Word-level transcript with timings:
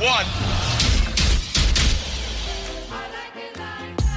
Three, 0.00 0.08
two, 0.08 0.12
one. 0.12 0.24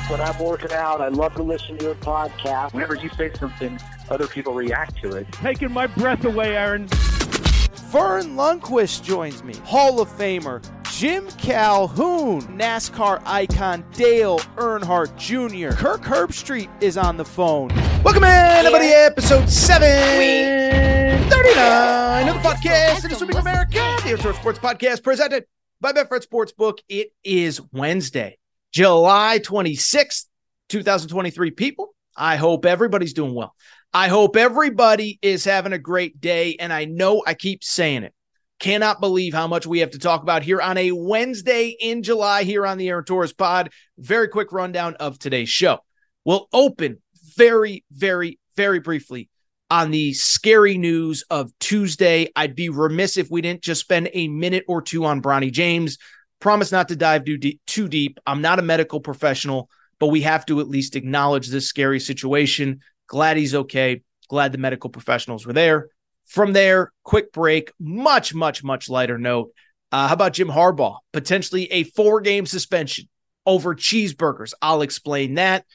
When 0.09 0.21
I'm 0.21 0.39
working 0.39 0.71
out, 0.71 1.01
I 1.01 1.09
love 1.09 1.33
to 1.35 1.43
listen 1.43 1.77
to 1.77 1.85
your 1.85 1.95
podcast. 1.95 2.73
Whenever 2.73 2.95
you 2.95 3.09
say 3.17 3.33
something, 3.33 3.77
other 4.09 4.27
people 4.27 4.53
react 4.53 4.95
to 5.01 5.09
it. 5.15 5.29
Taking 5.33 5.71
my 5.71 5.87
breath 5.87 6.23
away, 6.25 6.55
Aaron. 6.55 6.87
Verne 6.87 8.35
Lundquist 8.35 9.03
joins 9.03 9.43
me, 9.43 9.55
Hall 9.65 9.99
of 9.99 10.07
Famer. 10.09 10.63
Jim 10.91 11.27
Calhoun, 11.31 12.41
NASCAR 12.57 13.21
icon 13.25 13.83
Dale 13.93 14.39
Earnhardt 14.55 15.17
Jr. 15.17 15.75
Kirk 15.75 16.03
Herbstreit 16.03 16.69
is 16.81 16.95
on 16.97 17.17
the 17.17 17.25
phone. 17.25 17.69
Welcome 18.03 18.23
in, 18.23 18.29
everybody, 18.29 18.87
episode 18.87 19.49
739 19.49 22.29
of 22.29 22.35
the 22.35 22.41
podcast. 22.47 23.03
It 23.05 23.11
is 23.11 23.17
Swimming 23.17 23.37
America, 23.37 23.97
the 24.03 24.11
Air 24.11 24.17
Sports 24.33 24.59
Podcast 24.59 25.03
presented 25.03 25.45
by 25.83 25.91
Betfred 25.91 26.25
Sportsbook. 26.25 26.79
It 26.87 27.09
is 27.25 27.61
Wednesday, 27.73 28.37
July 28.71 29.39
26th, 29.43 30.27
2023. 30.69 31.51
People, 31.51 31.93
I 32.15 32.37
hope 32.37 32.65
everybody's 32.65 33.11
doing 33.11 33.35
well. 33.35 33.53
I 33.93 34.07
hope 34.07 34.37
everybody 34.37 35.19
is 35.21 35.43
having 35.43 35.73
a 35.73 35.77
great 35.77 36.21
day. 36.21 36.55
And 36.57 36.71
I 36.71 36.85
know 36.85 37.21
I 37.27 37.33
keep 37.33 37.65
saying 37.65 38.03
it. 38.03 38.13
Cannot 38.61 39.01
believe 39.01 39.33
how 39.33 39.47
much 39.47 39.67
we 39.67 39.79
have 39.79 39.91
to 39.91 39.99
talk 39.99 40.23
about 40.23 40.41
here 40.41 40.61
on 40.61 40.77
a 40.77 40.93
Wednesday 40.93 41.75
in 41.77 42.01
July 42.01 42.43
here 42.43 42.65
on 42.65 42.77
the 42.77 42.87
Aaron 42.87 43.03
Torres 43.03 43.33
pod. 43.33 43.69
Very 43.97 44.29
quick 44.29 44.53
rundown 44.53 44.95
of 44.95 45.19
today's 45.19 45.49
show. 45.49 45.79
We'll 46.23 46.47
open 46.53 47.01
very, 47.35 47.83
very, 47.91 48.39
very 48.55 48.79
briefly 48.79 49.29
on 49.73 49.89
the 49.89 50.13
scary 50.13 50.77
news 50.77 51.23
of 51.31 51.51
Tuesday. 51.57 52.29
I'd 52.35 52.53
be 52.53 52.69
remiss 52.69 53.17
if 53.17 53.31
we 53.31 53.41
didn't 53.41 53.63
just 53.63 53.81
spend 53.81 54.07
a 54.13 54.27
minute 54.27 54.65
or 54.67 54.83
two 54.83 55.03
on 55.03 55.19
Bronny 55.19 55.51
James. 55.51 55.97
Promise 56.39 56.71
not 56.71 56.89
to 56.89 56.95
dive 56.95 57.25
too 57.25 57.39
deep. 57.39 57.59
Too 57.65 57.87
deep. 57.87 58.19
I'm 58.27 58.43
not 58.43 58.59
a 58.59 58.61
medical 58.61 58.99
professional, 58.99 59.71
but 59.97 60.09
we 60.09 60.21
have 60.21 60.45
to 60.45 60.59
at 60.59 60.67
least 60.67 60.95
acknowledge 60.95 61.47
this 61.47 61.67
scary 61.67 61.99
situation. 61.99 62.81
Glad 63.07 63.37
he's 63.37 63.55
okay. 63.55 64.03
Glad 64.29 64.51
the 64.51 64.59
medical 64.59 64.91
professionals 64.91 65.43
were 65.43 65.53
there. 65.53 65.89
From 66.27 66.53
there, 66.53 66.91
quick 67.01 67.33
break, 67.33 67.71
much, 67.79 68.31
much, 68.35 68.63
much 68.63 68.89
lighter 68.89 69.17
note. 69.17 69.53
Uh, 69.91 70.07
how 70.07 70.13
about 70.13 70.33
Jim 70.33 70.49
Harbaugh? 70.49 70.97
Potentially 71.13 71.65
a 71.71 71.81
four 71.81 72.21
game 72.21 72.45
suspension 72.45 73.09
over 73.43 73.73
cheeseburgers. 73.73 74.53
I'll 74.61 74.83
explain 74.83 75.33
that. 75.33 75.65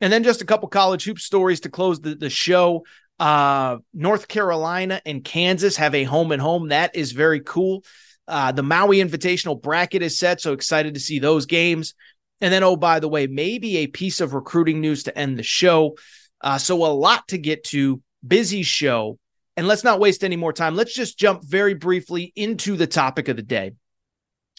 And 0.00 0.12
then 0.12 0.22
just 0.22 0.42
a 0.42 0.46
couple 0.46 0.68
college 0.68 1.02
hoop 1.02 1.18
stories 1.18 1.58
to 1.62 1.68
close 1.68 2.00
the, 2.00 2.14
the 2.14 2.30
show. 2.30 2.84
Uh, 3.18 3.78
North 3.92 4.28
Carolina 4.28 5.00
and 5.04 5.24
Kansas 5.24 5.76
have 5.76 5.94
a 5.94 6.04
home 6.04 6.32
and 6.32 6.40
home. 6.40 6.68
That 6.68 6.94
is 6.94 7.12
very 7.12 7.40
cool. 7.40 7.84
Uh, 8.26 8.52
the 8.52 8.62
Maui 8.62 8.98
Invitational 8.98 9.60
bracket 9.60 10.02
is 10.02 10.18
set. 10.18 10.40
So 10.40 10.52
excited 10.52 10.94
to 10.94 11.00
see 11.00 11.18
those 11.18 11.46
games. 11.46 11.94
And 12.40 12.52
then, 12.52 12.62
oh, 12.62 12.76
by 12.76 13.00
the 13.00 13.08
way, 13.08 13.26
maybe 13.26 13.78
a 13.78 13.86
piece 13.88 14.20
of 14.20 14.34
recruiting 14.34 14.80
news 14.80 15.04
to 15.04 15.18
end 15.18 15.38
the 15.38 15.42
show. 15.42 15.96
Uh, 16.40 16.58
so 16.58 16.84
a 16.84 16.86
lot 16.86 17.26
to 17.28 17.38
get 17.38 17.64
to. 17.64 18.00
Busy 18.26 18.62
show. 18.62 19.18
And 19.56 19.66
let's 19.66 19.84
not 19.84 19.98
waste 19.98 20.22
any 20.22 20.36
more 20.36 20.52
time. 20.52 20.76
Let's 20.76 20.94
just 20.94 21.18
jump 21.18 21.42
very 21.44 21.74
briefly 21.74 22.32
into 22.36 22.76
the 22.76 22.86
topic 22.86 23.28
of 23.28 23.36
the 23.36 23.42
day. 23.42 23.72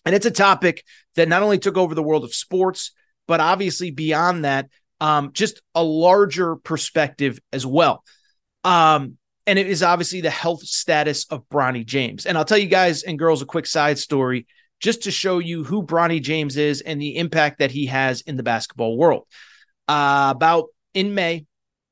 And 0.05 0.15
it's 0.15 0.25
a 0.25 0.31
topic 0.31 0.83
that 1.15 1.29
not 1.29 1.43
only 1.43 1.59
took 1.59 1.77
over 1.77 1.95
the 1.95 2.03
world 2.03 2.23
of 2.23 2.33
sports, 2.33 2.91
but 3.27 3.39
obviously 3.39 3.91
beyond 3.91 4.43
that, 4.43 4.67
um, 4.99 5.31
just 5.33 5.61
a 5.75 5.83
larger 5.83 6.55
perspective 6.57 7.39
as 7.53 7.65
well. 7.65 8.03
Um, 8.63 9.17
and 9.47 9.57
it 9.57 9.67
is 9.67 9.81
obviously 9.81 10.21
the 10.21 10.29
health 10.29 10.63
status 10.63 11.25
of 11.31 11.47
Bronny 11.49 11.85
James. 11.85 12.25
And 12.25 12.37
I'll 12.37 12.45
tell 12.45 12.57
you 12.57 12.67
guys 12.67 13.03
and 13.03 13.17
girls 13.17 13.41
a 13.41 13.45
quick 13.45 13.65
side 13.65 13.97
story 13.97 14.45
just 14.79 15.03
to 15.03 15.11
show 15.11 15.39
you 15.39 15.63
who 15.63 15.83
Bronny 15.83 16.21
James 16.21 16.55
is 16.55 16.81
and 16.81 17.01
the 17.01 17.17
impact 17.17 17.59
that 17.59 17.71
he 17.71 17.87
has 17.87 18.21
in 18.21 18.37
the 18.37 18.43
basketball 18.43 18.97
world. 18.97 19.25
Uh, 19.87 20.33
about 20.35 20.67
in 20.93 21.15
May, 21.15 21.45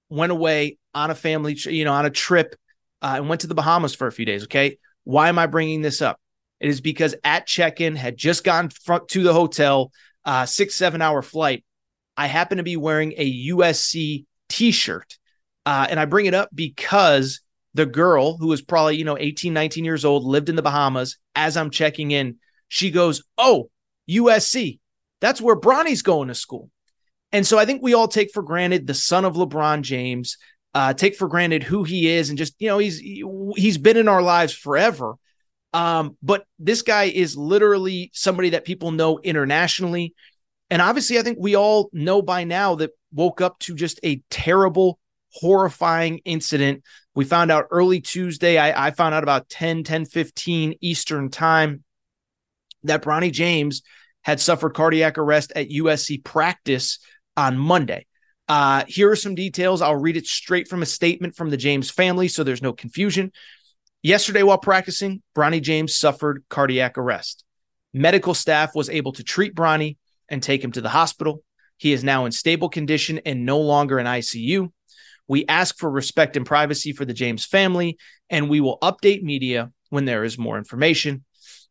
went 0.09 0.31
away 0.31 0.77
on 0.93 1.11
a 1.11 1.15
family, 1.15 1.53
you 1.65 1.83
know, 1.83 1.93
on 1.93 2.05
a 2.05 2.09
trip 2.09 2.55
uh, 3.01 3.13
and 3.17 3.29
went 3.29 3.41
to 3.41 3.47
the 3.47 3.55
Bahamas 3.55 3.95
for 3.95 4.07
a 4.07 4.11
few 4.11 4.25
days. 4.25 4.43
Okay. 4.43 4.77
Why 5.03 5.29
am 5.29 5.39
I 5.39 5.47
bringing 5.47 5.81
this 5.81 6.01
up? 6.01 6.19
It 6.59 6.69
is 6.69 6.81
because 6.81 7.15
at 7.23 7.45
check 7.45 7.81
in, 7.81 7.95
had 7.95 8.17
just 8.17 8.43
gone 8.43 8.69
front 8.69 9.07
to 9.09 9.23
the 9.23 9.33
hotel, 9.33 9.91
uh, 10.25 10.45
six, 10.45 10.75
seven 10.75 11.01
hour 11.01 11.21
flight. 11.21 11.63
I 12.15 12.27
happen 12.27 12.57
to 12.57 12.63
be 12.63 12.77
wearing 12.77 13.13
a 13.17 13.47
USC 13.49 14.25
t 14.49 14.71
shirt. 14.71 15.16
Uh, 15.67 15.85
and 15.89 15.99
I 15.99 16.05
bring 16.05 16.27
it 16.27 16.33
up 16.33 16.49
because 16.55 17.41
the 17.73 17.85
girl 17.85 18.37
who 18.37 18.47
was 18.47 18.61
probably, 18.61 18.95
you 18.95 19.03
know, 19.03 19.17
18, 19.17 19.53
19 19.53 19.83
years 19.83 20.05
old, 20.05 20.23
lived 20.23 20.47
in 20.47 20.55
the 20.55 20.61
Bahamas. 20.61 21.17
As 21.35 21.57
I'm 21.57 21.71
checking 21.71 22.11
in, 22.11 22.37
she 22.69 22.89
goes, 22.89 23.21
Oh, 23.37 23.69
USC. 24.09 24.79
That's 25.19 25.41
where 25.41 25.57
Bronny's 25.57 26.03
going 26.03 26.29
to 26.29 26.35
school. 26.35 26.69
And 27.33 27.45
so 27.45 27.59
I 27.59 27.65
think 27.65 27.81
we 27.81 27.93
all 27.93 28.07
take 28.07 28.31
for 28.33 28.43
granted 28.43 28.87
the 28.87 28.93
son 28.93 29.25
of 29.25 29.35
LeBron 29.35 29.81
James, 29.81 30.37
uh, 30.73 30.93
take 30.93 31.17
for 31.17 31.27
granted 31.27 31.63
who 31.63 31.83
he 31.83 32.07
is, 32.07 32.29
and 32.29 32.37
just 32.37 32.55
you 32.59 32.69
know 32.69 32.77
he's 32.77 32.99
he's 33.57 33.77
been 33.77 33.97
in 33.97 34.07
our 34.07 34.21
lives 34.21 34.53
forever. 34.53 35.15
Um, 35.73 36.15
but 36.23 36.45
this 36.59 36.81
guy 36.81 37.05
is 37.05 37.35
literally 37.35 38.09
somebody 38.13 38.51
that 38.51 38.63
people 38.63 38.91
know 38.91 39.19
internationally, 39.19 40.13
and 40.69 40.81
obviously 40.81 41.19
I 41.19 41.23
think 41.23 41.39
we 41.41 41.55
all 41.55 41.89
know 41.91 42.21
by 42.21 42.45
now 42.45 42.75
that 42.75 42.91
woke 43.11 43.41
up 43.41 43.59
to 43.59 43.75
just 43.75 43.99
a 44.05 44.21
terrible, 44.29 44.97
horrifying 45.39 46.19
incident. 46.25 46.83
We 47.15 47.25
found 47.25 47.51
out 47.51 47.67
early 47.71 48.01
Tuesday. 48.01 48.57
I, 48.57 48.87
I 48.87 48.91
found 48.91 49.15
out 49.15 49.23
about 49.23 49.49
10, 49.49 49.83
10, 49.83 50.05
15 50.05 50.75
Eastern 50.81 51.29
time 51.29 51.83
that 52.83 53.03
Bronny 53.03 53.31
James 53.31 53.81
had 54.23 54.39
suffered 54.39 54.73
cardiac 54.73 55.17
arrest 55.17 55.51
at 55.55 55.69
USC 55.69 56.23
practice 56.23 56.99
on 57.35 57.57
Monday. 57.57 58.05
Uh, 58.47 58.83
here 58.87 59.11
are 59.11 59.15
some 59.15 59.35
details. 59.35 59.81
I'll 59.81 59.95
read 59.95 60.17
it 60.17 60.25
straight 60.25 60.67
from 60.67 60.81
a 60.81 60.85
statement 60.85 61.35
from 61.35 61.49
the 61.49 61.57
James 61.57 61.89
family 61.89 62.27
so 62.27 62.43
there's 62.43 62.61
no 62.61 62.73
confusion. 62.73 63.31
Yesterday, 64.03 64.43
while 64.43 64.57
practicing, 64.57 65.21
Bronny 65.35 65.61
James 65.61 65.97
suffered 65.97 66.43
cardiac 66.49 66.97
arrest. 66.97 67.43
Medical 67.93 68.33
staff 68.33 68.75
was 68.75 68.89
able 68.89 69.11
to 69.13 69.23
treat 69.23 69.55
Bronny 69.55 69.97
and 70.29 70.41
take 70.41 70.63
him 70.63 70.71
to 70.73 70.81
the 70.81 70.89
hospital. 70.89 71.43
He 71.77 71.93
is 71.93 72.03
now 72.03 72.25
in 72.25 72.31
stable 72.31 72.69
condition 72.69 73.19
and 73.25 73.45
no 73.45 73.59
longer 73.59 73.99
in 73.99 74.05
ICU. 74.05 74.71
We 75.27 75.45
ask 75.47 75.77
for 75.77 75.89
respect 75.89 76.37
and 76.37 76.45
privacy 76.45 76.93
for 76.93 77.05
the 77.05 77.13
James 77.13 77.45
family, 77.45 77.97
and 78.29 78.49
we 78.49 78.61
will 78.61 78.79
update 78.79 79.23
media 79.23 79.71
when 79.89 80.05
there 80.05 80.23
is 80.23 80.37
more 80.37 80.57
information. 80.57 81.23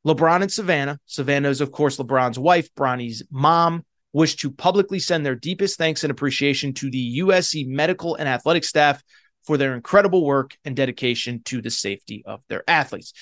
LeBron 0.07 0.43
and 0.43 0.53
Savannah, 0.53 0.99
Savannah 1.07 1.49
is, 1.49 1.61
of 1.61 1.73
course, 1.73 1.97
LeBron's 1.97 2.39
wife, 2.39 2.73
Bronny's 2.75 3.23
mom, 3.31 3.85
wish 4.13 4.37
to 4.37 4.51
publicly 4.51 4.99
send 4.99 5.27
their 5.27 5.35
deepest 5.35 5.77
thanks 5.77 6.05
and 6.05 6.11
appreciation 6.11 6.73
to 6.75 6.91
the 6.91 7.21
USC 7.21 7.67
medical 7.67 8.15
and 8.15 8.29
athletic 8.29 8.65
staff 8.65 9.03
for 9.45 9.57
their 9.57 9.75
incredible 9.75 10.25
work 10.25 10.57
and 10.65 10.77
dedication 10.77 11.43
to 11.45 11.61
the 11.61 11.71
safety 11.71 12.23
of 12.25 12.41
their 12.49 12.63
athletes. 12.69 13.13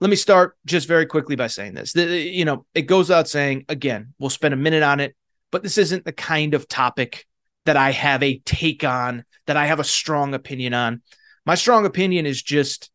Let 0.00 0.10
me 0.10 0.16
start 0.16 0.56
just 0.64 0.88
very 0.88 1.06
quickly 1.06 1.36
by 1.36 1.48
saying 1.48 1.74
this. 1.74 1.92
The, 1.92 2.06
you 2.06 2.44
know, 2.44 2.64
it 2.74 2.82
goes 2.82 3.08
without 3.08 3.28
saying, 3.28 3.66
again, 3.68 4.14
we'll 4.18 4.30
spend 4.30 4.54
a 4.54 4.56
minute 4.56 4.82
on 4.82 5.00
it, 5.00 5.14
but 5.52 5.62
this 5.62 5.78
isn't 5.78 6.04
the 6.04 6.12
kind 6.12 6.54
of 6.54 6.66
topic 6.66 7.26
that 7.66 7.76
I 7.76 7.90
have 7.90 8.22
a 8.22 8.38
take 8.38 8.84
on, 8.84 9.24
that 9.46 9.56
I 9.56 9.66
have 9.66 9.80
a 9.80 9.84
strong 9.84 10.34
opinion 10.34 10.74
on. 10.74 11.02
My 11.44 11.54
strong 11.54 11.86
opinion 11.86 12.26
is 12.26 12.42
just, 12.42 12.90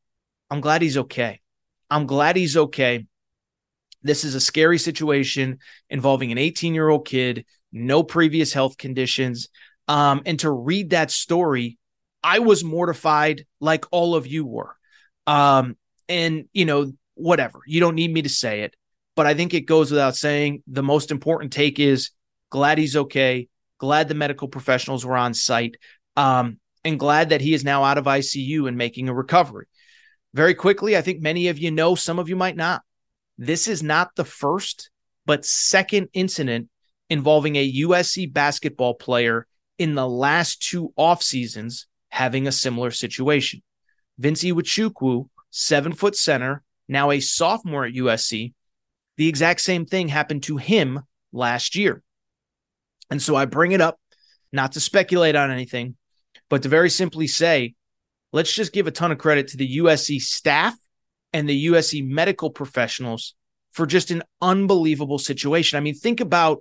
I'm 0.50 0.62
glad 0.62 0.82
he's 0.82 0.98
okay. 0.98 1.42
I'm 1.90 2.06
glad 2.06 2.36
he's 2.36 2.58
okay. 2.58 3.06
This 4.02 4.24
is 4.24 4.36
a 4.36 4.40
scary 4.40 4.78
situation 4.78 5.60
involving 5.90 6.32
an 6.32 6.38
18 6.38 6.74
year 6.74 6.90
old 6.90 7.08
kid, 7.08 7.46
no 7.72 8.04
previous 8.04 8.54
health 8.54 8.78
conditions. 8.78 9.50
Um, 9.88 10.22
and 10.26 10.40
to 10.40 10.50
read 10.52 10.92
that 10.92 11.12
story, 11.12 11.78
I 12.24 12.40
was 12.40 12.64
mortified 12.64 13.46
like 13.60 13.86
all 13.92 14.16
of 14.16 14.26
you 14.26 14.46
were. 14.46 14.76
Um, 15.28 15.78
and, 16.10 16.46
you 16.54 16.66
know, 16.66 16.92
whatever, 17.16 17.60
you 17.66 17.80
don't 17.80 17.96
need 17.96 18.14
me 18.14 18.24
to 18.24 18.30
say 18.30 18.62
it, 18.62 18.76
but 19.16 19.26
I 19.26 19.34
think 19.34 19.54
it 19.54 19.62
goes 19.62 19.92
without 19.92 20.16
saying. 20.16 20.64
The 20.68 20.84
most 20.84 21.12
important 21.12 21.54
take 21.54 21.80
is 21.80 22.12
glad 22.50 22.78
he's 22.78 22.96
okay, 22.96 23.48
glad 23.78 24.08
the 24.08 24.16
medical 24.16 24.48
professionals 24.48 25.06
were 25.06 25.18
on 25.18 25.34
site, 25.34 25.78
um, 26.16 26.60
and 26.84 27.00
glad 27.00 27.30
that 27.30 27.42
he 27.42 27.54
is 27.54 27.64
now 27.64 27.84
out 27.84 27.98
of 27.98 28.06
ICU 28.06 28.68
and 28.68 28.78
making 28.78 29.10
a 29.10 29.14
recovery. 29.14 29.66
Very 30.34 30.54
quickly, 30.54 30.98
I 30.98 31.02
think 31.02 31.22
many 31.22 31.48
of 31.48 31.58
you 31.58 31.72
know, 31.72 31.96
some 31.96 32.20
of 32.20 32.30
you 32.30 32.36
might 32.36 32.56
not. 32.56 32.82
This 33.38 33.68
is 33.68 33.82
not 33.82 34.16
the 34.16 34.26
first, 34.26 34.90
but 35.26 35.46
second 35.46 36.10
incident 36.14 36.70
involving 37.10 37.56
a 37.56 37.74
USC 37.74 38.32
basketball 38.32 38.94
player 38.94 39.48
in 39.78 39.96
the 39.96 40.08
last 40.08 40.62
two 40.62 40.94
off 40.96 41.22
seasons 41.22 41.88
having 42.10 42.48
a 42.48 42.52
similar 42.52 42.92
situation. 42.92 43.62
Vince 44.18 44.44
Iwuchukwu, 44.44 45.28
seven 45.50 45.94
foot 45.94 46.16
center, 46.16 46.64
now 46.88 47.12
a 47.12 47.20
sophomore 47.20 47.86
at 47.86 47.94
USC. 47.94 48.54
The 49.18 49.28
exact 49.28 49.62
same 49.62 49.86
thing 49.86 50.08
happened 50.08 50.44
to 50.44 50.58
him 50.58 51.02
last 51.32 51.76
year. 51.76 52.02
And 53.10 53.22
so 53.22 53.36
I 53.36 53.46
bring 53.46 53.72
it 53.72 53.82
up 53.82 54.00
not 54.52 54.74
to 54.74 54.80
speculate 54.80 55.36
on 55.36 55.52
anything, 55.52 55.96
but 56.50 56.64
to 56.64 56.70
very 56.70 56.90
simply 56.90 57.28
say, 57.28 57.76
let's 58.32 58.54
just 58.54 58.74
give 58.74 58.88
a 58.88 58.92
ton 58.92 59.12
of 59.12 59.18
credit 59.18 59.50
to 59.50 59.58
the 59.58 59.78
USC 59.78 60.20
staff 60.20 60.76
and 61.34 61.48
the 61.48 61.68
USC 61.68 62.08
medical 62.08 62.50
professionals 62.50 63.36
for 63.74 63.86
just 63.86 64.12
an 64.12 64.24
unbelievable 64.42 65.20
situation. 65.20 65.78
I 65.78 65.82
mean, 65.82 65.96
think 65.96 66.22
about 66.22 66.60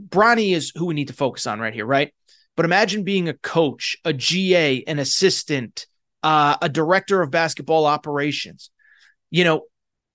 Bronny 0.00 0.54
is 0.54 0.72
who 0.74 0.86
we 0.86 0.94
need 0.94 1.08
to 1.08 1.14
focus 1.14 1.46
on 1.46 1.60
right 1.60 1.74
here, 1.74 1.86
right? 1.86 2.12
But 2.56 2.64
imagine 2.64 3.04
being 3.04 3.28
a 3.28 3.34
coach, 3.34 3.96
a 4.04 4.12
GA, 4.12 4.82
an 4.86 4.98
assistant, 4.98 5.86
uh, 6.22 6.56
a 6.62 6.68
director 6.68 7.20
of 7.20 7.30
basketball 7.30 7.84
operations. 7.84 8.70
You 9.30 9.44
know, 9.44 9.62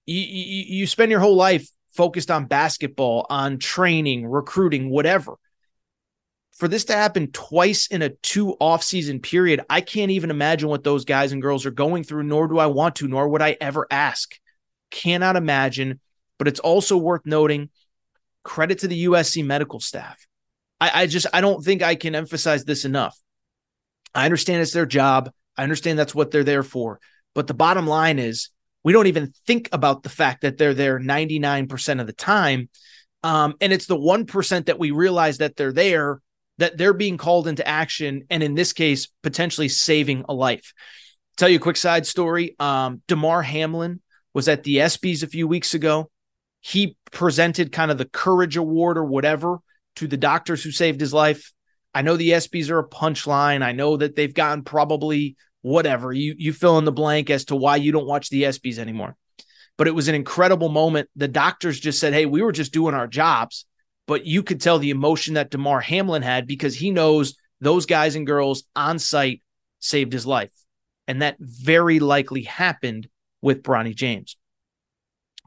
you, 0.06 0.22
you, 0.22 0.64
you 0.78 0.88
spend 0.88 1.12
your 1.12 1.20
whole 1.20 1.36
life 1.36 1.70
focused 1.92 2.32
on 2.32 2.46
basketball, 2.46 3.26
on 3.30 3.58
training, 3.58 4.28
recruiting, 4.28 4.90
whatever. 4.90 5.36
For 6.52 6.68
this 6.68 6.86
to 6.86 6.94
happen 6.94 7.32
twice 7.32 7.88
in 7.88 8.02
a 8.02 8.10
two 8.10 8.56
off-season 8.60 9.22
period, 9.22 9.62
I 9.70 9.82
can't 9.82 10.12
even 10.12 10.30
imagine 10.30 10.68
what 10.68 10.84
those 10.84 11.06
guys 11.06 11.32
and 11.32 11.42
girls 11.42 11.66
are 11.66 11.72
going 11.72 12.04
through, 12.04 12.24
nor 12.24 12.48
do 12.48 12.60
I 12.60 12.66
want 12.66 12.98
to, 12.98 13.08
nor 13.08 13.30
would 13.30 13.42
I 13.42 13.56
ever 13.62 13.88
ask. 13.90 14.38
Cannot 14.92 15.36
imagine. 15.36 16.00
But 16.38 16.48
it's 16.48 16.60
also 16.60 16.98
worth 16.98 17.26
noting 17.26 17.70
credit 18.44 18.80
to 18.80 18.88
the 18.88 19.06
USC 19.06 19.46
medical 19.46 19.80
staff. 19.80 20.26
I, 20.82 21.04
I 21.04 21.06
just 21.08 21.28
I 21.34 21.42
don't 21.42 21.64
think 21.64 21.82
I 21.82 21.96
can 21.96 22.16
emphasize 22.16 22.66
this 22.66 22.86
enough. 22.86 23.18
I 24.14 24.26
understand 24.26 24.62
it's 24.62 24.74
their 24.74 24.86
job. 24.86 25.32
I 25.58 25.64
understand 25.64 26.00
that's 26.00 26.16
what 26.16 26.32
they're 26.32 26.44
there 26.44 26.64
for. 26.64 27.00
But 27.36 27.48
the 27.48 27.54
bottom 27.54 27.86
line 27.86 28.20
is 28.20 28.50
we 28.90 28.94
don't 28.94 29.06
even 29.06 29.32
think 29.46 29.70
about 29.72 30.02
the 30.02 30.10
fact 30.10 30.42
that 30.42 30.58
they're 30.58 30.74
there 30.74 31.00
99% 31.00 32.02
of 32.02 32.08
the 32.08 32.12
time. 32.12 32.70
Um, 33.22 33.54
and 33.62 33.72
it's 33.72 33.86
the 33.86 33.96
1% 33.96 34.66
that 34.66 34.80
we 34.80 34.90
realize 34.90 35.38
that 35.38 35.56
they're 35.56 35.72
there, 35.72 36.22
that 36.58 36.76
they're 36.76 36.96
being 36.96 37.18
called 37.18 37.48
into 37.48 37.68
action. 37.68 38.24
And 38.32 38.42
in 38.42 38.56
this 38.56 38.74
case, 38.74 39.08
potentially 39.22 39.70
saving 39.70 40.26
a 40.28 40.34
life. 40.34 40.74
Tell 41.38 41.50
you 41.50 41.58
a 41.58 41.62
quick 41.62 41.78
side 41.78 42.08
story. 42.08 42.56
Um, 42.60 43.04
Damar 43.08 43.44
Hamlin 43.44 44.02
was 44.34 44.48
at 44.48 44.64
the 44.64 44.78
ESPYs 44.78 45.22
a 45.22 45.28
few 45.28 45.48
weeks 45.48 45.76
ago. 45.76 46.10
He 46.60 46.98
presented 47.12 47.72
kind 47.72 47.92
of 47.92 48.00
the 48.00 48.10
courage 48.10 48.58
award 48.58 48.98
or 48.98 49.06
whatever 49.06 49.60
to 49.98 50.08
the 50.08 50.18
doctors 50.18 50.64
who 50.64 50.72
saved 50.72 51.00
his 51.00 51.14
life. 51.14 51.54
I 51.94 52.02
know 52.02 52.18
the 52.18 52.32
ESPYs 52.32 52.72
are 52.72 52.80
a 52.80 52.90
punchline. 52.90 53.62
I 53.62 53.72
know 53.72 53.98
that 53.98 54.16
they've 54.16 54.34
gotten 54.34 54.64
probably 54.64 55.36
whatever 55.62 56.12
you 56.12 56.36
you 56.38 56.54
fill 56.54 56.78
in 56.78 56.86
the 56.86 56.92
blank 56.92 57.30
as 57.30 57.46
to 57.46 57.56
why 57.56 57.76
you 57.76 57.92
don't 57.92 58.08
watch 58.08 58.30
the 58.30 58.44
ESPYs 58.44 58.78
anymore. 58.78 59.16
But 59.78 59.88
it 59.88 59.96
was 59.96 60.08
an 60.08 60.16
incredible 60.16 60.70
moment. 60.70 61.10
The 61.16 61.28
doctors 61.28 61.80
just 61.80 62.00
said, 62.00 62.14
"Hey, 62.14 62.26
we 62.26 62.42
were 62.42 62.52
just 62.52 62.74
doing 62.74 62.96
our 62.96 63.08
jobs," 63.08 63.66
but 64.08 64.26
you 64.26 64.44
could 64.44 64.62
tell 64.62 64.80
the 64.80 64.90
emotion 64.90 65.36
that 65.36 65.52
Damar 65.52 65.82
Hamlin 65.82 66.22
had 66.22 66.48
because 66.48 66.76
he 66.76 66.92
knows 66.92 67.36
those 67.62 67.86
guys 67.86 68.16
and 68.16 68.28
girls 68.28 68.64
on 68.76 69.00
site 69.00 69.42
saved 69.80 70.14
his 70.14 70.26
life, 70.26 70.52
and 71.08 71.22
that 71.22 71.38
very 71.40 72.00
likely 72.00 72.44
happened 72.44 73.08
with 73.42 73.64
Bronny 73.64 73.96
James. 73.96 74.38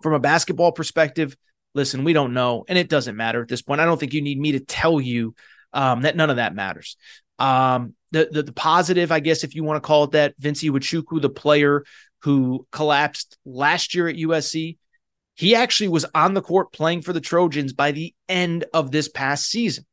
From 0.02 0.14
a 0.14 0.20
basketball 0.20 0.72
perspective, 0.72 1.36
listen, 1.74 2.04
we 2.04 2.12
don't 2.12 2.34
know, 2.34 2.64
and 2.68 2.78
it 2.78 2.88
doesn't 2.88 3.16
matter 3.16 3.42
at 3.42 3.48
this 3.48 3.62
point. 3.62 3.80
I 3.80 3.84
don't 3.84 4.00
think 4.00 4.14
you 4.14 4.22
need 4.22 4.40
me 4.40 4.52
to 4.52 4.60
tell 4.60 5.00
you 5.00 5.34
um, 5.72 6.02
that 6.02 6.16
none 6.16 6.30
of 6.30 6.36
that 6.36 6.54
matters. 6.54 6.96
Um, 7.38 7.94
the, 8.12 8.28
the, 8.30 8.42
the 8.42 8.52
positive, 8.52 9.10
I 9.10 9.20
guess, 9.20 9.44
if 9.44 9.54
you 9.54 9.64
want 9.64 9.82
to 9.82 9.86
call 9.86 10.04
it 10.04 10.12
that, 10.12 10.34
Vince 10.38 10.62
Iwuchukwu, 10.62 11.20
the 11.20 11.30
player 11.30 11.84
who 12.22 12.66
collapsed 12.70 13.38
last 13.44 13.94
year 13.94 14.08
at 14.08 14.16
USC, 14.16 14.76
he 15.34 15.54
actually 15.54 15.88
was 15.88 16.06
on 16.14 16.34
the 16.34 16.42
court 16.42 16.72
playing 16.72 17.02
for 17.02 17.12
the 17.12 17.20
Trojans 17.20 17.72
by 17.72 17.92
the 17.92 18.14
end 18.28 18.64
of 18.74 18.90
this 18.90 19.08
past 19.08 19.46
season. 19.48 19.86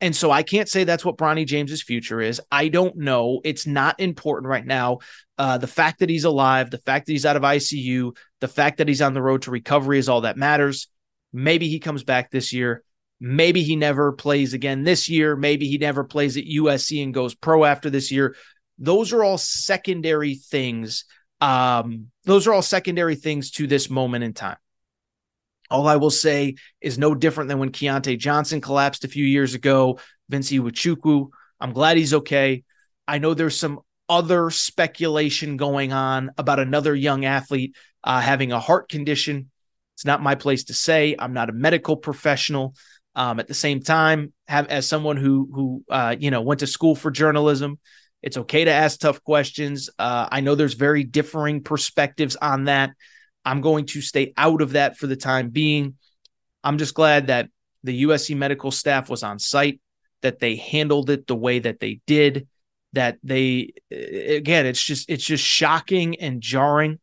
And 0.00 0.16
so 0.16 0.32
I 0.32 0.42
can't 0.42 0.68
say 0.68 0.82
that's 0.82 1.04
what 1.04 1.16
Bronny 1.16 1.46
James's 1.46 1.82
future 1.82 2.20
is. 2.20 2.40
I 2.50 2.66
don't 2.68 2.96
know. 2.96 3.40
It's 3.44 3.68
not 3.68 4.00
important 4.00 4.48
right 4.48 4.66
now. 4.66 4.98
Uh, 5.38 5.58
the 5.58 5.68
fact 5.68 6.00
that 6.00 6.08
he's 6.08 6.24
alive, 6.24 6.70
the 6.70 6.78
fact 6.78 7.06
that 7.06 7.12
he's 7.12 7.24
out 7.24 7.36
of 7.36 7.42
ICU, 7.42 8.16
the 8.40 8.48
fact 8.48 8.78
that 8.78 8.88
he's 8.88 9.00
on 9.00 9.14
the 9.14 9.22
road 9.22 9.42
to 9.42 9.52
recovery 9.52 9.98
is 9.98 10.08
all 10.08 10.22
that 10.22 10.36
matters. 10.36 10.88
Maybe 11.32 11.68
he 11.68 11.78
comes 11.78 12.02
back 12.02 12.30
this 12.30 12.52
year. 12.52 12.82
Maybe 13.24 13.62
he 13.62 13.76
never 13.76 14.10
plays 14.10 14.52
again 14.52 14.82
this 14.82 15.08
year. 15.08 15.36
Maybe 15.36 15.68
he 15.68 15.78
never 15.78 16.02
plays 16.02 16.36
at 16.36 16.42
USC 16.42 17.04
and 17.04 17.14
goes 17.14 17.36
pro 17.36 17.64
after 17.64 17.88
this 17.88 18.10
year. 18.10 18.34
Those 18.78 19.12
are 19.12 19.22
all 19.22 19.38
secondary 19.38 20.34
things. 20.34 21.04
Um, 21.40 22.08
those 22.24 22.48
are 22.48 22.52
all 22.52 22.62
secondary 22.62 23.14
things 23.14 23.52
to 23.52 23.68
this 23.68 23.88
moment 23.88 24.24
in 24.24 24.32
time. 24.32 24.56
All 25.70 25.86
I 25.86 25.96
will 25.96 26.10
say 26.10 26.56
is 26.80 26.98
no 26.98 27.14
different 27.14 27.46
than 27.46 27.60
when 27.60 27.70
Keyontae 27.70 28.18
Johnson 28.18 28.60
collapsed 28.60 29.04
a 29.04 29.08
few 29.08 29.24
years 29.24 29.54
ago. 29.54 30.00
Vince 30.28 30.50
Iwuchukwu, 30.50 31.28
I'm 31.60 31.72
glad 31.72 31.98
he's 31.98 32.14
okay. 32.14 32.64
I 33.06 33.18
know 33.18 33.34
there's 33.34 33.56
some 33.56 33.82
other 34.08 34.50
speculation 34.50 35.56
going 35.56 35.92
on 35.92 36.32
about 36.38 36.58
another 36.58 36.92
young 36.92 37.24
athlete 37.24 37.76
uh, 38.02 38.20
having 38.20 38.50
a 38.50 38.58
heart 38.58 38.88
condition. 38.88 39.48
It's 39.94 40.04
not 40.04 40.20
my 40.20 40.34
place 40.34 40.64
to 40.64 40.74
say. 40.74 41.14
I'm 41.16 41.34
not 41.34 41.50
a 41.50 41.52
medical 41.52 41.96
professional. 41.96 42.74
Um, 43.14 43.40
at 43.40 43.48
the 43.48 43.54
same 43.54 43.80
time, 43.80 44.32
have 44.48 44.68
as 44.68 44.88
someone 44.88 45.18
who 45.18 45.48
who 45.52 45.84
uh, 45.90 46.16
you 46.18 46.30
know 46.30 46.40
went 46.40 46.60
to 46.60 46.66
school 46.66 46.94
for 46.94 47.10
journalism, 47.10 47.78
it's 48.22 48.36
okay 48.38 48.64
to 48.64 48.70
ask 48.70 49.00
tough 49.00 49.22
questions. 49.22 49.90
Uh, 49.98 50.28
I 50.30 50.40
know 50.40 50.54
there's 50.54 50.74
very 50.74 51.04
differing 51.04 51.62
perspectives 51.62 52.36
on 52.36 52.64
that. 52.64 52.92
I'm 53.44 53.60
going 53.60 53.86
to 53.86 54.00
stay 54.00 54.32
out 54.36 54.62
of 54.62 54.72
that 54.72 54.96
for 54.96 55.06
the 55.06 55.16
time 55.16 55.50
being. 55.50 55.96
I'm 56.64 56.78
just 56.78 56.94
glad 56.94 57.26
that 57.26 57.48
the 57.82 58.04
USC 58.04 58.36
medical 58.36 58.70
staff 58.70 59.10
was 59.10 59.22
on 59.22 59.38
site, 59.38 59.80
that 60.22 60.38
they 60.38 60.56
handled 60.56 61.10
it 61.10 61.26
the 61.26 61.36
way 61.36 61.58
that 61.58 61.80
they 61.80 62.00
did, 62.06 62.46
that 62.92 63.18
they 63.22 63.72
again, 63.90 64.66
it's 64.66 64.82
just 64.82 65.10
it's 65.10 65.24
just 65.24 65.44
shocking 65.44 66.20
and 66.20 66.40
jarring. 66.40 66.98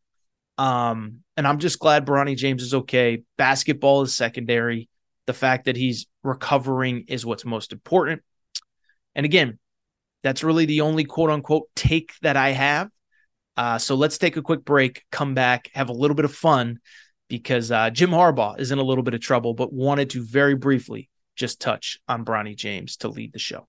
Um, 0.57 1.23
and 1.37 1.47
I'm 1.47 1.59
just 1.59 1.79
glad 1.79 2.05
Bronny 2.05 2.35
James 2.35 2.63
is 2.63 2.73
okay. 2.73 3.23
Basketball 3.37 4.01
is 4.01 4.13
secondary. 4.13 4.88
The 5.29 5.33
fact 5.33 5.65
that 5.65 5.77
he's 5.77 6.07
recovering 6.23 7.05
is 7.07 7.23
what's 7.23 7.45
most 7.45 7.71
important. 7.71 8.23
And 9.13 9.27
again, 9.27 9.59
that's 10.23 10.43
really 10.43 10.65
the 10.65 10.81
only 10.81 11.03
quote 11.03 11.29
unquote 11.29 11.69
take 11.75 12.13
that 12.23 12.35
I 12.35 12.49
have. 12.49 12.89
Uh, 13.55 13.77
so 13.77 13.93
let's 13.93 14.17
take 14.17 14.37
a 14.37 14.41
quick 14.41 14.65
break, 14.65 15.03
come 15.11 15.35
back, 15.35 15.69
have 15.75 15.89
a 15.89 15.93
little 15.93 16.15
bit 16.15 16.25
of 16.25 16.33
fun 16.33 16.79
because 17.27 17.71
uh, 17.71 17.91
Jim 17.91 18.09
Harbaugh 18.09 18.59
is 18.59 18.71
in 18.71 18.79
a 18.79 18.83
little 18.83 19.03
bit 19.03 19.13
of 19.13 19.21
trouble, 19.21 19.53
but 19.53 19.71
wanted 19.71 20.09
to 20.09 20.23
very 20.23 20.55
briefly 20.55 21.09
just 21.35 21.61
touch 21.61 21.99
on 22.07 22.25
Bronny 22.25 22.55
James 22.55 22.97
to 22.97 23.07
lead 23.07 23.31
the 23.31 23.37
show. 23.37 23.67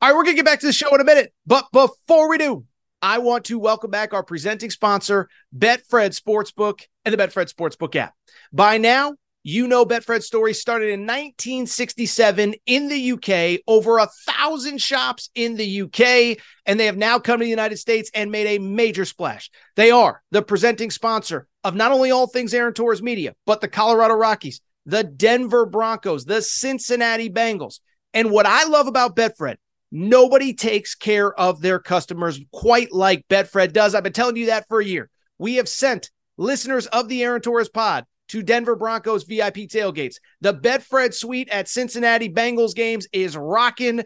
All 0.00 0.08
right, 0.08 0.16
we're 0.16 0.24
going 0.24 0.34
to 0.34 0.42
get 0.42 0.46
back 0.46 0.58
to 0.58 0.66
the 0.66 0.72
show 0.72 0.92
in 0.96 1.00
a 1.00 1.04
minute. 1.04 1.32
But 1.46 1.66
before 1.72 2.28
we 2.28 2.38
do, 2.38 2.64
I 3.04 3.18
want 3.18 3.46
to 3.46 3.58
welcome 3.58 3.90
back 3.90 4.14
our 4.14 4.22
presenting 4.22 4.70
sponsor, 4.70 5.28
Betfred 5.56 6.16
Sportsbook 6.16 6.82
and 7.04 7.12
the 7.12 7.18
Betfred 7.18 7.52
Sportsbook 7.52 7.96
app. 7.96 8.14
By 8.52 8.78
now, 8.78 9.14
you 9.42 9.66
know 9.66 9.84
Betfred's 9.84 10.24
story 10.24 10.54
started 10.54 10.90
in 10.90 11.00
1967 11.00 12.54
in 12.64 12.88
the 12.88 13.12
UK, 13.12 13.60
over 13.66 13.98
a 13.98 14.08
thousand 14.24 14.80
shops 14.80 15.30
in 15.34 15.56
the 15.56 15.82
UK, 15.82 16.38
and 16.64 16.78
they 16.78 16.86
have 16.86 16.96
now 16.96 17.18
come 17.18 17.40
to 17.40 17.44
the 17.44 17.50
United 17.50 17.78
States 17.78 18.08
and 18.14 18.30
made 18.30 18.46
a 18.46 18.60
major 18.60 19.04
splash. 19.04 19.50
They 19.74 19.90
are 19.90 20.22
the 20.30 20.42
presenting 20.42 20.92
sponsor 20.92 21.48
of 21.64 21.74
not 21.74 21.90
only 21.90 22.12
all 22.12 22.28
things 22.28 22.54
Aaron 22.54 22.72
Torres 22.72 23.02
Media, 23.02 23.34
but 23.46 23.60
the 23.60 23.66
Colorado 23.66 24.14
Rockies, 24.14 24.60
the 24.86 25.02
Denver 25.02 25.66
Broncos, 25.66 26.24
the 26.24 26.40
Cincinnati 26.40 27.28
Bengals. 27.28 27.80
And 28.14 28.30
what 28.30 28.46
I 28.46 28.62
love 28.68 28.86
about 28.86 29.16
Betfred 29.16 29.56
Nobody 29.94 30.54
takes 30.54 30.94
care 30.94 31.38
of 31.38 31.60
their 31.60 31.78
customers 31.78 32.40
quite 32.50 32.92
like 32.92 33.28
Betfred 33.28 33.74
does. 33.74 33.94
I've 33.94 34.02
been 34.02 34.14
telling 34.14 34.36
you 34.36 34.46
that 34.46 34.66
for 34.66 34.80
a 34.80 34.84
year. 34.84 35.10
We 35.38 35.56
have 35.56 35.68
sent 35.68 36.10
listeners 36.38 36.86
of 36.86 37.08
the 37.08 37.22
Aaron 37.22 37.42
Torres 37.42 37.68
pod 37.68 38.06
to 38.28 38.42
Denver 38.42 38.74
Broncos 38.74 39.24
VIP 39.24 39.68
tailgates. 39.68 40.16
The 40.40 40.54
Betfred 40.54 41.12
suite 41.12 41.50
at 41.50 41.68
Cincinnati 41.68 42.30
Bengals 42.30 42.74
games 42.74 43.06
is 43.12 43.36
rocking. 43.36 44.04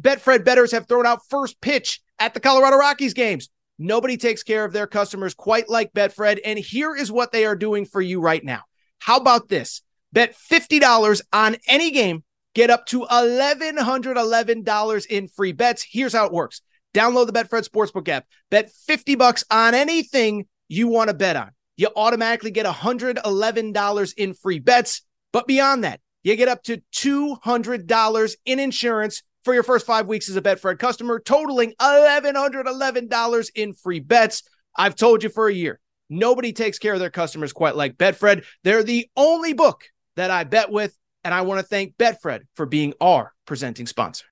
Betfred 0.00 0.44
betters 0.44 0.70
have 0.70 0.86
thrown 0.86 1.06
out 1.06 1.26
first 1.28 1.60
pitch 1.60 2.00
at 2.20 2.32
the 2.32 2.40
Colorado 2.40 2.76
Rockies 2.76 3.12
games. 3.12 3.50
Nobody 3.80 4.16
takes 4.16 4.44
care 4.44 4.64
of 4.64 4.72
their 4.72 4.86
customers 4.86 5.34
quite 5.34 5.68
like 5.68 5.92
Betfred. 5.92 6.38
And 6.44 6.56
here 6.56 6.94
is 6.94 7.10
what 7.10 7.32
they 7.32 7.44
are 7.44 7.56
doing 7.56 7.84
for 7.84 8.00
you 8.00 8.20
right 8.20 8.44
now. 8.44 8.60
How 9.00 9.16
about 9.16 9.48
this? 9.48 9.82
Bet 10.12 10.36
$50 10.36 11.22
on 11.32 11.56
any 11.66 11.90
game, 11.90 12.22
get 12.54 12.70
up 12.70 12.86
to 12.86 13.06
$1,111 13.10 15.06
in 15.06 15.28
free 15.28 15.52
bets. 15.52 15.86
Here's 15.88 16.12
how 16.12 16.26
it 16.26 16.32
works. 16.32 16.62
Download 16.94 17.26
the 17.26 17.32
Betfred 17.32 17.68
Sportsbook 17.68 18.08
app. 18.08 18.26
Bet 18.50 18.70
50 18.70 19.14
bucks 19.14 19.44
on 19.50 19.74
anything 19.74 20.46
you 20.68 20.88
want 20.88 21.08
to 21.08 21.14
bet 21.14 21.36
on. 21.36 21.50
You 21.76 21.88
automatically 21.96 22.50
get 22.50 22.66
$111 22.66 24.14
in 24.16 24.34
free 24.34 24.58
bets. 24.58 25.02
But 25.32 25.46
beyond 25.46 25.84
that, 25.84 26.00
you 26.22 26.36
get 26.36 26.48
up 26.48 26.62
to 26.64 26.82
$200 26.94 28.34
in 28.44 28.58
insurance 28.58 29.22
for 29.44 29.54
your 29.54 29.62
first 29.62 29.86
five 29.86 30.06
weeks 30.06 30.28
as 30.28 30.36
a 30.36 30.42
Betfred 30.42 30.78
customer, 30.78 31.18
totaling 31.18 31.72
$1,111 31.80 33.50
in 33.54 33.72
free 33.72 34.00
bets. 34.00 34.42
I've 34.76 34.96
told 34.96 35.22
you 35.22 35.30
for 35.30 35.48
a 35.48 35.54
year, 35.54 35.80
nobody 36.08 36.52
takes 36.52 36.78
care 36.78 36.92
of 36.92 37.00
their 37.00 37.10
customers 37.10 37.52
quite 37.52 37.76
like 37.76 37.96
Betfred. 37.96 38.44
They're 38.64 38.82
the 38.82 39.08
only 39.16 39.54
book 39.54 39.84
that 40.16 40.30
I 40.30 40.44
bet 40.44 40.70
with, 40.70 40.94
and 41.24 41.34
I 41.34 41.42
want 41.42 41.60
to 41.60 41.66
thank 41.66 41.96
Betfred 41.96 42.40
for 42.54 42.66
being 42.66 42.94
our 43.00 43.32
presenting 43.46 43.86
sponsor. 43.86 44.24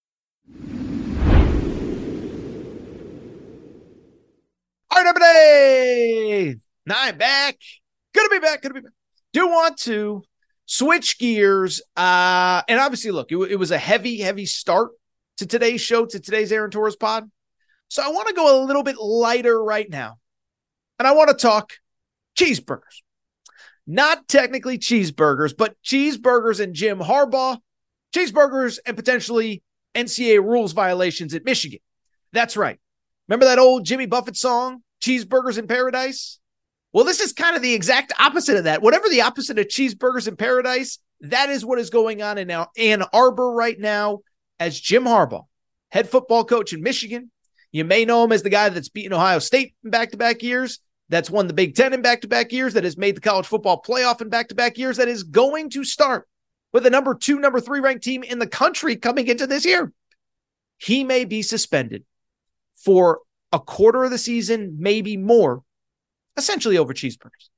All 4.91 5.03
right, 5.03 5.07
everybody. 5.07 6.61
Now 6.87 6.97
I'm 6.99 7.19
back. 7.19 7.57
Gonna 8.15 8.31
be 8.31 8.39
back. 8.39 8.63
Gonna 8.63 8.75
be 8.75 8.81
back. 8.81 8.93
Do 9.33 9.47
want 9.49 9.77
to 9.81 10.23
switch 10.67 11.19
gears. 11.19 11.83
Uh, 11.97 12.63
and 12.69 12.81
obviously, 12.81 13.11
look, 13.11 13.31
it, 13.31 13.37
it 13.37 13.57
was 13.57 13.71
a 13.71 13.79
heavy, 13.79 14.19
heavy 14.19 14.47
start 14.47 14.91
to 15.39 15.47
today's 15.47 15.81
show, 15.81 16.07
to 16.07 16.21
today's 16.21 16.51
Aaron 16.53 16.71
Torres 16.71 16.97
pod. 16.97 17.31
So 17.89 18.03
I 18.03 18.09
want 18.09 18.29
to 18.29 18.35
go 18.35 18.63
a 18.63 18.65
little 18.65 18.83
bit 18.83 18.97
lighter 18.99 19.63
right 19.63 19.89
now. 19.89 20.19
And 20.99 21.07
I 21.07 21.13
want 21.13 21.31
to 21.31 21.37
talk 21.37 21.73
cheeseburgers. 22.37 23.03
Not 23.91 24.29
technically 24.29 24.79
cheeseburgers, 24.79 25.57
but 25.57 25.75
cheeseburgers 25.83 26.61
and 26.61 26.75
Jim 26.75 26.99
Harbaugh, 26.99 27.59
cheeseburgers 28.15 28.79
and 28.87 28.95
potentially 28.95 29.63
NCAA 29.95 30.45
rules 30.45 30.73
violations 30.73 31.33
at 31.35 31.47
Michigan. 31.47 31.81
That's 32.33 32.57
right. 32.57 32.79
Remember 33.27 33.47
that 33.47 33.59
old 33.59 33.87
Jimmy 33.87 34.05
Buffett 34.05 34.37
song, 34.37 34.83
Cheeseburgers 35.03 35.59
in 35.59 35.67
Paradise? 35.67 36.39
Well, 36.93 37.05
this 37.05 37.21
is 37.21 37.33
kind 37.33 37.57
of 37.57 37.63
the 37.63 37.75
exact 37.75 38.13
opposite 38.19 38.57
of 38.57 38.65
that. 38.65 38.83
Whatever 38.83 39.09
the 39.09 39.23
opposite 39.23 39.59
of 39.59 39.67
cheeseburgers 39.67 40.29
in 40.29 40.37
paradise, 40.37 40.99
that 41.21 41.51
is 41.51 41.65
what 41.65 41.79
is 41.79 41.91
going 41.91 42.23
on 42.23 42.39
in 42.39 42.51
Ann 42.51 43.03
Arbor 43.13 43.53
right 43.53 43.79
now 43.79 44.21
as 44.59 44.81
Jim 44.81 45.05
Harbaugh, 45.05 45.45
head 45.91 46.09
football 46.09 46.45
coach 46.45 46.73
in 46.73 46.83
Michigan. 46.83 47.31
You 47.73 47.85
may 47.85 48.05
know 48.05 48.25
him 48.25 48.33
as 48.33 48.43
the 48.43 48.51
guy 48.51 48.71
that's 48.71 48.89
beaten 48.89 49.13
Ohio 49.13 49.39
State 49.39 49.75
in 49.85 49.91
back 49.91 50.13
to 50.13 50.17
back 50.17 50.43
years, 50.43 50.81
that's 51.09 51.31
won 51.31 51.47
the 51.47 51.55
Big 51.55 51.75
Ten 51.75 51.93
in 51.93 52.03
back 52.03 52.21
to 52.21 52.29
back 52.29 52.53
years, 52.53 52.75
that 52.75 52.85
has 52.85 52.97
made 52.97 53.17
the 53.17 53.21
college 53.21 53.47
football 53.47 53.81
playoff 53.81 54.21
in 54.21 54.29
back 54.29 54.49
to 54.49 54.55
back 54.55 54.79
years, 54.79 54.99
that 54.99 55.09
is 55.09 55.23
going 55.23 55.71
to 55.71 55.85
start 55.85 56.29
with 56.73 56.87
a 56.87 56.91
number 56.91 57.15
two, 57.15 57.39
number 57.39 57.61
three 57.61 57.81
ranked 57.81 58.05
team 58.05 58.23
in 58.23 58.39
the 58.39 58.47
country 58.47 58.97
coming 58.97 59.27
into 59.27 59.47
this 59.47 59.65
year. 59.65 59.93
He 60.77 61.05
may 61.05 61.25
be 61.25 61.43
suspended 61.43 62.05
for 62.77 63.21
a 63.53 63.59
quarter 63.59 64.05
of 64.05 64.11
the 64.11 64.19
season, 64.19 64.77
maybe 64.79 65.17
more, 65.17 65.63
essentially 66.37 66.79
over 66.79 66.93
cheeseburgers. 66.93 67.49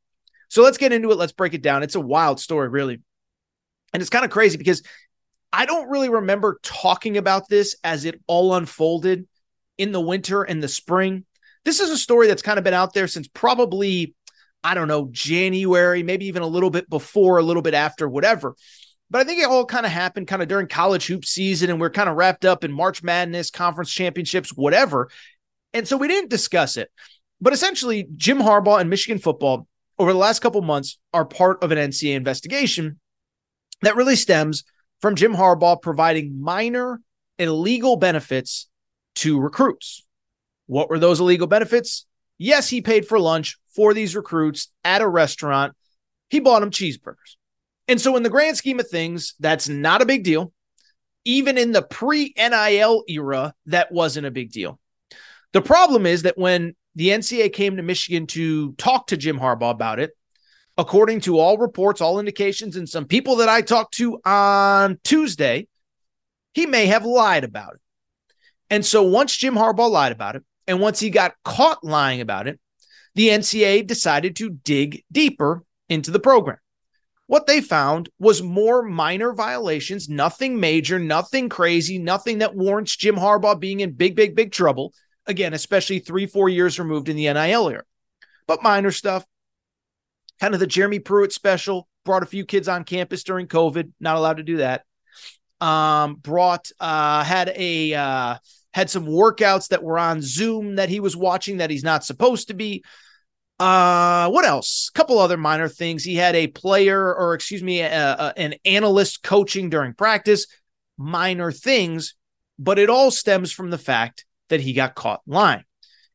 So 0.48 0.62
let's 0.62 0.78
get 0.78 0.92
into 0.92 1.10
it. 1.10 1.18
Let's 1.18 1.32
break 1.32 1.54
it 1.54 1.62
down. 1.62 1.82
It's 1.82 1.94
a 1.94 2.00
wild 2.00 2.40
story, 2.40 2.68
really. 2.68 3.00
And 3.92 4.00
it's 4.00 4.10
kind 4.10 4.24
of 4.24 4.30
crazy 4.30 4.56
because 4.56 4.82
I 5.52 5.66
don't 5.66 5.90
really 5.90 6.08
remember 6.08 6.60
talking 6.62 7.16
about 7.16 7.48
this 7.48 7.76
as 7.82 8.04
it 8.04 8.20
all 8.26 8.54
unfolded 8.54 9.26
in 9.78 9.92
the 9.92 10.00
winter 10.00 10.42
and 10.42 10.62
the 10.62 10.68
spring. 10.68 11.24
This 11.64 11.80
is 11.80 11.90
a 11.90 11.98
story 11.98 12.26
that's 12.26 12.42
kind 12.42 12.58
of 12.58 12.64
been 12.64 12.74
out 12.74 12.94
there 12.94 13.06
since 13.06 13.28
probably, 13.28 14.14
I 14.64 14.74
don't 14.74 14.88
know, 14.88 15.08
January, 15.10 16.02
maybe 16.02 16.26
even 16.26 16.42
a 16.42 16.46
little 16.46 16.70
bit 16.70 16.88
before, 16.88 17.38
a 17.38 17.42
little 17.42 17.62
bit 17.62 17.74
after, 17.74 18.08
whatever. 18.08 18.54
But 19.10 19.20
I 19.20 19.24
think 19.24 19.42
it 19.42 19.48
all 19.48 19.66
kind 19.66 19.84
of 19.84 19.92
happened 19.92 20.28
kind 20.28 20.40
of 20.40 20.48
during 20.48 20.68
college 20.68 21.06
hoop 21.06 21.24
season, 21.24 21.68
and 21.68 21.80
we're 21.80 21.90
kind 21.90 22.08
of 22.08 22.16
wrapped 22.16 22.44
up 22.44 22.64
in 22.64 22.72
March 22.72 23.02
Madness, 23.02 23.50
conference 23.50 23.92
championships, 23.92 24.50
whatever. 24.50 25.10
And 25.72 25.86
so 25.86 25.96
we 25.96 26.08
didn't 26.08 26.30
discuss 26.30 26.76
it. 26.76 26.90
But 27.40 27.52
essentially, 27.52 28.06
Jim 28.16 28.38
Harbaugh 28.38 28.80
and 28.80 28.88
Michigan 28.88 29.18
football 29.18 29.66
over 29.98 30.12
the 30.12 30.18
last 30.18 30.40
couple 30.40 30.62
months 30.62 30.98
are 31.12 31.24
part 31.24 31.62
of 31.62 31.72
an 31.72 31.78
NCAA 31.78 32.14
investigation 32.14 33.00
that 33.82 33.96
really 33.96 34.16
stems 34.16 34.64
from 35.00 35.16
Jim 35.16 35.34
Harbaugh 35.34 35.80
providing 35.80 36.40
minor 36.40 37.00
illegal 37.38 37.96
benefits 37.96 38.68
to 39.16 39.40
recruits. 39.40 40.04
What 40.70 40.88
were 40.88 41.00
those 41.00 41.18
illegal 41.18 41.48
benefits? 41.48 42.06
Yes, 42.38 42.68
he 42.68 42.80
paid 42.80 43.04
for 43.04 43.18
lunch 43.18 43.58
for 43.74 43.92
these 43.92 44.14
recruits 44.14 44.68
at 44.84 45.02
a 45.02 45.08
restaurant. 45.08 45.74
He 46.28 46.38
bought 46.38 46.60
them 46.60 46.70
cheeseburgers. 46.70 47.34
And 47.88 48.00
so, 48.00 48.14
in 48.14 48.22
the 48.22 48.30
grand 48.30 48.56
scheme 48.56 48.78
of 48.78 48.88
things, 48.88 49.34
that's 49.40 49.68
not 49.68 50.00
a 50.00 50.06
big 50.06 50.22
deal. 50.22 50.52
Even 51.24 51.58
in 51.58 51.72
the 51.72 51.82
pre 51.82 52.32
NIL 52.36 53.02
era, 53.08 53.52
that 53.66 53.90
wasn't 53.90 54.28
a 54.28 54.30
big 54.30 54.52
deal. 54.52 54.78
The 55.52 55.60
problem 55.60 56.06
is 56.06 56.22
that 56.22 56.38
when 56.38 56.76
the 56.94 57.08
NCAA 57.08 57.52
came 57.52 57.76
to 57.76 57.82
Michigan 57.82 58.28
to 58.28 58.72
talk 58.74 59.08
to 59.08 59.16
Jim 59.16 59.40
Harbaugh 59.40 59.72
about 59.72 59.98
it. 59.98 60.12
According 60.78 61.22
to 61.22 61.40
all 61.40 61.58
reports, 61.58 62.00
all 62.00 62.20
indications, 62.20 62.76
and 62.76 62.88
some 62.88 63.06
people 63.06 63.36
that 63.36 63.48
I 63.48 63.60
talked 63.60 63.94
to 63.94 64.20
on 64.24 65.00
Tuesday, 65.02 65.66
he 66.54 66.66
may 66.66 66.86
have 66.86 67.04
lied 67.04 67.42
about 67.42 67.74
it. 67.74 67.80
And 68.70 68.86
so 68.86 69.02
once 69.02 69.36
Jim 69.36 69.56
Harbaugh 69.56 69.90
lied 69.90 70.12
about 70.12 70.36
it, 70.36 70.44
and 70.70 70.78
once 70.78 71.00
he 71.00 71.10
got 71.10 71.34
caught 71.44 71.82
lying 71.82 72.20
about 72.20 72.46
it, 72.46 72.60
the 73.16 73.30
NCAA 73.30 73.84
decided 73.88 74.36
to 74.36 74.50
dig 74.50 75.02
deeper 75.10 75.64
into 75.88 76.12
the 76.12 76.20
program. 76.20 76.58
What 77.26 77.48
they 77.48 77.60
found 77.60 78.08
was 78.20 78.40
more 78.40 78.80
minor 78.80 79.32
violations, 79.32 80.08
nothing 80.08 80.60
major, 80.60 81.00
nothing 81.00 81.48
crazy, 81.48 81.98
nothing 81.98 82.38
that 82.38 82.54
warrants 82.54 82.94
Jim 82.96 83.16
Harbaugh 83.16 83.58
being 83.58 83.80
in 83.80 83.94
big, 83.94 84.14
big, 84.14 84.36
big 84.36 84.52
trouble. 84.52 84.94
Again, 85.26 85.54
especially 85.54 85.98
three, 85.98 86.26
four 86.26 86.48
years 86.48 86.78
removed 86.78 87.08
in 87.08 87.16
the 87.16 87.32
NIL 87.32 87.68
era. 87.68 87.82
But 88.46 88.62
minor 88.62 88.92
stuff, 88.92 89.24
kind 90.38 90.54
of 90.54 90.60
the 90.60 90.68
Jeremy 90.68 91.00
Pruitt 91.00 91.32
special, 91.32 91.88
brought 92.04 92.22
a 92.22 92.26
few 92.26 92.44
kids 92.44 92.68
on 92.68 92.84
campus 92.84 93.24
during 93.24 93.48
COVID, 93.48 93.90
not 93.98 94.14
allowed 94.14 94.36
to 94.36 94.44
do 94.44 94.58
that. 94.58 94.84
Um, 95.60 96.14
brought, 96.14 96.70
uh, 96.78 97.24
had 97.24 97.52
a, 97.56 97.92
uh, 97.92 98.36
had 98.72 98.90
some 98.90 99.06
workouts 99.06 99.68
that 99.68 99.82
were 99.82 99.98
on 99.98 100.22
Zoom 100.22 100.76
that 100.76 100.88
he 100.88 101.00
was 101.00 101.16
watching 101.16 101.58
that 101.58 101.70
he's 101.70 101.84
not 101.84 102.04
supposed 102.04 102.48
to 102.48 102.54
be. 102.54 102.84
Uh, 103.58 104.30
what 104.30 104.44
else? 104.44 104.90
A 104.94 104.96
couple 104.96 105.18
other 105.18 105.36
minor 105.36 105.68
things. 105.68 106.02
He 106.02 106.14
had 106.14 106.34
a 106.34 106.46
player, 106.46 107.14
or 107.14 107.34
excuse 107.34 107.62
me, 107.62 107.80
a, 107.80 108.14
a, 108.14 108.34
an 108.36 108.54
analyst 108.64 109.22
coaching 109.22 109.68
during 109.68 109.92
practice. 109.92 110.46
Minor 110.96 111.50
things, 111.50 112.14
but 112.58 112.78
it 112.78 112.90
all 112.90 113.10
stems 113.10 113.52
from 113.52 113.70
the 113.70 113.78
fact 113.78 114.24
that 114.50 114.60
he 114.60 114.72
got 114.72 114.94
caught 114.94 115.22
lying. 115.26 115.64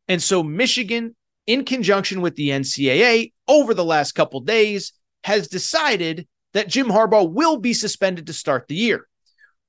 And 0.08 0.22
so 0.22 0.44
Michigan, 0.44 1.16
in 1.48 1.66
conjunction 1.66 2.22
with 2.22 2.36
the 2.36 2.50
NCAA, 2.50 3.34
over 3.48 3.74
the 3.74 3.86
last 3.86 4.14
couple 4.14 4.42
days, 4.42 4.94
has 5.24 5.48
decided 5.48 6.28
that 6.54 6.68
Jim 6.68 6.88
Harbaugh 6.88 7.30
will 7.30 7.58
be 7.58 7.74
suspended 7.74 8.28
to 8.28 8.34
start 8.34 8.68
the 8.68 8.76
year. 8.76 9.08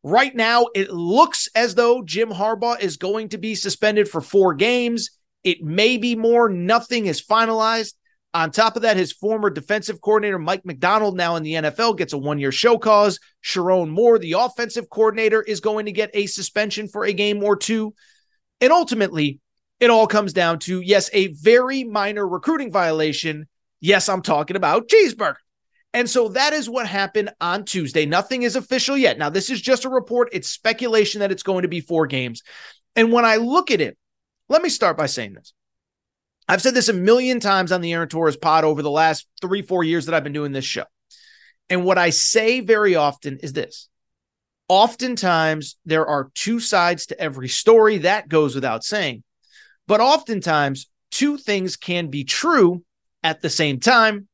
Right 0.06 0.36
now, 0.36 0.68
it 0.72 0.92
looks 0.92 1.48
as 1.56 1.74
though 1.74 2.00
Jim 2.00 2.30
Harbaugh 2.30 2.78
is 2.78 2.96
going 2.96 3.30
to 3.30 3.38
be 3.38 3.56
suspended 3.56 4.08
for 4.08 4.20
four 4.20 4.54
games. 4.54 5.10
It 5.42 5.64
may 5.64 5.96
be 5.96 6.14
more. 6.14 6.48
Nothing 6.48 7.06
is 7.06 7.20
finalized. 7.20 7.94
On 8.32 8.52
top 8.52 8.76
of 8.76 8.82
that, 8.82 8.96
his 8.96 9.10
former 9.10 9.50
defensive 9.50 10.00
coordinator, 10.00 10.38
Mike 10.38 10.64
Macdonald, 10.64 11.16
now 11.16 11.34
in 11.34 11.42
the 11.42 11.54
NFL, 11.54 11.98
gets 11.98 12.12
a 12.12 12.18
one 12.18 12.38
year 12.38 12.52
show 12.52 12.78
cause. 12.78 13.18
Sherrone 13.44 13.90
Moore, 13.90 14.20
the 14.20 14.34
offensive 14.34 14.88
coordinator, 14.90 15.42
is 15.42 15.58
going 15.58 15.86
to 15.86 15.92
get 15.92 16.12
a 16.14 16.26
suspension 16.26 16.86
for 16.86 17.04
a 17.04 17.12
game 17.12 17.42
or 17.42 17.56
two. 17.56 17.92
And 18.60 18.70
ultimately, 18.70 19.40
it 19.80 19.90
all 19.90 20.06
comes 20.06 20.32
down 20.32 20.60
to 20.60 20.82
yes, 20.82 21.10
a 21.14 21.32
very 21.32 21.82
minor 21.82 22.28
recruiting 22.28 22.70
violation. 22.70 23.48
Yes, 23.80 24.08
I'm 24.08 24.22
talking 24.22 24.56
about 24.56 24.86
cheeseburger. 24.86 25.34
And 25.96 26.10
so 26.10 26.28
that 26.28 26.52
is 26.52 26.68
what 26.68 26.86
happened 26.86 27.30
on 27.40 27.64
Tuesday. 27.64 28.04
Nothing 28.04 28.42
is 28.42 28.54
official 28.54 28.98
yet. 28.98 29.16
Now, 29.16 29.30
this 29.30 29.48
is 29.48 29.62
just 29.62 29.86
a 29.86 29.88
report. 29.88 30.28
It's 30.30 30.46
speculation 30.46 31.20
that 31.20 31.32
it's 31.32 31.42
going 31.42 31.62
to 31.62 31.68
be 31.68 31.80
four 31.80 32.06
games. 32.06 32.42
And 32.94 33.14
when 33.14 33.24
I 33.24 33.36
look 33.36 33.70
at 33.70 33.80
it, 33.80 33.96
let 34.50 34.60
me 34.60 34.68
start 34.68 34.98
by 34.98 35.06
saying 35.06 35.32
this. 35.32 35.54
I've 36.46 36.60
said 36.60 36.74
this 36.74 36.90
a 36.90 36.92
million 36.92 37.40
times 37.40 37.72
on 37.72 37.80
the 37.80 37.94
Aaron 37.94 38.10
Torres 38.10 38.36
pod 38.36 38.62
over 38.62 38.82
the 38.82 38.90
last 38.90 39.26
three, 39.40 39.62
four 39.62 39.84
years 39.84 40.04
that 40.04 40.14
I've 40.14 40.22
been 40.22 40.34
doing 40.34 40.52
this 40.52 40.66
show. 40.66 40.84
And 41.70 41.82
what 41.82 41.96
I 41.96 42.10
say 42.10 42.60
very 42.60 42.94
often 42.94 43.38
is 43.42 43.54
this 43.54 43.88
Oftentimes, 44.68 45.78
there 45.86 46.06
are 46.06 46.30
two 46.34 46.60
sides 46.60 47.06
to 47.06 47.18
every 47.18 47.48
story. 47.48 47.98
That 47.98 48.28
goes 48.28 48.54
without 48.54 48.84
saying. 48.84 49.22
But 49.86 50.02
oftentimes, 50.02 50.90
two 51.10 51.38
things 51.38 51.76
can 51.76 52.08
be 52.08 52.24
true 52.24 52.84
at 53.22 53.40
the 53.40 53.48
same 53.48 53.80
time. 53.80 54.28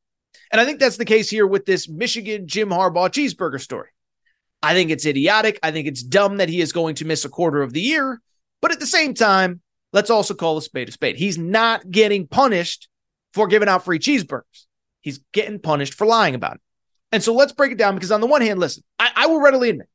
And 0.53 0.61
I 0.61 0.65
think 0.65 0.79
that's 0.79 0.99
the 0.99 1.05
case 1.07 1.31
here 1.31 1.47
with 1.47 1.65
this 1.65 1.89
Michigan 1.89 2.47
Jim 2.47 2.69
Harbaugh 2.69 3.09
cheeseburger 3.09 3.61
story. 3.61 3.89
I 4.63 4.75
think 4.75 4.91
it's 4.91 5.07
idiotic. 5.07 5.59
I 5.63 5.73
think 5.73 5.89
it's 5.89 6.03
dumb 6.03 6.37
that 6.37 6.49
he 6.49 6.61
is 6.61 6.73
going 6.73 6.95
to 6.97 7.05
miss 7.05 7.25
a 7.25 7.29
quarter 7.29 7.63
of 7.63 7.73
the 7.73 7.81
year. 7.81 8.21
But 8.61 8.71
at 8.71 8.79
the 8.79 8.87
same 8.87 9.15
time, 9.15 9.61
let's 9.93 10.11
also 10.11 10.35
call 10.35 10.59
a 10.59 10.63
spade 10.63 10.89
a 10.89 10.93
spade. 10.93 11.17
He's 11.17 11.39
not 11.39 11.91
getting 11.91 12.29
punished 12.29 12.89
for 13.35 13.47
giving 13.49 13.69
out 13.69 13.85
free 13.85 13.99
cheeseburgers. 13.99 14.67
He's 15.01 15.21
getting 15.33 15.59
punished 15.59 15.95
for 15.95 16.07
lying 16.07 16.35
about 16.35 16.57
it. 16.57 16.61
And 17.11 17.23
so 17.23 17.35
let's 17.35 17.53
break 17.53 17.73
it 17.73 17.79
down 17.79 17.95
because, 17.95 18.13
on 18.13 18.21
the 18.21 18.27
one 18.27 18.41
hand, 18.41 18.61
listen, 18.61 18.85
I, 18.99 19.11
I 19.17 19.27
will 19.27 19.41
readily 19.41 19.71
admit, 19.71 19.89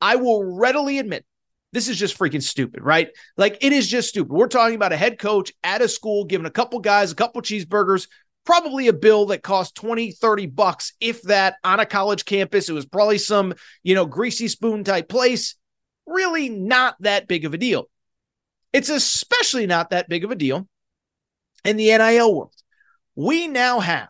I 0.00 0.16
will 0.16 0.42
readily 0.42 0.98
admit 0.98 1.24
this 1.72 1.88
is 1.88 1.98
just 1.98 2.18
freaking 2.18 2.42
stupid, 2.42 2.82
right? 2.82 3.10
Like 3.36 3.58
it 3.60 3.72
is 3.72 3.86
just 3.86 4.08
stupid. 4.08 4.32
We're 4.32 4.48
talking 4.48 4.74
about 4.74 4.92
a 4.92 4.96
head 4.96 5.18
coach 5.18 5.52
at 5.62 5.82
a 5.82 5.88
school 5.88 6.24
giving 6.24 6.46
a 6.46 6.50
couple 6.50 6.80
guys 6.80 7.12
a 7.12 7.14
couple 7.14 7.42
cheeseburgers, 7.42 8.08
probably 8.48 8.88
a 8.88 8.94
bill 8.94 9.26
that 9.26 9.42
cost 9.42 9.74
20, 9.74 10.12
30 10.12 10.46
bucks, 10.46 10.94
if 11.00 11.20
that, 11.20 11.56
on 11.62 11.80
a 11.80 11.84
college 11.84 12.24
campus. 12.24 12.70
It 12.70 12.72
was 12.72 12.86
probably 12.86 13.18
some, 13.18 13.52
you 13.82 13.94
know, 13.94 14.06
greasy 14.06 14.48
spoon 14.48 14.84
type 14.84 15.06
place. 15.06 15.54
Really 16.06 16.48
not 16.48 16.96
that 17.00 17.28
big 17.28 17.44
of 17.44 17.52
a 17.52 17.58
deal. 17.58 17.90
It's 18.72 18.88
especially 18.88 19.66
not 19.66 19.90
that 19.90 20.08
big 20.08 20.24
of 20.24 20.30
a 20.30 20.34
deal 20.34 20.66
in 21.62 21.76
the 21.76 21.88
NIL 21.88 22.34
world. 22.34 22.54
We 23.16 23.48
now 23.48 23.80
have 23.80 24.08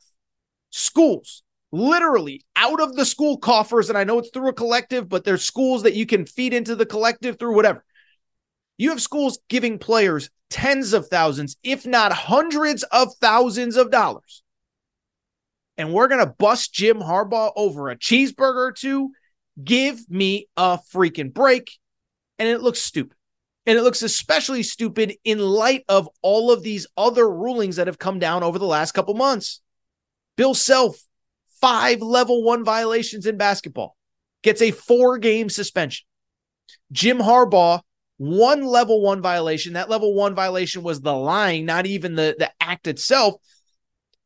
schools 0.71 1.43
literally 1.73 2.45
out 2.55 2.81
of 2.81 2.95
the 2.95 3.07
school 3.07 3.39
coffers. 3.39 3.89
And 3.89 3.99
I 3.99 4.05
know 4.05 4.21
it's 4.21 4.31
through 4.31 4.51
a 4.51 4.55
collective, 4.55 5.09
but 5.09 5.25
there's 5.25 5.43
schools 5.43 5.83
that 5.83 5.97
you 5.97 6.07
can 6.07 6.27
feed 6.27 6.55
into 6.55 6.77
the 6.77 6.87
collective 6.87 7.41
through 7.41 7.57
whatever. 7.57 7.85
You 8.79 8.91
have 8.91 9.03
schools 9.03 9.41
giving 9.49 9.79
players 9.79 10.31
tens 10.49 10.93
of 10.93 11.09
thousands, 11.09 11.57
if 11.63 11.87
not 11.87 12.13
hundreds 12.13 12.85
of 12.85 13.13
thousands 13.21 13.77
of 13.77 13.91
dollars. 13.91 14.43
And 15.77 15.93
we're 15.93 16.09
going 16.09 16.25
to 16.25 16.35
bust 16.39 16.73
Jim 16.73 16.99
Harbaugh 16.99 17.53
over 17.55 17.91
a 17.91 17.97
cheeseburger 17.97 18.69
or 18.69 18.73
two. 18.73 19.13
Give 19.63 19.99
me 20.09 20.49
a 20.57 20.79
freaking 20.93 21.33
break. 21.33 21.79
And 22.39 22.49
it 22.49 22.63
looks 22.63 22.81
stupid. 22.81 23.17
And 23.67 23.77
it 23.77 23.83
looks 23.83 24.03
especially 24.03 24.63
stupid 24.63 25.15
in 25.25 25.39
light 25.39 25.85
of 25.89 26.09
all 26.23 26.51
of 26.51 26.63
these 26.63 26.87
other 26.97 27.29
rulings 27.29 27.77
that 27.77 27.87
have 27.87 27.99
come 27.99 28.19
down 28.19 28.43
over 28.43 28.59
the 28.59 28.65
last 28.67 28.93
couple 28.93 29.15
months. 29.15 29.61
Bill 30.37 30.55
Self, 30.55 30.97
five 31.61 32.01
level 32.01 32.43
one 32.43 32.65
violations 32.65 33.27
in 33.27 33.37
basketball, 33.37 33.97
gets 34.43 34.63
a 34.63 34.71
four 34.71 35.19
game 35.19 35.49
suspension. 35.49 36.07
Jim 36.93 37.19
Harbaugh, 37.19 37.83
one 38.19 38.65
level 38.65 39.01
one 39.01 39.23
violation. 39.23 39.73
That 39.73 39.89
level 39.89 40.13
one 40.15 40.35
violation 40.35 40.83
was 40.83 41.01
the 41.01 41.15
lying, 41.15 41.65
not 41.65 41.87
even 41.87 42.15
the, 42.15 42.37
the 42.39 42.51
act 42.61 42.87
itself. 42.87 43.37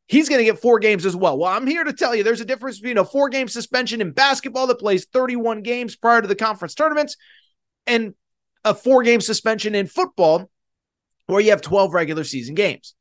He's 0.07 0.27
going 0.27 0.39
to 0.39 0.45
get 0.45 0.59
four 0.59 0.79
games 0.79 1.05
as 1.05 1.15
well. 1.15 1.37
Well, 1.37 1.51
I'm 1.51 1.65
here 1.65 1.83
to 1.83 1.93
tell 1.93 2.13
you 2.13 2.23
there's 2.23 2.41
a 2.41 2.45
difference 2.45 2.79
between 2.79 2.97
a 2.97 3.05
four 3.05 3.29
game 3.29 3.47
suspension 3.47 4.01
in 4.01 4.11
basketball 4.11 4.67
that 4.67 4.79
plays 4.79 5.05
31 5.05 5.61
games 5.61 5.95
prior 5.95 6.21
to 6.21 6.27
the 6.27 6.35
conference 6.35 6.73
tournaments 6.73 7.15
and 7.87 8.13
a 8.65 8.73
four 8.73 9.03
game 9.03 9.21
suspension 9.21 9.75
in 9.75 9.87
football 9.87 10.49
where 11.27 11.39
you 11.39 11.51
have 11.51 11.61
12 11.61 11.93
regular 11.93 12.23
season 12.23 12.55
games. 12.55 12.95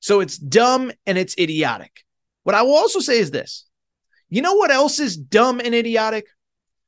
So 0.00 0.20
it's 0.20 0.38
dumb 0.38 0.92
and 1.06 1.18
it's 1.18 1.36
idiotic. 1.38 2.04
What 2.44 2.54
I 2.54 2.62
will 2.62 2.76
also 2.76 3.00
say 3.00 3.18
is 3.18 3.30
this 3.30 3.66
you 4.28 4.42
know 4.42 4.54
what 4.54 4.70
else 4.70 4.98
is 4.98 5.16
dumb 5.16 5.60
and 5.60 5.74
idiotic? 5.74 6.26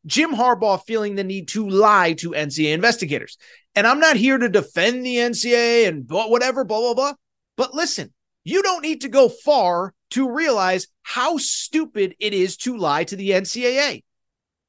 Jim 0.07 0.35
Harbaugh 0.35 0.83
feeling 0.85 1.14
the 1.14 1.25
need 1.25 1.49
to 1.49 1.69
lie 1.69 2.14
to 2.14 2.31
NCAA 2.31 2.73
investigators. 2.73 3.37
And 3.75 3.87
I'm 3.87 4.00
not 4.00 4.17
here 4.17 4.38
to 4.38 4.49
defend 4.49 5.05
the 5.05 5.17
NCAA 5.17 5.88
and 5.88 6.05
whatever, 6.09 6.64
blah, 6.64 6.81
blah, 6.81 6.95
blah. 6.95 7.12
But 7.57 7.75
listen, 7.75 8.12
you 8.45 8.62
don't 8.62 8.83
need 8.83 9.02
to 9.02 9.09
go 9.09 9.28
far 9.28 9.92
to 10.11 10.31
realize 10.31 10.88
how 11.03 11.37
stupid 11.37 12.14
it 12.18 12.33
is 12.33 12.57
to 12.59 12.77
lie 12.77 13.05
to 13.05 13.16
the 13.16 13.31
NCAA. 13.31 14.05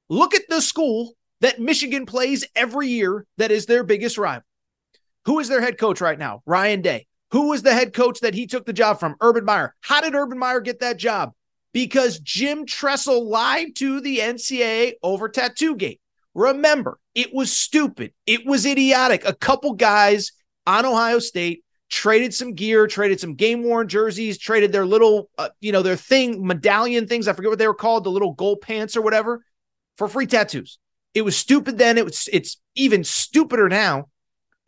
Look 0.10 0.34
at 0.34 0.50
the 0.50 0.62
school 0.62 1.14
that 1.42 1.60
Michigan 1.60 2.06
plays 2.06 2.46
every 2.56 2.88
year 2.88 3.26
that 3.38 3.52
is 3.52 3.66
their 3.66 3.84
biggest 3.84 4.18
rival. 4.18 4.44
Who 5.26 5.40
is 5.40 5.48
their 5.48 5.62
head 5.62 5.78
coach 5.78 6.02
right 6.02 6.18
now? 6.18 6.42
Ryan 6.46 6.82
Day. 6.82 7.08
Who 7.32 7.50
was 7.50 7.62
the 7.62 7.74
head 7.74 7.94
coach 7.94 8.22
that 8.22 8.34
he 8.34 8.48
took 8.48 8.66
the 8.66 8.74
job 8.74 9.00
from? 9.00 9.16
Urban 9.22 9.46
Meyer. 9.46 9.76
How 9.82 10.02
did 10.02 10.16
Urban 10.16 10.40
Meyer 10.40 10.62
get 10.62 10.80
that 10.80 10.98
job? 10.98 11.34
Because 11.74 12.20
Jim 12.20 12.66
Tressel 12.66 13.30
lied 13.30 13.76
to 13.76 14.02
the 14.02 14.20
NCAA 14.20 14.94
over 15.04 15.30
Tattoo 15.30 15.76
Gate. 15.76 16.02
Remember, 16.34 17.00
it 17.16 17.34
was 17.34 17.52
stupid. 17.52 18.14
It 18.26 18.46
was 18.46 18.66
idiotic. 18.66 19.26
A 19.26 19.34
couple 19.34 19.74
guys 19.74 20.32
on 20.66 20.86
Ohio 20.86 21.20
State 21.20 21.64
traded 21.90 22.34
some 22.34 22.54
gear, 22.54 22.88
traded 22.88 23.20
some 23.20 23.36
game 23.36 23.64
worn 23.64 23.88
jerseys, 23.88 24.38
traded 24.38 24.72
their 24.72 24.86
little, 24.86 25.30
uh, 25.38 25.50
you 25.60 25.72
know, 25.72 25.82
their 25.82 25.96
thing, 25.96 26.46
medallion 26.46 27.08
things. 27.08 27.28
I 27.28 27.34
forget 27.34 27.50
what 27.50 27.60
they 27.60 27.68
were 27.68 27.74
called, 27.74 28.04
the 28.04 28.12
little 28.12 28.34
gold 28.34 28.62
pants 28.62 28.96
or 28.96 29.02
whatever, 29.02 29.44
for 29.98 30.08
free 30.08 30.28
tattoos. 30.28 30.78
It 31.14 31.24
was 31.24 31.36
stupid 31.36 31.78
then. 31.78 31.98
It 31.98 32.06
was. 32.06 32.30
It's 32.32 32.62
even 32.76 33.04
stupider 33.04 33.68
now. 33.68 34.10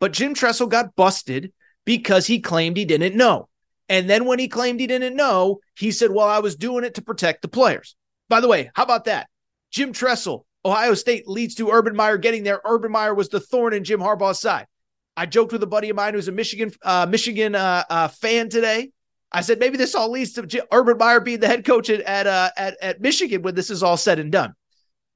But 0.00 0.12
Jim 0.12 0.34
Tressel 0.34 0.66
got 0.66 0.96
busted 0.96 1.52
because 1.84 2.26
he 2.26 2.40
claimed 2.40 2.76
he 2.76 2.84
didn't 2.84 3.16
know. 3.16 3.48
And 3.92 4.08
then 4.08 4.24
when 4.24 4.38
he 4.38 4.48
claimed 4.48 4.80
he 4.80 4.86
didn't 4.86 5.16
know, 5.16 5.60
he 5.76 5.92
said, 5.92 6.12
Well, 6.12 6.26
I 6.26 6.38
was 6.38 6.56
doing 6.56 6.82
it 6.82 6.94
to 6.94 7.02
protect 7.02 7.42
the 7.42 7.48
players. 7.48 7.94
By 8.30 8.40
the 8.40 8.48
way, 8.48 8.70
how 8.74 8.84
about 8.84 9.04
that? 9.04 9.28
Jim 9.70 9.92
Tressel, 9.92 10.46
Ohio 10.64 10.94
State 10.94 11.28
leads 11.28 11.56
to 11.56 11.70
Urban 11.70 11.94
Meyer 11.94 12.16
getting 12.16 12.42
there. 12.42 12.62
Urban 12.64 12.90
Meyer 12.90 13.14
was 13.14 13.28
the 13.28 13.38
thorn 13.38 13.74
in 13.74 13.84
Jim 13.84 14.00
Harbaugh's 14.00 14.40
side. 14.40 14.66
I 15.14 15.26
joked 15.26 15.52
with 15.52 15.62
a 15.62 15.66
buddy 15.66 15.90
of 15.90 15.96
mine 15.96 16.14
who's 16.14 16.26
a 16.26 16.32
Michigan 16.32 16.72
uh, 16.82 17.04
Michigan 17.04 17.54
uh, 17.54 17.84
uh, 17.90 18.08
fan 18.08 18.48
today. 18.48 18.92
I 19.30 19.42
said 19.42 19.58
maybe 19.58 19.76
this 19.76 19.94
all 19.94 20.10
leads 20.10 20.32
to 20.34 20.46
J- 20.46 20.62
Urban 20.72 20.96
Meyer 20.96 21.20
being 21.20 21.40
the 21.40 21.46
head 21.46 21.66
coach 21.66 21.90
at 21.90 22.00
at, 22.00 22.26
uh, 22.26 22.48
at 22.56 22.78
at 22.80 23.00
Michigan 23.02 23.42
when 23.42 23.54
this 23.54 23.68
is 23.68 23.82
all 23.82 23.98
said 23.98 24.18
and 24.18 24.32
done. 24.32 24.54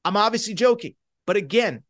I'm 0.04 0.18
obviously 0.18 0.52
joking, 0.52 0.96
but 1.24 1.38
again, 1.38 1.82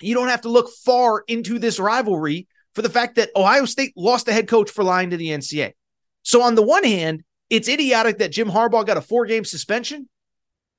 you 0.00 0.14
don't 0.14 0.28
have 0.28 0.40
to 0.42 0.48
look 0.48 0.70
far 0.70 1.22
into 1.28 1.58
this 1.58 1.78
rivalry 1.78 2.48
for 2.74 2.80
the 2.80 2.88
fact 2.88 3.16
that 3.16 3.28
Ohio 3.36 3.66
State 3.66 3.92
lost 3.94 4.26
a 4.28 4.32
head 4.32 4.48
coach 4.48 4.70
for 4.70 4.82
lying 4.82 5.10
to 5.10 5.18
the 5.18 5.28
NCAA. 5.28 5.74
So 6.22 6.42
on 6.42 6.54
the 6.54 6.62
one 6.62 6.84
hand, 6.84 7.24
it's 7.50 7.68
idiotic 7.68 8.18
that 8.18 8.32
Jim 8.32 8.48
Harbaugh 8.48 8.86
got 8.86 8.96
a 8.96 9.02
four 9.02 9.26
game 9.26 9.44
suspension. 9.44 10.08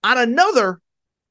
On 0.04 0.18
another, 0.18 0.82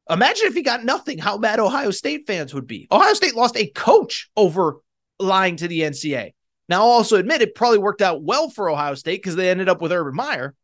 imagine 0.08 0.46
if 0.46 0.54
he 0.54 0.62
got 0.62 0.84
nothing, 0.84 1.18
how 1.18 1.36
mad 1.36 1.60
Ohio 1.60 1.90
State 1.90 2.26
fans 2.26 2.54
would 2.54 2.66
be. 2.66 2.86
Ohio 2.90 3.14
State 3.14 3.34
lost 3.34 3.56
a 3.56 3.66
coach 3.66 4.30
over 4.36 4.78
lying 5.18 5.56
to 5.56 5.68
the 5.68 5.80
NCAA. 5.80 6.32
Now, 6.68 6.82
I'll 6.82 6.90
also 6.90 7.16
admit 7.16 7.42
it 7.42 7.54
probably 7.54 7.78
worked 7.78 8.02
out 8.02 8.22
well 8.22 8.48
for 8.48 8.70
Ohio 8.70 8.94
State 8.94 9.22
because 9.22 9.36
they 9.36 9.50
ended 9.50 9.68
up 9.68 9.82
with 9.82 9.92
Urban 9.92 10.14
Meyer, 10.14 10.54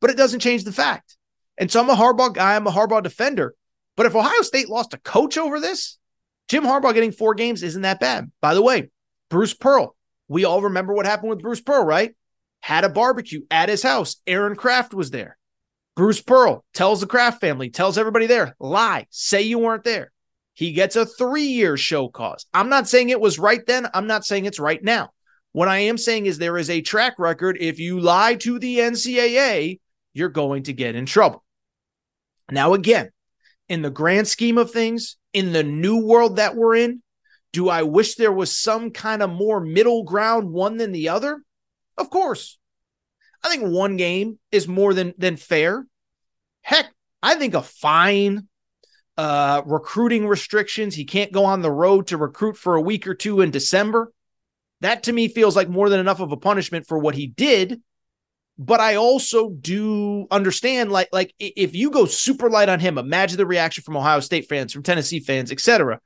but 0.00 0.10
it 0.10 0.16
doesn't 0.16 0.40
change 0.40 0.64
the 0.64 0.72
fact. 0.72 1.16
And 1.58 1.70
so 1.70 1.80
I'm 1.80 1.90
a 1.90 1.94
Harbaugh 1.94 2.32
guy, 2.32 2.56
I'm 2.56 2.66
a 2.66 2.72
Harbaugh 2.72 3.02
defender. 3.02 3.54
But 3.96 4.06
if 4.06 4.14
Ohio 4.16 4.42
State 4.42 4.68
lost 4.68 4.94
a 4.94 4.98
coach 4.98 5.36
over 5.36 5.60
this, 5.60 5.98
Jim 6.48 6.64
Harbaugh 6.64 6.94
getting 6.94 7.12
four 7.12 7.34
games 7.34 7.62
isn't 7.62 7.82
that 7.82 8.00
bad. 8.00 8.30
By 8.40 8.54
the 8.54 8.62
way, 8.62 8.90
Bruce 9.28 9.54
Pearl, 9.54 9.94
we 10.28 10.44
all 10.44 10.62
remember 10.62 10.94
what 10.94 11.06
happened 11.06 11.30
with 11.30 11.42
Bruce 11.42 11.60
Pearl, 11.60 11.84
right? 11.84 12.14
Had 12.62 12.84
a 12.84 12.88
barbecue 12.88 13.42
at 13.50 13.68
his 13.68 13.82
house. 13.82 14.16
Aaron 14.26 14.56
Craft 14.56 14.94
was 14.94 15.10
there. 15.10 15.36
Bruce 15.96 16.22
Pearl 16.22 16.64
tells 16.72 17.00
the 17.00 17.06
Craft 17.06 17.40
family, 17.40 17.68
tells 17.68 17.98
everybody 17.98 18.26
there, 18.26 18.56
lie, 18.58 19.06
say 19.10 19.42
you 19.42 19.58
weren't 19.58 19.84
there. 19.84 20.10
He 20.54 20.72
gets 20.72 20.96
a 20.96 21.04
three 21.04 21.48
year 21.48 21.76
show 21.76 22.08
cause. 22.08 22.46
I'm 22.54 22.68
not 22.68 22.88
saying 22.88 23.10
it 23.10 23.20
was 23.20 23.38
right 23.38 23.64
then. 23.66 23.88
I'm 23.92 24.06
not 24.06 24.24
saying 24.24 24.44
it's 24.44 24.60
right 24.60 24.82
now. 24.82 25.10
What 25.50 25.68
I 25.68 25.78
am 25.78 25.98
saying 25.98 26.26
is 26.26 26.38
there 26.38 26.56
is 26.56 26.70
a 26.70 26.80
track 26.80 27.18
record. 27.18 27.58
If 27.60 27.78
you 27.78 28.00
lie 28.00 28.36
to 28.36 28.58
the 28.58 28.78
NCAA, 28.78 29.80
you're 30.14 30.28
going 30.28 30.62
to 30.64 30.72
get 30.72 30.94
in 30.94 31.04
trouble. 31.04 31.44
Now, 32.50 32.74
again, 32.74 33.10
in 33.68 33.82
the 33.82 33.90
grand 33.90 34.28
scheme 34.28 34.56
of 34.56 34.70
things, 34.70 35.16
in 35.32 35.52
the 35.52 35.64
new 35.64 36.04
world 36.04 36.36
that 36.36 36.54
we're 36.54 36.76
in, 36.76 37.02
do 37.52 37.68
I 37.68 37.82
wish 37.82 38.14
there 38.14 38.32
was 38.32 38.56
some 38.56 38.92
kind 38.92 39.22
of 39.22 39.30
more 39.30 39.60
middle 39.60 40.04
ground 40.04 40.50
one 40.50 40.76
than 40.76 40.92
the 40.92 41.08
other? 41.10 41.42
Of 41.96 42.10
course. 42.10 42.58
I 43.44 43.48
think 43.48 43.64
one 43.64 43.96
game 43.96 44.38
is 44.50 44.68
more 44.68 44.94
than 44.94 45.14
than 45.18 45.36
fair. 45.36 45.86
Heck, 46.62 46.92
I 47.22 47.34
think 47.34 47.54
a 47.54 47.62
fine, 47.62 48.48
uh, 49.16 49.62
recruiting 49.66 50.26
restrictions. 50.26 50.94
He 50.94 51.04
can't 51.04 51.32
go 51.32 51.44
on 51.44 51.62
the 51.62 51.70
road 51.70 52.08
to 52.08 52.16
recruit 52.16 52.56
for 52.56 52.76
a 52.76 52.80
week 52.80 53.06
or 53.06 53.14
two 53.14 53.40
in 53.40 53.50
December. 53.50 54.12
That 54.80 55.04
to 55.04 55.12
me 55.12 55.28
feels 55.28 55.56
like 55.56 55.68
more 55.68 55.88
than 55.88 56.00
enough 56.00 56.20
of 56.20 56.32
a 56.32 56.36
punishment 56.36 56.86
for 56.86 56.98
what 56.98 57.14
he 57.14 57.26
did. 57.26 57.80
But 58.58 58.80
I 58.80 58.96
also 58.96 59.50
do 59.50 60.26
understand, 60.30 60.92
like, 60.92 61.08
like 61.12 61.34
if 61.38 61.74
you 61.74 61.90
go 61.90 62.04
super 62.04 62.50
light 62.50 62.68
on 62.68 62.80
him, 62.80 62.98
imagine 62.98 63.38
the 63.38 63.46
reaction 63.46 63.82
from 63.82 63.96
Ohio 63.96 64.20
State 64.20 64.48
fans, 64.48 64.72
from 64.72 64.82
Tennessee 64.82 65.20
fans, 65.20 65.50
etc. 65.50 66.00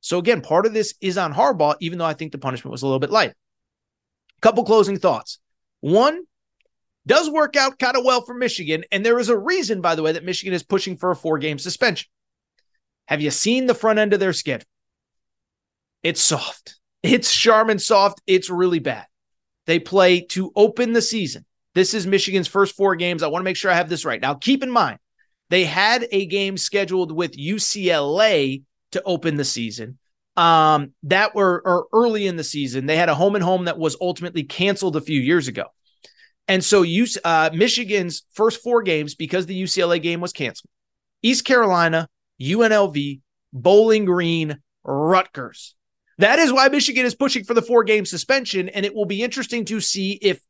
So 0.00 0.18
again, 0.18 0.40
part 0.40 0.64
of 0.64 0.72
this 0.72 0.94
is 1.00 1.18
on 1.18 1.34
Harbaugh, 1.34 1.74
even 1.80 1.98
though 1.98 2.04
I 2.04 2.14
think 2.14 2.32
the 2.32 2.38
punishment 2.38 2.70
was 2.70 2.82
a 2.82 2.86
little 2.86 3.00
bit 3.00 3.10
light. 3.10 3.32
Couple 4.40 4.64
closing 4.64 4.98
thoughts. 4.98 5.38
One, 5.80 6.22
does 7.08 7.30
work 7.30 7.56
out 7.56 7.78
kind 7.78 7.96
of 7.96 8.04
well 8.04 8.20
for 8.20 8.34
Michigan. 8.34 8.84
And 8.92 9.04
there 9.04 9.18
is 9.18 9.30
a 9.30 9.36
reason, 9.36 9.80
by 9.80 9.94
the 9.94 10.02
way, 10.02 10.12
that 10.12 10.24
Michigan 10.24 10.52
is 10.52 10.62
pushing 10.62 10.96
for 10.96 11.10
a 11.10 11.16
four 11.16 11.38
game 11.38 11.58
suspension. 11.58 12.08
Have 13.06 13.22
you 13.22 13.30
seen 13.30 13.66
the 13.66 13.74
front 13.74 13.98
end 13.98 14.12
of 14.12 14.20
their 14.20 14.34
schedule? 14.34 14.68
It's 16.02 16.20
soft. 16.20 16.78
It's 17.02 17.34
Charmin 17.34 17.78
soft. 17.78 18.20
It's 18.26 18.50
really 18.50 18.78
bad. 18.78 19.06
They 19.66 19.78
play 19.78 20.20
to 20.20 20.52
open 20.54 20.92
the 20.92 21.02
season. 21.02 21.44
This 21.74 21.94
is 21.94 22.06
Michigan's 22.06 22.48
first 22.48 22.76
four 22.76 22.96
games. 22.96 23.22
I 23.22 23.28
want 23.28 23.40
to 23.40 23.44
make 23.44 23.56
sure 23.56 23.70
I 23.70 23.76
have 23.76 23.88
this 23.88 24.04
right. 24.04 24.20
Now, 24.20 24.34
keep 24.34 24.62
in 24.62 24.70
mind, 24.70 24.98
they 25.48 25.64
had 25.64 26.06
a 26.10 26.26
game 26.26 26.56
scheduled 26.56 27.12
with 27.12 27.36
UCLA 27.36 28.62
to 28.92 29.02
open 29.04 29.36
the 29.36 29.44
season. 29.44 29.98
Um, 30.38 30.92
that 31.02 31.34
were 31.34 31.60
or 31.64 31.88
early 31.92 32.28
in 32.28 32.36
the 32.36 32.44
season. 32.44 32.86
They 32.86 32.96
had 32.96 33.08
a 33.08 33.14
home 33.14 33.34
and 33.34 33.42
home 33.42 33.64
that 33.64 33.76
was 33.76 33.96
ultimately 34.00 34.44
canceled 34.44 34.94
a 34.94 35.00
few 35.00 35.20
years 35.20 35.48
ago. 35.48 35.64
And 36.46 36.64
so 36.64 36.82
you 36.82 37.06
uh, 37.24 37.50
Michigan's 37.52 38.22
first 38.34 38.62
four 38.62 38.82
games, 38.82 39.16
because 39.16 39.46
the 39.46 39.60
UCLA 39.60 40.00
game 40.00 40.20
was 40.20 40.32
canceled, 40.32 40.70
East 41.22 41.44
Carolina, 41.44 42.08
UNLV, 42.40 43.20
Bowling 43.52 44.04
Green, 44.04 44.58
Rutgers. 44.84 45.74
That 46.18 46.38
is 46.38 46.52
why 46.52 46.68
Michigan 46.68 47.04
is 47.04 47.16
pushing 47.16 47.42
for 47.42 47.54
the 47.54 47.62
four 47.62 47.82
game 47.82 48.04
suspension. 48.04 48.68
And 48.68 48.86
it 48.86 48.94
will 48.94 49.06
be 49.06 49.22
interesting 49.22 49.64
to 49.66 49.80
see 49.80 50.12
if 50.22 50.40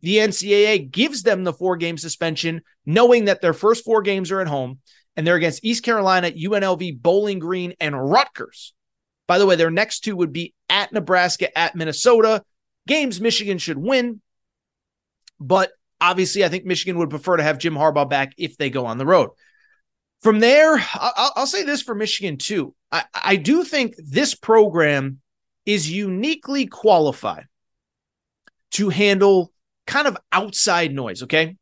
the 0.00 0.16
NCAA 0.16 0.90
gives 0.90 1.22
them 1.22 1.44
the 1.44 1.52
four 1.52 1.76
game 1.76 1.98
suspension, 1.98 2.62
knowing 2.84 3.26
that 3.26 3.40
their 3.40 3.54
first 3.54 3.84
four 3.84 4.02
games 4.02 4.30
are 4.32 4.40
at 4.40 4.48
home 4.48 4.80
and 5.16 5.26
they're 5.26 5.36
against 5.36 5.64
East 5.64 5.84
Carolina, 5.84 6.30
UNLV, 6.30 7.00
Bowling 7.00 7.38
Green, 7.38 7.74
and 7.80 8.10
Rutgers. 8.10 8.74
By 9.26 9.38
the 9.38 9.46
way, 9.46 9.56
their 9.56 9.70
next 9.70 10.00
two 10.00 10.16
would 10.16 10.32
be 10.32 10.54
at 10.68 10.92
Nebraska, 10.92 11.56
at 11.56 11.74
Minnesota. 11.74 12.42
Games 12.86 13.20
Michigan 13.20 13.58
should 13.58 13.78
win. 13.78 14.20
But 15.40 15.72
obviously, 16.00 16.44
I 16.44 16.48
think 16.48 16.64
Michigan 16.64 16.98
would 16.98 17.10
prefer 17.10 17.36
to 17.36 17.42
have 17.42 17.58
Jim 17.58 17.74
Harbaugh 17.74 18.08
back 18.08 18.32
if 18.38 18.56
they 18.56 18.70
go 18.70 18.86
on 18.86 18.98
the 18.98 19.06
road. 19.06 19.30
From 20.22 20.40
there, 20.40 20.82
I'll, 20.94 21.32
I'll 21.36 21.46
say 21.46 21.62
this 21.62 21.82
for 21.82 21.94
Michigan 21.94 22.38
too. 22.38 22.74
I, 22.90 23.04
I 23.14 23.36
do 23.36 23.64
think 23.64 23.94
this 23.98 24.34
program 24.34 25.20
is 25.66 25.90
uniquely 25.90 26.66
qualified 26.66 27.46
to 28.72 28.88
handle 28.88 29.52
kind 29.86 30.06
of 30.06 30.16
outside 30.32 30.94
noise. 30.94 31.22
Okay. 31.22 31.56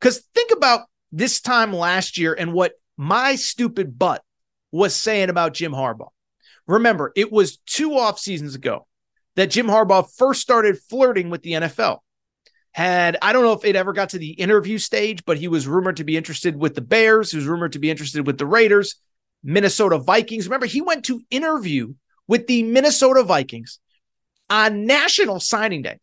Because 0.00 0.22
think 0.34 0.50
about 0.50 0.82
this 1.12 1.40
time 1.40 1.72
last 1.72 2.18
year 2.18 2.34
and 2.34 2.52
what 2.52 2.72
my 2.96 3.36
stupid 3.36 3.98
butt 3.98 4.22
was 4.70 4.94
saying 4.94 5.30
about 5.30 5.54
Jim 5.54 5.72
Harbaugh. 5.72 6.08
Remember, 6.66 7.12
it 7.14 7.30
was 7.30 7.58
two 7.58 7.98
off 7.98 8.18
seasons 8.18 8.54
ago 8.54 8.86
that 9.36 9.50
Jim 9.50 9.66
Harbaugh 9.66 10.08
first 10.16 10.40
started 10.40 10.78
flirting 10.78 11.30
with 11.30 11.42
the 11.42 11.52
NFL 11.52 11.98
had 12.72 13.16
I 13.22 13.32
don't 13.32 13.44
know 13.44 13.52
if 13.52 13.64
it 13.64 13.76
ever 13.76 13.92
got 13.92 14.10
to 14.10 14.18
the 14.18 14.30
interview 14.30 14.78
stage, 14.78 15.24
but 15.24 15.38
he 15.38 15.48
was 15.48 15.68
rumored 15.68 15.96
to 15.98 16.04
be 16.04 16.16
interested 16.16 16.56
with 16.56 16.74
the 16.74 16.80
Bears. 16.80 17.30
He 17.30 17.36
was 17.36 17.46
rumored 17.46 17.72
to 17.72 17.78
be 17.78 17.90
interested 17.90 18.26
with 18.26 18.36
the 18.36 18.46
Raiders, 18.46 18.96
Minnesota 19.42 19.98
Vikings. 19.98 20.46
Remember, 20.46 20.66
he 20.66 20.80
went 20.80 21.04
to 21.06 21.22
interview 21.30 21.94
with 22.26 22.46
the 22.46 22.62
Minnesota 22.64 23.22
Vikings 23.22 23.78
on 24.50 24.86
National 24.86 25.38
Signing 25.38 25.82
Day. 25.82 25.98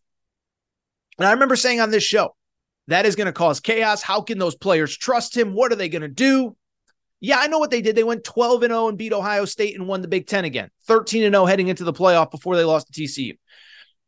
And 1.17 1.28
I 1.28 1.34
remember 1.34 1.56
saying 1.56 1.82
on 1.82 1.91
this 1.91 2.04
show, 2.04 2.36
that 2.88 3.06
is 3.06 3.15
going 3.15 3.28
to 3.28 3.34
cause 3.34 3.60
chaos. 3.60 4.02
How 4.02 4.21
can 4.21 4.38
those 4.38 4.56
players 4.56 4.95
trust 4.95 5.36
him? 5.36 5.54
What 5.54 5.71
are 5.71 5.76
they 5.76 5.89
going 5.89 6.02
to 6.02 6.08
do? 6.08 6.56
Yeah, 7.23 7.38
I 7.39 7.47
know 7.47 7.60
what 7.60 7.69
they 7.69 7.81
did. 7.81 7.95
They 7.95 8.03
went 8.03 8.23
12 8.23 8.63
and 8.63 8.71
0 8.71 8.88
and 8.89 8.97
beat 8.97 9.13
Ohio 9.13 9.45
State 9.45 9.75
and 9.75 9.88
won 9.88 10.01
the 10.01 10.07
Big 10.07 10.25
10 10.25 10.43
again. 10.43 10.69
13 10.88 11.23
and 11.23 11.34
0 11.34 11.45
heading 11.45 11.67
into 11.67 11.84
the 11.84 11.93
playoff 11.93 12.31
before 12.31 12.55
they 12.55 12.63
lost 12.63 12.91
to 12.91 13.01
TCU. 13.01 13.38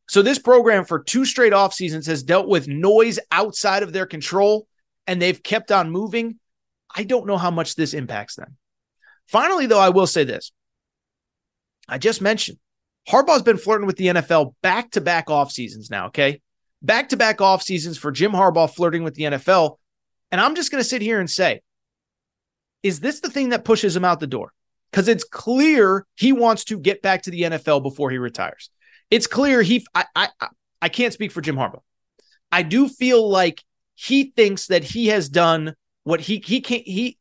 So 0.09 0.21
this 0.21 0.39
program 0.39 0.83
for 0.83 0.99
two 0.99 1.23
straight 1.23 1.53
off 1.53 1.73
seasons 1.73 2.07
has 2.07 2.23
dealt 2.23 2.47
with 2.47 2.67
noise 2.67 3.19
outside 3.31 3.83
of 3.83 3.93
their 3.93 4.07
control 4.07 4.67
and 5.07 5.21
they've 5.21 5.41
kept 5.41 5.71
on 5.71 5.91
moving. 5.91 6.39
I 6.93 7.03
don't 7.03 7.27
know 7.27 7.37
how 7.37 7.51
much 7.51 7.75
this 7.75 7.93
impacts 7.93 8.35
them. 8.35 8.57
Finally, 9.27 9.67
though, 9.67 9.79
I 9.79 9.89
will 9.89 10.07
say 10.07 10.23
this. 10.23 10.51
I 11.87 11.99
just 11.99 12.21
mentioned 12.21 12.57
Harbaugh's 13.07 13.43
been 13.43 13.57
flirting 13.57 13.87
with 13.87 13.97
the 13.97 14.07
NFL 14.07 14.55
back 14.61 14.91
to 14.91 15.01
back 15.01 15.29
off 15.29 15.51
seasons 15.51 15.89
now, 15.89 16.07
okay? 16.07 16.41
Back 16.81 17.09
to 17.09 17.17
back 17.17 17.41
off 17.41 17.61
seasons 17.61 17.97
for 17.97 18.11
Jim 18.11 18.31
Harbaugh 18.31 18.73
flirting 18.73 19.03
with 19.03 19.15
the 19.15 19.23
NFL. 19.23 19.77
And 20.31 20.41
I'm 20.41 20.55
just 20.55 20.71
going 20.71 20.83
to 20.83 20.89
sit 20.89 21.01
here 21.01 21.19
and 21.19 21.29
say, 21.29 21.61
is 22.83 22.99
this 22.99 23.21
the 23.21 23.29
thing 23.29 23.49
that 23.49 23.65
pushes 23.65 23.95
him 23.95 24.05
out 24.05 24.19
the 24.19 24.27
door? 24.27 24.51
Because 24.91 25.07
it's 25.07 25.23
clear 25.23 26.05
he 26.15 26.33
wants 26.33 26.65
to 26.65 26.77
get 26.77 27.01
back 27.01 27.23
to 27.23 27.31
the 27.31 27.41
NFL 27.41 27.81
before 27.81 28.11
he 28.11 28.19
retires 28.19 28.69
it's 29.13 29.27
clear 29.27 29.61
he 29.61 29.85
I, 29.93 30.05
I 30.15 30.29
I 30.81 30.89
can't 30.89 31.13
speak 31.13 31.31
for 31.31 31.41
Jim 31.41 31.55
Harbaugh. 31.55 31.83
I 32.51 32.63
do 32.63 32.89
feel 32.89 33.29
like 33.29 33.63
he 33.93 34.33
thinks 34.35 34.67
that 34.67 34.83
he 34.83 35.07
has 35.07 35.29
done 35.29 35.75
what 36.03 36.19
he 36.19 36.43
he 36.43 36.61
can't 36.61 36.81
he 36.83 37.19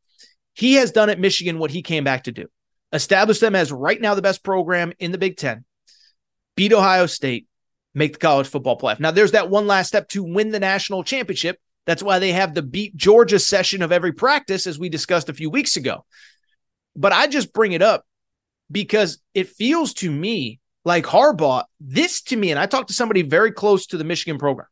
he 0.55 0.75
has 0.75 0.91
done 0.91 1.11
at 1.11 1.21
Michigan 1.21 1.59
what 1.59 1.71
he 1.71 1.83
came 1.83 2.03
back 2.03 2.25
to 2.25 2.33
do. 2.33 2.47
Establish 2.95 3.41
them 3.41 3.55
as 3.55 3.71
right 3.71 4.01
now 4.01 4.15
the 4.15 4.23
best 4.23 4.43
program 4.43 4.95
in 4.99 5.13
the 5.13 5.19
Big 5.19 5.37
Ten, 5.37 5.67
beat 6.57 6.73
Ohio 6.73 7.05
State, 7.05 7.47
make 7.95 8.15
the 8.15 8.19
college 8.19 8.47
football 8.47 8.79
playoff. 8.79 8.99
Now 8.99 9.11
there's 9.11 9.33
that 9.33 9.51
one 9.51 9.67
last 9.67 9.89
step 9.89 10.09
to 10.11 10.23
win 10.23 10.51
the 10.51 10.61
national 10.61 11.05
championship. 11.05 11.59
That's 11.87 12.03
why 12.03 12.19
they 12.19 12.33
have 12.33 12.55
the 12.55 12.63
beat 12.63 12.97
Georgia 12.97 13.39
session 13.39 13.83
of 13.83 13.93
every 13.93 14.13
practice, 14.13 14.67
as 14.67 14.79
we 14.79 14.89
discussed 14.89 15.29
a 15.29 15.35
few 15.35 15.51
weeks 15.51 15.77
ago. 15.77 16.05
But 16.95 17.13
I 17.13 17.27
just 17.27 17.53
bring 17.53 17.73
it 17.73 17.83
up 17.83 18.05
because 18.71 19.19
it 19.35 19.49
feels 19.49 19.95
to 19.95 20.11
me 20.11 20.61
like 20.85 21.05
Harbaugh, 21.05 21.65
this 21.81 22.23
to 22.23 22.37
me, 22.37 22.51
and 22.51 22.59
I 22.59 22.67
talked 22.67 22.89
to 22.89 22.95
somebody 22.95 23.23
very 23.23 23.53
close 23.53 23.87
to 23.87 23.99
the 23.99 24.05
Michigan 24.05 24.39
program, 24.39 24.69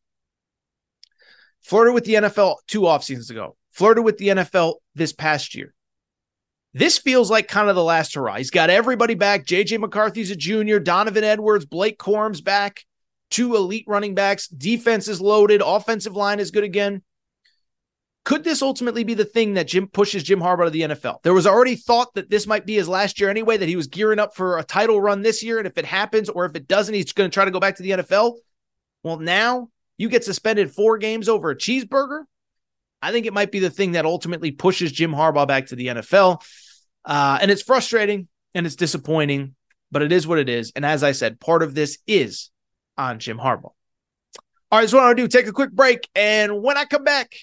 flirted 1.62 1.94
with 1.94 2.05
the 2.05 2.14
NFL 2.14 2.57
two 2.66 2.87
off 2.87 3.05
seasons 3.05 3.31
ago, 3.31 3.57
flirted 3.70 4.05
with 4.05 4.18
the 4.18 4.29
NFL 4.29 4.77
this 4.94 5.12
past 5.12 5.55
year. 5.55 5.75
This 6.73 6.99
feels 6.99 7.31
like 7.31 7.49
kind 7.49 7.68
of 7.68 7.75
the 7.75 7.83
last 7.83 8.14
hurrah. 8.14 8.37
He's 8.37 8.51
got 8.51 8.70
everybody 8.70 9.14
back. 9.14 9.44
JJ 9.44 9.81
McCarthy's 9.81 10.31
a 10.31 10.37
junior, 10.37 10.79
Donovan 10.79 11.25
Edwards, 11.25 11.66
Blake 11.66 11.99
Corum's 11.99 12.40
back, 12.40 12.85
two 13.30 13.56
elite 13.56 13.84
running 13.86 14.14
backs. 14.14 14.48
Defense 14.48 15.08
is 15.08 15.20
loaded, 15.20 15.62
offensive 15.64 16.16
line 16.16 16.40
is 16.40 16.50
good 16.50 16.64
again. 16.64 17.02
Could 18.24 18.44
this 18.44 18.60
ultimately 18.60 19.02
be 19.02 19.14
the 19.14 19.24
thing 19.24 19.54
that 19.54 19.66
Jim 19.66 19.88
pushes 19.88 20.22
Jim 20.22 20.40
Harbaugh 20.40 20.66
to 20.66 20.70
the 20.70 20.82
NFL? 20.82 21.22
There 21.22 21.32
was 21.32 21.46
already 21.46 21.74
thought 21.74 22.12
that 22.14 22.28
this 22.28 22.46
might 22.46 22.66
be 22.66 22.74
his 22.74 22.88
last 22.88 23.18
year 23.18 23.30
anyway, 23.30 23.56
that 23.56 23.68
he 23.68 23.76
was 23.76 23.86
gearing 23.86 24.18
up 24.18 24.36
for 24.36 24.58
a 24.58 24.62
title 24.62 25.00
run 25.00 25.22
this 25.22 25.42
year. 25.42 25.58
And 25.58 25.66
if 25.66 25.78
it 25.78 25.86
happens 25.86 26.28
or 26.28 26.44
if 26.44 26.54
it 26.54 26.68
doesn't, 26.68 26.94
he's 26.94 27.12
going 27.12 27.30
to 27.30 27.34
try 27.34 27.46
to 27.46 27.50
go 27.50 27.60
back 27.60 27.76
to 27.76 27.82
the 27.82 27.90
NFL. 27.90 28.34
Well, 29.02 29.18
now 29.18 29.70
you 29.96 30.10
get 30.10 30.24
suspended 30.24 30.70
four 30.70 30.98
games 30.98 31.28
over 31.28 31.50
a 31.50 31.56
cheeseburger. 31.56 32.24
I 33.02 33.12
think 33.12 33.24
it 33.24 33.32
might 33.32 33.50
be 33.50 33.58
the 33.58 33.70
thing 33.70 33.92
that 33.92 34.04
ultimately 34.04 34.50
pushes 34.50 34.92
Jim 34.92 35.12
Harbaugh 35.12 35.48
back 35.48 35.68
to 35.68 35.76
the 35.76 35.86
NFL. 35.86 36.42
Uh, 37.04 37.38
and 37.40 37.50
it's 37.50 37.62
frustrating 37.62 38.28
and 38.54 38.66
it's 38.66 38.76
disappointing, 38.76 39.54
but 39.90 40.02
it 40.02 40.12
is 40.12 40.26
what 40.26 40.38
it 40.38 40.50
is. 40.50 40.72
And 40.76 40.84
as 40.84 41.02
I 41.02 41.12
said, 41.12 41.40
part 41.40 41.62
of 41.62 41.74
this 41.74 41.98
is 42.06 42.50
on 42.96 43.18
Jim 43.18 43.38
Harbaugh. 43.38 43.72
All 44.72 44.79
right, 44.79 44.88
so 44.88 44.98
what 44.98 45.03
I 45.03 45.07
want 45.07 45.18
to 45.18 45.22
do, 45.24 45.29
take 45.29 45.48
a 45.48 45.53
quick 45.53 45.72
break. 45.72 46.09
And 46.14 46.62
when 46.62 46.76
I 46.76 46.85
come 46.85 47.03
back, 47.03 47.35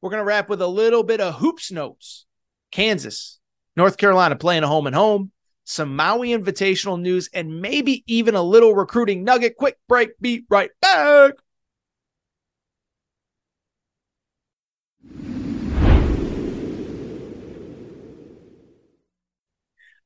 we're 0.00 0.10
going 0.10 0.20
to 0.20 0.24
wrap 0.24 0.48
with 0.48 0.62
a 0.62 0.66
little 0.68 1.02
bit 1.02 1.20
of 1.20 1.34
hoops 1.34 1.72
notes. 1.72 2.26
Kansas, 2.70 3.40
North 3.76 3.96
Carolina 3.96 4.36
playing 4.36 4.62
a 4.62 4.68
home 4.68 4.86
and 4.86 4.94
home, 4.94 5.32
some 5.64 5.96
Maui 5.96 6.28
Invitational 6.28 7.00
news, 7.00 7.28
and 7.32 7.60
maybe 7.60 8.04
even 8.06 8.34
a 8.34 8.42
little 8.42 8.74
recruiting 8.74 9.24
nugget. 9.24 9.56
Quick 9.56 9.78
break, 9.88 10.10
be 10.20 10.44
right 10.48 10.70
back. 10.80 11.32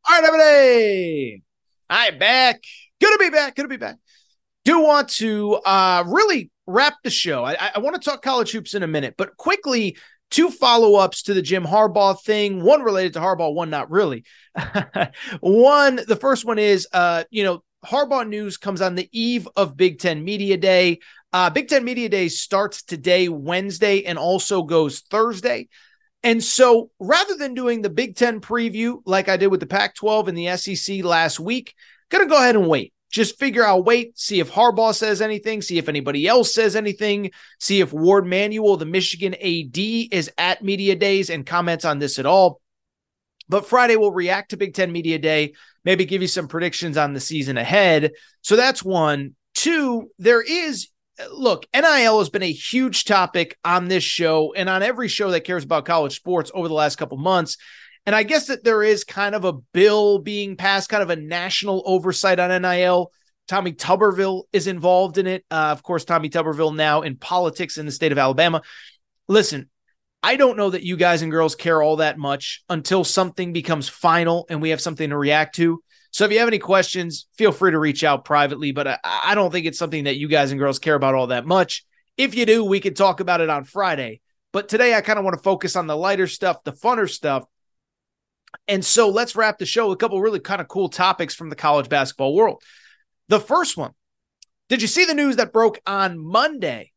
All 0.03 0.21
right, 0.21 0.25
everybody. 0.25 1.43
Hi, 1.91 2.11
back. 2.11 2.63
Good 3.01 3.13
to 3.13 3.19
be 3.19 3.31
back. 3.31 3.55
Good 3.55 3.63
to 3.63 3.69
be 3.69 3.77
back. 3.77 3.97
Do 4.64 4.81
want 4.81 5.09
to 5.11 5.55
uh, 5.55 6.05
really 6.07 6.51
wrap 6.66 6.96
the 7.03 7.11
show. 7.11 7.44
I, 7.44 7.73
I 7.75 7.79
want 7.79 8.01
to 8.01 8.01
talk 8.01 8.23
college 8.23 8.53
hoops 8.53 8.75
in 8.75 8.83
a 8.83 8.87
minute, 8.87 9.14
but 9.16 9.37
quickly, 9.37 9.96
two 10.31 10.51
follow 10.51 10.94
ups 10.96 11.25
to 11.25 11.35
the 11.35 11.42
Jim 11.42 11.64
Harbaugh 11.64 12.20
thing. 12.20 12.62
One 12.62 12.83
related 12.83 13.14
to 13.14 13.20
Harbaugh, 13.20 13.55
one 13.55 13.70
not 13.70 13.90
really. 13.90 14.25
one, 15.40 16.01
the 16.07 16.18
first 16.20 16.44
one 16.44 16.59
is, 16.59 16.87
uh, 16.92 17.25
you 17.31 17.44
know, 17.44 17.62
Harbaugh 17.85 18.29
news 18.29 18.57
comes 18.57 18.81
on 18.81 18.94
the 18.94 19.09
eve 19.12 19.49
of 19.57 19.77
Big 19.77 19.99
Ten 19.99 20.23
Media 20.25 20.57
Day. 20.57 21.01
Uh, 21.33 21.51
Big 21.51 21.68
Ten 21.68 21.85
Media 21.85 22.09
Day 22.09 22.29
starts 22.29 22.83
today, 22.83 23.29
Wednesday, 23.29 24.05
and 24.05 24.18
also 24.18 24.62
goes 24.62 25.01
Thursday. 25.01 25.68
And 26.23 26.44
so 26.44 26.90
rather 26.99 27.35
than 27.37 27.55
doing 27.55 27.81
the 27.81 27.88
Big 27.88 28.16
Ten 28.16 28.40
preview 28.40 29.01
like 29.07 29.29
I 29.29 29.38
did 29.38 29.46
with 29.46 29.61
the 29.61 29.66
Pac 29.66 29.94
12 29.94 30.29
and 30.29 30.37
the 30.37 30.57
SEC 30.57 31.03
last 31.03 31.40
week, 31.40 31.75
going 32.11 32.25
to 32.25 32.31
go 32.31 32.38
ahead 32.38 32.57
and 32.57 32.68
wait 32.68 32.92
just 33.11 33.38
figure 33.38 33.64
out, 33.64 33.85
wait, 33.85 34.18
see 34.18 34.40
if 34.40 34.51
Harbaugh 34.51 34.94
says 34.94 35.20
anything, 35.20 35.62
see 35.62 35.79
if 35.79 35.88
anybody 35.88 36.27
else 36.29 36.55
says 36.55 36.77
anything, 36.77 37.33
see 37.59 37.81
if 37.81 37.92
Warde 37.92 38.27
Manuel, 38.27 38.77
the 38.77 38.87
Michigan 38.87 39.35
AD, 39.35 39.77
is 39.77 40.31
at 40.38 40.62
Media 40.62 40.94
Days 40.94 41.29
and 41.29 41.44
comments 41.44 41.85
on 41.85 41.99
this 41.99 42.18
at 42.18 42.27
all. 42.27 42.61
But 43.49 43.66
Friday 43.66 43.96
we'll 43.96 44.12
react 44.12 44.51
to 44.51 44.57
Big 44.57 44.75
Ten 44.75 44.92
Media 44.92 45.18
Day, 45.18 45.55
maybe 45.85 46.05
give 46.05 46.23
you 46.23 46.29
some 46.29 46.46
predictions 46.46 46.96
on 46.96 47.12
the 47.12 47.20
season 47.20 47.59
ahead. 47.59 48.12
So 48.42 48.55
that's 48.55 48.85
one. 48.85 49.35
Two, 49.57 50.11
there 50.18 50.40
is, 50.40 50.88
look, 51.33 51.66
NIL 51.75 52.20
has 52.20 52.29
been 52.31 52.44
a 52.44 52.53
huge 52.53 53.05
topic 53.05 53.59
on 53.64 53.88
this 53.88 54.05
show 54.05 54.55
and 54.55 54.68
on 54.68 54.85
every 54.85 55.09
show 55.09 55.33
that 55.33 55.44
cares 55.44 55.64
about 55.64 55.85
college 55.85 56.14
sports 56.14 56.53
over 56.55 56.68
the 56.68 56.75
last 56.75 56.96
couple 56.96 57.18
months. 57.18 57.57
And 58.07 58.15
I 58.17 58.23
guess 58.23 58.47
that 58.47 58.65
there 58.65 58.83
is 58.83 59.05
kind 59.05 59.35
of 59.35 59.45
a 59.45 59.53
bill 59.53 60.19
being 60.19 60.57
passed, 60.57 60.89
kind 60.89 61.03
of 61.03 61.11
a 61.11 61.17
national 61.17 61.83
oversight 61.87 62.41
on 62.41 62.63
NIL. 62.63 63.13
Tommy 63.47 63.73
Tuberville 63.73 64.45
is 64.53 64.67
involved 64.67 65.19
in 65.19 65.27
it. 65.27 65.45
Uh, 65.51 65.69
of 65.71 65.83
course, 65.83 66.05
Tommy 66.05 66.31
Tuberville 66.31 66.75
now 66.75 67.03
in 67.03 67.17
politics 67.17 67.79
in 67.79 67.87
the 67.87 67.93
state 67.93 68.13
of 68.13 68.19
Alabama. 68.19 68.63
Listen, 69.29 69.69
I 70.23 70.37
don't 70.37 70.57
know 70.57 70.71
that 70.71 70.83
you 70.83 70.97
guys 70.97 71.23
and 71.23 71.31
girls 71.31 71.55
care 71.55 71.83
all 71.83 71.97
that 71.97 72.19
much 72.19 72.63
until 72.69 73.05
something 73.05 73.53
becomes 73.53 73.89
final 73.89 74.47
and 74.51 74.61
we 74.61 74.71
have 74.71 74.81
something 74.81 75.11
to 75.11 75.17
react 75.17 75.57
to. 75.57 75.83
So 76.11 76.25
if 76.25 76.33
you 76.33 76.41
have 76.41 76.49
any 76.49 76.59
questions, 76.59 77.27
feel 77.39 77.53
free 77.53 77.71
to 77.71 77.79
reach 77.79 78.05
out 78.05 78.25
privately, 78.25 78.73
but 78.73 78.87
I, 78.87 78.99
I 79.05 79.35
don't 79.35 79.51
think 79.51 79.67
it's 79.67 79.79
something 79.79 80.05
that 80.05 80.17
you 80.17 80.29
guys 80.29 80.51
and 80.51 80.59
girls 80.59 80.79
care 80.79 80.95
about 80.95 81.15
all 81.15 81.29
that 81.29 81.47
much. 81.47 81.85
If 82.17 82.35
you 82.35 82.45
do, 82.45 82.65
we 82.65 82.81
could 82.81 82.97
talk 82.97 83.21
about 83.21 83.41
it 83.41 83.49
on 83.49 83.65
Friday. 83.65 84.21
But 84.53 84.69
today 84.69 84.95
I 84.95 85.01
kind 85.01 85.19
of 85.19 85.25
want 85.25 85.37
to 85.37 85.43
focus 85.43 85.77
on 85.77 85.87
the 85.87 85.97
lighter 85.97 86.27
stuff, 86.27 86.65
the 86.65 86.73
funner 86.73 87.09
stuff. 87.09 87.45
And 88.69 88.85
so 88.85 89.09
let's 89.09 89.37
wrap 89.37 89.59
the 89.59 89.67
show 89.67 89.89
with 89.89 89.97
a 89.97 89.99
couple 89.99 90.21
really 90.21 90.41
kind 90.41 90.61
of 90.61 90.69
cool 90.69 90.89
topics 90.89 91.35
from 91.35 91.51
the 91.51 91.57
college 91.57 91.89
basketball 91.89 92.35
world. 92.35 92.63
The 93.29 93.41
first 93.41 93.77
one, 93.77 93.93
did 94.69 94.83
you 94.83 94.89
see 94.89 95.05
the 95.05 95.15
news 95.15 95.37
that 95.37 95.53
broke 95.53 95.81
on 95.87 96.19
Monday? 96.19 96.93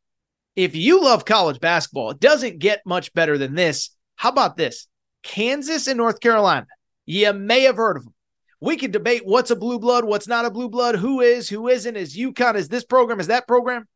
If 0.56 0.76
you 0.76 1.04
love 1.04 1.26
college 1.26 1.60
basketball, 1.60 2.12
it 2.12 2.20
doesn't 2.20 2.60
get 2.60 2.82
much 2.86 3.14
better 3.14 3.38
than 3.38 3.56
this. 3.56 3.90
How 4.16 4.30
about 4.30 4.56
this? 4.56 4.88
Kansas 5.24 5.88
and 5.88 5.98
North 5.98 6.20
Carolina. 6.20 6.68
You 7.06 7.34
may 7.34 7.62
have 7.62 7.78
heard 7.78 7.98
of 7.98 8.04
them. 8.04 8.14
We 8.62 8.78
can 8.78 8.92
debate 8.92 9.24
what's 9.26 9.52
a 9.52 9.56
blue 9.56 9.80
blood, 9.80 10.06
what's 10.06 10.28
not 10.28 10.46
a 10.46 10.52
blue 10.52 10.70
blood, 10.70 10.96
who 10.96 11.22
is, 11.22 11.50
who 11.50 11.68
isn't, 11.68 11.98
is 11.98 12.16
UConn, 12.16 12.56
is 12.56 12.70
this 12.70 12.86
program, 12.86 13.20
is 13.20 13.28
that 13.28 13.48
program? 13.48 13.88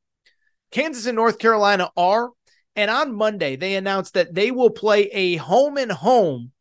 Kansas 0.71 1.05
and 1.05 1.15
North 1.15 1.39
Carolina 1.39 1.89
are. 1.95 2.31
And 2.75 2.91
on 2.91 3.15
Monday, 3.15 3.55
they 3.55 3.75
announced 3.75 4.15
that 4.15 4.33
they 4.33 4.51
will 4.51 4.69
play 4.69 5.03
a 5.03 5.37
home 5.37 5.77
and 5.77 5.91
home 5.91 6.51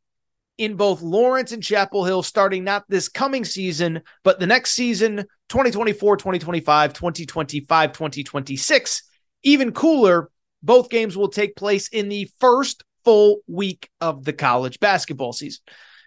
in 0.59 0.77
both 0.77 1.03
Lawrence 1.03 1.53
and 1.53 1.63
Chapel 1.63 2.05
Hill 2.05 2.23
starting 2.23 2.65
not 2.65 2.85
this 2.89 3.09
coming 3.09 3.45
season, 3.45 4.03
but 4.25 4.41
the 4.41 4.47
next 4.47 4.73
season, 4.73 5.17
2024, 5.49 6.17
2025, 6.17 6.93
2025, 6.93 7.93
2026. 7.93 9.03
Even 9.43 9.73
cooler, 9.73 10.31
both 10.63 10.89
games 10.89 11.17
will 11.17 11.29
take 11.29 11.57
place 11.57 11.89
in 11.89 12.09
the 12.09 12.31
first 12.41 12.85
full 13.05 13.39
week 13.47 13.89
of 14.01 14.25
the 14.25 14.33
college 14.33 14.81
basketball 14.81 15.33
season. 15.33 15.63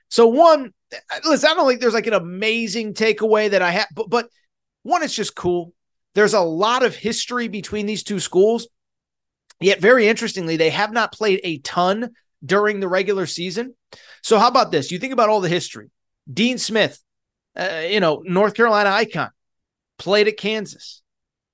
So 0.10 0.28
one, 0.28 0.74
listen, 1.24 1.50
I 1.50 1.54
don't 1.54 1.68
think 1.68 1.82
there's 1.82 1.94
like 1.94 2.08
an 2.08 2.14
amazing 2.14 2.94
takeaway 2.94 3.52
that 3.52 3.62
I 3.62 3.72
have, 3.72 3.88
but 3.94 4.10
but 4.10 4.30
one, 4.84 5.04
it's 5.04 5.14
just 5.14 5.36
cool. 5.36 5.74
There's 6.16 6.34
a 6.34 6.42
lot 6.42 6.84
of 6.84 6.96
history 6.96 7.48
between 7.48 7.86
these 7.86 8.04
two 8.04 8.20
schools. 8.20 8.68
Yet, 9.62 9.80
very 9.80 10.08
interestingly, 10.08 10.58
they 10.58 10.70
have 10.70 10.92
not 10.92 11.12
played 11.12 11.42
a 11.44 11.60
ton 11.60 12.12
during 12.44 12.80
the 12.80 12.88
regular 12.88 13.26
season. 13.26 13.76
So, 14.24 14.38
how 14.38 14.48
about 14.48 14.72
this? 14.72 14.92
You 14.92 15.00
think 15.00 15.14
about 15.14 15.30
all 15.30 15.42
the 15.42 15.50
history. 15.50 15.90
Dean 16.32 16.58
Smith, 16.58 17.02
uh, 17.56 17.84
you 17.90 18.00
know, 18.00 18.22
North 18.26 18.54
Carolina 18.54 18.90
icon, 18.90 19.30
played 19.98 20.28
at 20.28 20.38
Kansas. 20.38 21.02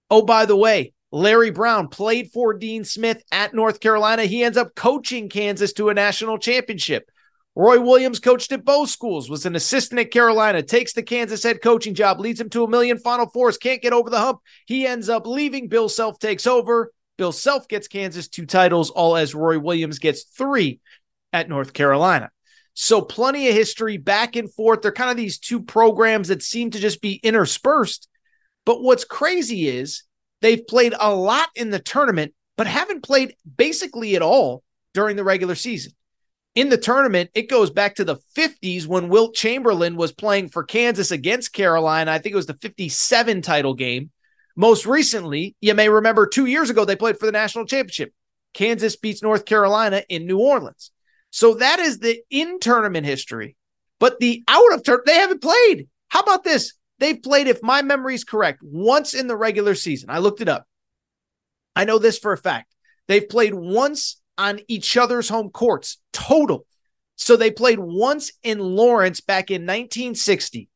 Oh, 0.09 0.21
by 0.21 0.45
the 0.45 0.55
way, 0.55 0.93
Larry 1.11 1.51
Brown 1.51 1.87
played 1.87 2.31
for 2.31 2.53
Dean 2.53 2.83
Smith 2.83 3.23
at 3.31 3.53
North 3.53 3.79
Carolina. 3.79 4.25
He 4.25 4.43
ends 4.43 4.57
up 4.57 4.75
coaching 4.75 5.29
Kansas 5.29 5.73
to 5.73 5.89
a 5.89 5.93
national 5.93 6.37
championship. 6.37 7.09
Roy 7.55 7.79
Williams 7.79 8.19
coached 8.19 8.51
at 8.51 8.65
both 8.65 8.89
schools, 8.89 9.29
was 9.29 9.45
an 9.45 9.55
assistant 9.55 10.01
at 10.01 10.11
Carolina, 10.11 10.61
takes 10.61 10.91
the 10.91 11.01
Kansas 11.01 11.41
head 11.41 11.61
coaching 11.61 11.93
job, 11.93 12.19
leads 12.19 12.41
him 12.41 12.49
to 12.49 12.65
a 12.65 12.69
million 12.69 12.99
Final 12.99 13.29
Fours, 13.29 13.57
can't 13.57 13.81
get 13.81 13.93
over 13.93 14.09
the 14.09 14.19
hump. 14.19 14.41
He 14.65 14.85
ends 14.85 15.07
up 15.07 15.25
leaving. 15.25 15.69
Bill 15.69 15.87
Self 15.87 16.19
takes 16.19 16.45
over. 16.45 16.91
Bill 17.17 17.31
Self 17.31 17.67
gets 17.67 17.87
Kansas 17.87 18.27
two 18.27 18.45
titles, 18.45 18.89
all 18.89 19.15
as 19.15 19.35
Roy 19.35 19.59
Williams 19.59 19.99
gets 19.99 20.23
three 20.23 20.79
at 21.33 21.49
North 21.49 21.73
Carolina. 21.73 22.29
So 22.73 23.01
plenty 23.01 23.47
of 23.47 23.55
history 23.55 23.97
back 23.97 24.35
and 24.35 24.53
forth. 24.53 24.81
They're 24.81 24.91
kind 24.91 25.11
of 25.11 25.17
these 25.17 25.39
two 25.39 25.61
programs 25.61 26.27
that 26.27 26.43
seem 26.43 26.71
to 26.71 26.79
just 26.79 27.01
be 27.01 27.15
interspersed. 27.23 28.09
But 28.65 28.81
what's 28.81 29.05
crazy 29.05 29.67
is 29.67 30.03
they've 30.41 30.65
played 30.67 30.93
a 30.99 31.13
lot 31.13 31.49
in 31.55 31.69
the 31.69 31.79
tournament, 31.79 32.33
but 32.57 32.67
haven't 32.67 33.03
played 33.03 33.35
basically 33.57 34.15
at 34.15 34.21
all 34.21 34.63
during 34.93 35.15
the 35.15 35.23
regular 35.23 35.55
season 35.55 35.93
in 36.55 36.69
the 36.69 36.77
tournament, 36.77 37.29
it 37.35 37.49
goes 37.49 37.69
back 37.69 37.95
to 37.95 38.05
the 38.05 38.15
50s 38.35 38.87
when 38.87 39.09
Wilt 39.09 39.35
Chamberlain 39.35 39.97
was 39.97 40.13
playing 40.13 40.49
for 40.49 40.63
Kansas 40.63 41.11
against 41.11 41.53
Carolina. 41.53 42.11
I 42.11 42.17
think 42.17 42.33
it 42.33 42.37
was 42.37 42.45
the 42.45 42.53
57 42.55 43.41
title 43.41 43.73
game. 43.73 44.09
Most 44.55 44.85
recently, 44.85 45.55
you 45.61 45.73
may 45.73 45.89
remember 45.89 46.27
two 46.27 46.45
years 46.45 46.69
ago, 46.69 46.85
they 46.85 46.95
played 46.95 47.19
for 47.19 47.25
the 47.25 47.31
national 47.31 47.65
championship. 47.65 48.13
Kansas 48.53 48.95
beats 48.95 49.21
North 49.21 49.45
Carolina 49.45 50.03
in 50.07 50.25
New 50.25 50.39
Orleans. 50.39 50.91
So 51.29 51.55
that 51.55 51.79
is 51.79 51.99
the 51.99 52.21
in 52.29 52.59
tournament 52.59 53.05
history. 53.05 53.57
But 53.99 54.19
the 54.19 54.43
out 54.47 54.73
of 54.73 54.83
turn, 54.83 55.01
they 55.05 55.15
haven't 55.15 55.41
played. 55.41 55.89
How 56.07 56.21
about 56.21 56.43
this? 56.43 56.73
They've 56.99 57.21
played, 57.21 57.47
if 57.47 57.61
my 57.61 57.81
memory 57.81 58.15
is 58.15 58.23
correct, 58.23 58.61
once 58.63 59.13
in 59.13 59.27
the 59.27 59.35
regular 59.35 59.75
season. 59.75 60.09
I 60.09 60.19
looked 60.19 60.39
it 60.39 60.47
up. 60.47 60.65
I 61.75 61.83
know 61.83 61.97
this 61.97 62.17
for 62.17 62.31
a 62.31 62.37
fact. 62.37 62.73
They've 63.07 63.27
played 63.27 63.53
once 63.53 64.21
on 64.37 64.61
each 64.67 64.95
other's 64.95 65.27
home 65.27 65.49
courts 65.49 65.97
total. 66.13 66.65
So 67.17 67.35
they 67.35 67.51
played 67.51 67.79
once 67.79 68.31
in 68.43 68.59
Lawrence 68.59 69.21
back 69.21 69.51
in 69.51 69.63
1960. 69.63 70.69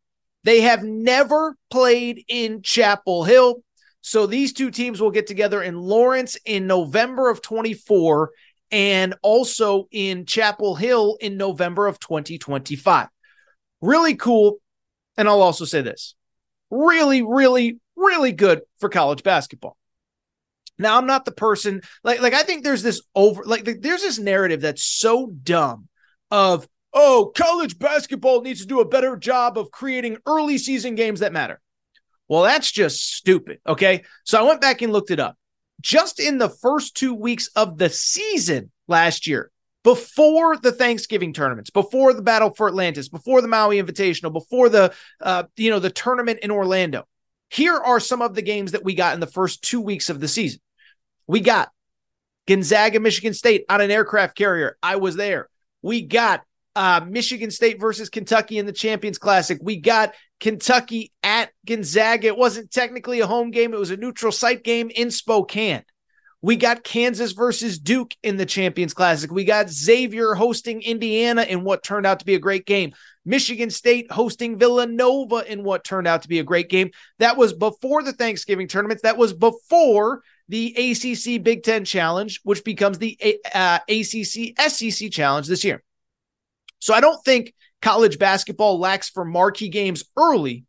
They 0.43 0.61
have 0.61 0.83
never 0.83 1.55
played 1.69 2.23
in 2.27 2.61
Chapel 2.61 3.23
Hill. 3.23 3.63
So 4.01 4.25
these 4.25 4.53
two 4.53 4.71
teams 4.71 5.01
will 5.01 5.11
get 5.11 5.27
together 5.27 5.61
in 5.61 5.77
Lawrence 5.77 6.37
in 6.45 6.67
November 6.67 7.29
of 7.29 7.41
24 7.41 8.31
and 8.71 9.15
also 9.21 9.87
in 9.91 10.25
Chapel 10.25 10.75
Hill 10.75 11.17
in 11.19 11.37
November 11.37 11.87
of 11.87 11.99
2025. 11.99 13.07
Really 13.81 14.15
cool. 14.15 14.59
And 15.17 15.27
I'll 15.27 15.41
also 15.41 15.65
say 15.65 15.81
this 15.81 16.15
really, 16.69 17.21
really, 17.21 17.79
really 17.95 18.31
good 18.31 18.61
for 18.79 18.89
college 18.89 19.23
basketball. 19.23 19.75
Now 20.77 20.97
I'm 20.97 21.07
not 21.07 21.25
the 21.25 21.31
person 21.31 21.81
like 22.03 22.21
like 22.21 22.33
I 22.33 22.43
think 22.43 22.63
there's 22.63 22.83
this 22.83 23.01
over 23.13 23.43
like 23.43 23.65
there's 23.65 24.01
this 24.01 24.17
narrative 24.17 24.61
that's 24.61 24.83
so 24.83 25.27
dumb 25.43 25.89
of 26.31 26.67
oh 26.93 27.33
college 27.35 27.77
basketball 27.77 28.41
needs 28.41 28.61
to 28.61 28.67
do 28.67 28.79
a 28.79 28.87
better 28.87 29.17
job 29.17 29.57
of 29.57 29.71
creating 29.71 30.17
early 30.25 30.57
season 30.57 30.95
games 30.95 31.19
that 31.19 31.33
matter. 31.33 31.59
Well, 32.29 32.43
that's 32.43 32.71
just 32.71 33.15
stupid. 33.15 33.59
Okay. 33.67 34.03
So 34.23 34.39
I 34.39 34.47
went 34.47 34.61
back 34.61 34.81
and 34.81 34.93
looked 34.93 35.11
it 35.11 35.19
up. 35.19 35.35
Just 35.81 36.19
in 36.19 36.37
the 36.37 36.49
first 36.49 36.95
two 36.95 37.13
weeks 37.13 37.47
of 37.55 37.77
the 37.77 37.89
season 37.89 38.71
last 38.87 39.27
year, 39.27 39.51
before 39.83 40.57
the 40.57 40.71
Thanksgiving 40.71 41.33
tournaments, 41.33 41.69
before 41.69 42.13
the 42.13 42.21
Battle 42.21 42.53
for 42.53 42.67
Atlantis, 42.67 43.09
before 43.09 43.41
the 43.41 43.47
Maui 43.47 43.81
Invitational, 43.81 44.31
before 44.31 44.69
the 44.69 44.93
uh, 45.21 45.43
you 45.55 45.69
know 45.69 45.79
the 45.79 45.89
tournament 45.89 46.39
in 46.43 46.51
Orlando. 46.51 47.07
Here 47.49 47.75
are 47.75 47.99
some 47.99 48.21
of 48.21 48.35
the 48.35 48.41
games 48.41 48.73
that 48.73 48.83
we 48.83 48.93
got 48.93 49.15
in 49.15 49.19
the 49.19 49.27
first 49.27 49.63
two 49.63 49.81
weeks 49.81 50.09
of 50.09 50.19
the 50.19 50.27
season. 50.27 50.59
We 51.27 51.39
got 51.39 51.69
Gonzaga, 52.47 52.99
Michigan 52.99 53.33
State 53.33 53.65
on 53.69 53.81
an 53.81 53.89
aircraft 53.89 54.35
carrier. 54.35 54.77
I 54.83 54.97
was 54.97 55.15
there. 55.15 55.49
We 55.81 56.01
got 56.01 56.41
uh, 56.75 57.01
Michigan 57.07 57.49
State 57.49 57.79
versus 57.79 58.09
Kentucky 58.09 58.57
in 58.57 58.65
the 58.65 58.73
Champions 58.73 59.17
Classic. 59.17 59.57
We 59.61 59.77
got 59.77 60.13
Kentucky 60.39 61.11
at 61.23 61.48
Gonzaga. 61.65 62.27
It 62.27 62.37
wasn't 62.37 62.71
technically 62.71 63.19
a 63.19 63.27
home 63.27 63.51
game, 63.51 63.73
it 63.73 63.79
was 63.79 63.91
a 63.91 63.97
neutral 63.97 64.31
site 64.31 64.63
game 64.63 64.89
in 64.93 65.11
Spokane. 65.11 65.83
We 66.41 66.55
got 66.55 66.85
Kansas 66.85 67.33
versus 67.33 67.79
Duke 67.79 68.13
in 68.23 68.37
the 68.37 68.45
Champions 68.45 68.93
Classic. 68.93 69.29
We 69.29 69.43
got 69.43 69.69
Xavier 69.69 70.35
hosting 70.35 70.81
Indiana 70.81 71.41
in 71.43 71.65
what 71.65 71.83
turned 71.83 72.05
out 72.05 72.19
to 72.19 72.25
be 72.25 72.35
a 72.35 72.39
great 72.39 72.65
game. 72.65 72.93
Michigan 73.25 73.69
State 73.69 74.09
hosting 74.09 74.57
Villanova 74.57 75.43
in 75.51 75.63
what 75.63 75.83
turned 75.83 76.07
out 76.07 76.21
to 76.21 76.29
be 76.29 76.39
a 76.39 76.43
great 76.43 76.69
game. 76.69 76.91
That 77.19 77.35
was 77.35 77.51
before 77.51 78.03
the 78.03 78.13
Thanksgiving 78.13 78.69
tournaments. 78.69 79.03
That 79.03 79.17
was 79.17 79.33
before 79.33 80.23
the 80.47 80.73
ACC 80.75 81.43
Big 81.43 81.63
Ten 81.63 81.83
Challenge, 81.83 82.39
which 82.43 82.63
becomes 82.63 82.97
the 82.99 83.19
uh, 83.53 83.79
ACC 83.89 84.57
SEC 84.69 85.11
Challenge 85.11 85.45
this 85.45 85.65
year. 85.65 85.83
So 86.79 86.93
I 86.93 87.01
don't 87.01 87.23
think 87.25 87.53
college 87.81 88.17
basketball 88.17 88.79
lacks 88.79 89.09
for 89.09 89.25
marquee 89.25 89.69
games 89.69 90.05
early, 90.17 90.65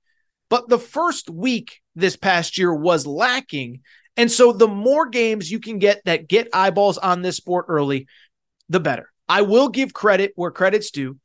but 0.50 0.68
the 0.68 0.78
first 0.78 1.30
week 1.30 1.80
this 1.94 2.16
past 2.16 2.58
year 2.58 2.74
was 2.74 3.06
lacking. 3.06 3.80
And 4.16 4.30
so 4.30 4.52
the 4.52 4.68
more 4.68 5.06
games 5.06 5.50
you 5.50 5.60
can 5.60 5.78
get 5.78 6.02
that 6.04 6.28
get 6.28 6.48
eyeballs 6.52 6.98
on 6.98 7.22
this 7.22 7.36
sport 7.36 7.66
early, 7.68 8.06
the 8.68 8.80
better. 8.80 9.10
I 9.28 9.42
will 9.42 9.68
give 9.68 9.94
credit 9.94 10.32
where 10.34 10.50
credit's 10.50 10.90
due. 10.90 11.18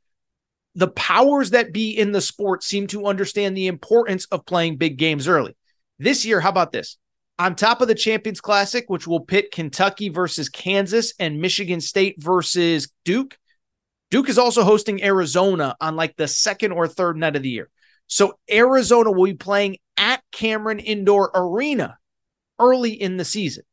The 0.74 0.88
powers 0.88 1.50
that 1.50 1.72
be 1.72 1.90
in 1.90 2.12
the 2.12 2.20
sport 2.20 2.62
seem 2.62 2.86
to 2.88 3.06
understand 3.06 3.56
the 3.56 3.66
importance 3.66 4.24
of 4.26 4.46
playing 4.46 4.76
big 4.76 4.96
games 4.96 5.28
early. 5.28 5.56
This 5.98 6.24
year, 6.24 6.40
how 6.40 6.50
about 6.50 6.72
this? 6.72 6.96
on 7.38 7.54
top 7.54 7.80
of 7.80 7.88
the 7.88 7.94
Champions 7.94 8.40
Classic, 8.40 8.84
which 8.88 9.06
will 9.06 9.20
pit 9.20 9.50
Kentucky 9.52 10.08
versus 10.08 10.48
Kansas 10.48 11.12
and 11.18 11.40
Michigan 11.40 11.80
State 11.80 12.16
versus 12.18 12.88
Duke. 13.04 13.36
Duke 14.10 14.28
is 14.28 14.38
also 14.38 14.62
hosting 14.62 15.02
Arizona 15.02 15.76
on 15.80 15.96
like 15.96 16.16
the 16.16 16.28
second 16.28 16.72
or 16.72 16.88
third 16.88 17.16
night 17.16 17.36
of 17.36 17.42
the 17.42 17.50
year. 17.50 17.68
So 18.06 18.38
Arizona 18.50 19.10
will 19.10 19.26
be 19.26 19.34
playing 19.34 19.78
at 19.96 20.22
Cameron 20.32 20.78
Indoor 20.78 21.30
Arena 21.34 21.98
early 22.58 22.92
in 22.92 23.16
the 23.16 23.24
season. 23.24 23.64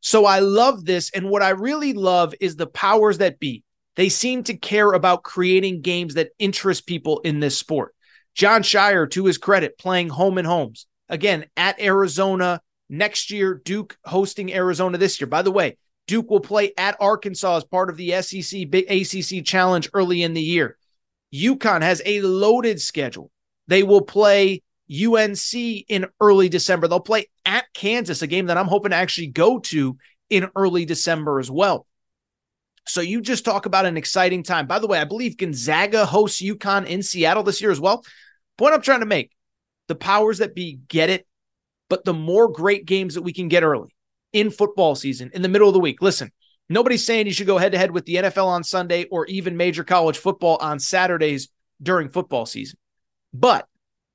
So 0.00 0.24
I 0.24 0.38
love 0.40 0.84
this. 0.84 1.10
And 1.10 1.28
what 1.28 1.42
I 1.42 1.50
really 1.50 1.92
love 1.92 2.34
is 2.40 2.56
the 2.56 2.66
powers 2.66 3.18
that 3.18 3.38
be. 3.38 3.64
They 3.96 4.08
seem 4.08 4.44
to 4.44 4.56
care 4.56 4.92
about 4.92 5.24
creating 5.24 5.82
games 5.82 6.14
that 6.14 6.30
interest 6.38 6.86
people 6.86 7.20
in 7.20 7.40
this 7.40 7.58
sport. 7.58 7.94
Jon 8.34 8.62
Scheyer, 8.62 9.10
to 9.10 9.26
his 9.26 9.38
credit, 9.38 9.78
playing 9.78 10.08
home 10.08 10.38
and 10.38 10.46
homes. 10.46 10.86
Again, 11.08 11.46
at 11.56 11.80
Arizona 11.80 12.60
next 12.88 13.30
year, 13.30 13.60
Duke 13.64 13.98
hosting 14.04 14.54
Arizona 14.54 14.96
this 14.96 15.20
year. 15.20 15.26
By 15.26 15.42
the 15.42 15.50
way, 15.50 15.76
Duke 16.06 16.30
will 16.30 16.40
play 16.40 16.72
at 16.78 16.96
Arkansas 17.00 17.58
as 17.58 17.64
part 17.64 17.90
of 17.90 17.96
the 17.96 18.20
SEC 18.22 18.62
ACC 18.72 19.44
challenge 19.44 19.90
early 19.92 20.22
in 20.22 20.34
the 20.34 20.42
year. 20.42 20.76
UConn 21.34 21.82
has 21.82 22.00
a 22.04 22.22
loaded 22.22 22.80
schedule. 22.80 23.30
They 23.68 23.82
will 23.82 24.02
play 24.02 24.62
UNC 24.90 25.54
in 25.54 26.06
early 26.20 26.48
December. 26.48 26.88
They'll 26.88 27.00
play 27.00 27.26
at 27.44 27.66
Kansas, 27.74 28.22
a 28.22 28.26
game 28.26 28.46
that 28.46 28.56
I'm 28.56 28.66
hoping 28.66 28.90
to 28.90 28.96
actually 28.96 29.28
go 29.28 29.58
to 29.60 29.96
in 30.28 30.48
early 30.56 30.84
December 30.84 31.38
as 31.38 31.50
well. 31.50 31.86
So 32.86 33.00
you 33.00 33.20
just 33.20 33.44
talk 33.44 33.66
about 33.66 33.86
an 33.86 33.96
exciting 33.96 34.42
time. 34.42 34.66
By 34.66 34.78
the 34.78 34.86
way, 34.86 34.98
I 34.98 35.04
believe 35.04 35.36
Gonzaga 35.36 36.06
hosts 36.06 36.42
UConn 36.42 36.86
in 36.86 37.02
Seattle 37.02 37.42
this 37.42 37.60
year 37.60 37.70
as 37.70 37.80
well. 37.80 38.04
Point 38.58 38.74
I'm 38.74 38.82
trying 38.82 39.00
to 39.00 39.06
make 39.06 39.30
the 39.86 39.94
powers 39.94 40.38
that 40.38 40.54
be 40.54 40.80
get 40.88 41.10
it, 41.10 41.26
but 41.88 42.04
the 42.04 42.14
more 42.14 42.48
great 42.48 42.86
games 42.86 43.14
that 43.14 43.22
we 43.22 43.32
can 43.32 43.48
get 43.48 43.62
early 43.62 43.94
in 44.32 44.50
football 44.50 44.94
season, 44.94 45.30
in 45.34 45.42
the 45.42 45.48
middle 45.48 45.68
of 45.68 45.74
the 45.74 45.80
week. 45.80 46.02
Listen, 46.02 46.30
nobody's 46.68 47.04
saying 47.04 47.26
you 47.26 47.32
should 47.32 47.46
go 47.46 47.58
head 47.58 47.72
to 47.72 47.78
head 47.78 47.90
with 47.90 48.06
the 48.06 48.16
NFL 48.16 48.46
on 48.46 48.64
Sunday 48.64 49.04
or 49.10 49.26
even 49.26 49.56
major 49.56 49.84
college 49.84 50.18
football 50.18 50.56
on 50.60 50.78
Saturdays 50.78 51.48
during 51.82 52.08
football 52.08 52.46
season. 52.46 52.78
But 53.32 53.66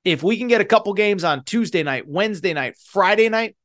if 0.04 0.22
we 0.24 0.38
can 0.38 0.48
get 0.48 0.62
a 0.62 0.66
couple 0.66 0.94
games 0.94 1.24
on 1.24 1.44
Tuesday 1.44 1.84
night, 1.84 2.08
Wednesday 2.08 2.54
night, 2.54 2.76
Friday 2.78 3.30
night, 3.30 3.56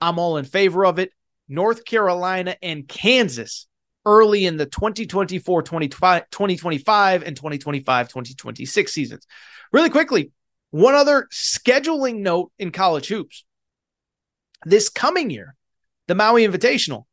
I'm 0.00 0.18
all 0.18 0.36
in 0.36 0.44
favor 0.44 0.86
of 0.86 0.98
it. 0.98 1.12
North 1.48 1.84
Carolina 1.84 2.56
and 2.62 2.86
Kansas 2.86 3.66
early 4.04 4.46
in 4.46 4.56
the 4.56 4.66
2024 4.66 5.62
2025 5.62 7.22
and 7.22 7.36
2025 7.36 8.08
2026 8.08 8.92
seasons. 8.92 9.26
Really 9.72 9.90
quickly, 9.90 10.30
one 10.70 10.94
other 10.94 11.26
scheduling 11.32 12.18
note 12.18 12.52
in 12.58 12.70
college 12.70 13.08
hoops. 13.08 13.44
This 14.64 14.88
coming 14.88 15.30
year, 15.30 15.54
the 16.06 16.14
Maui 16.14 16.46
Invitational. 16.46 17.04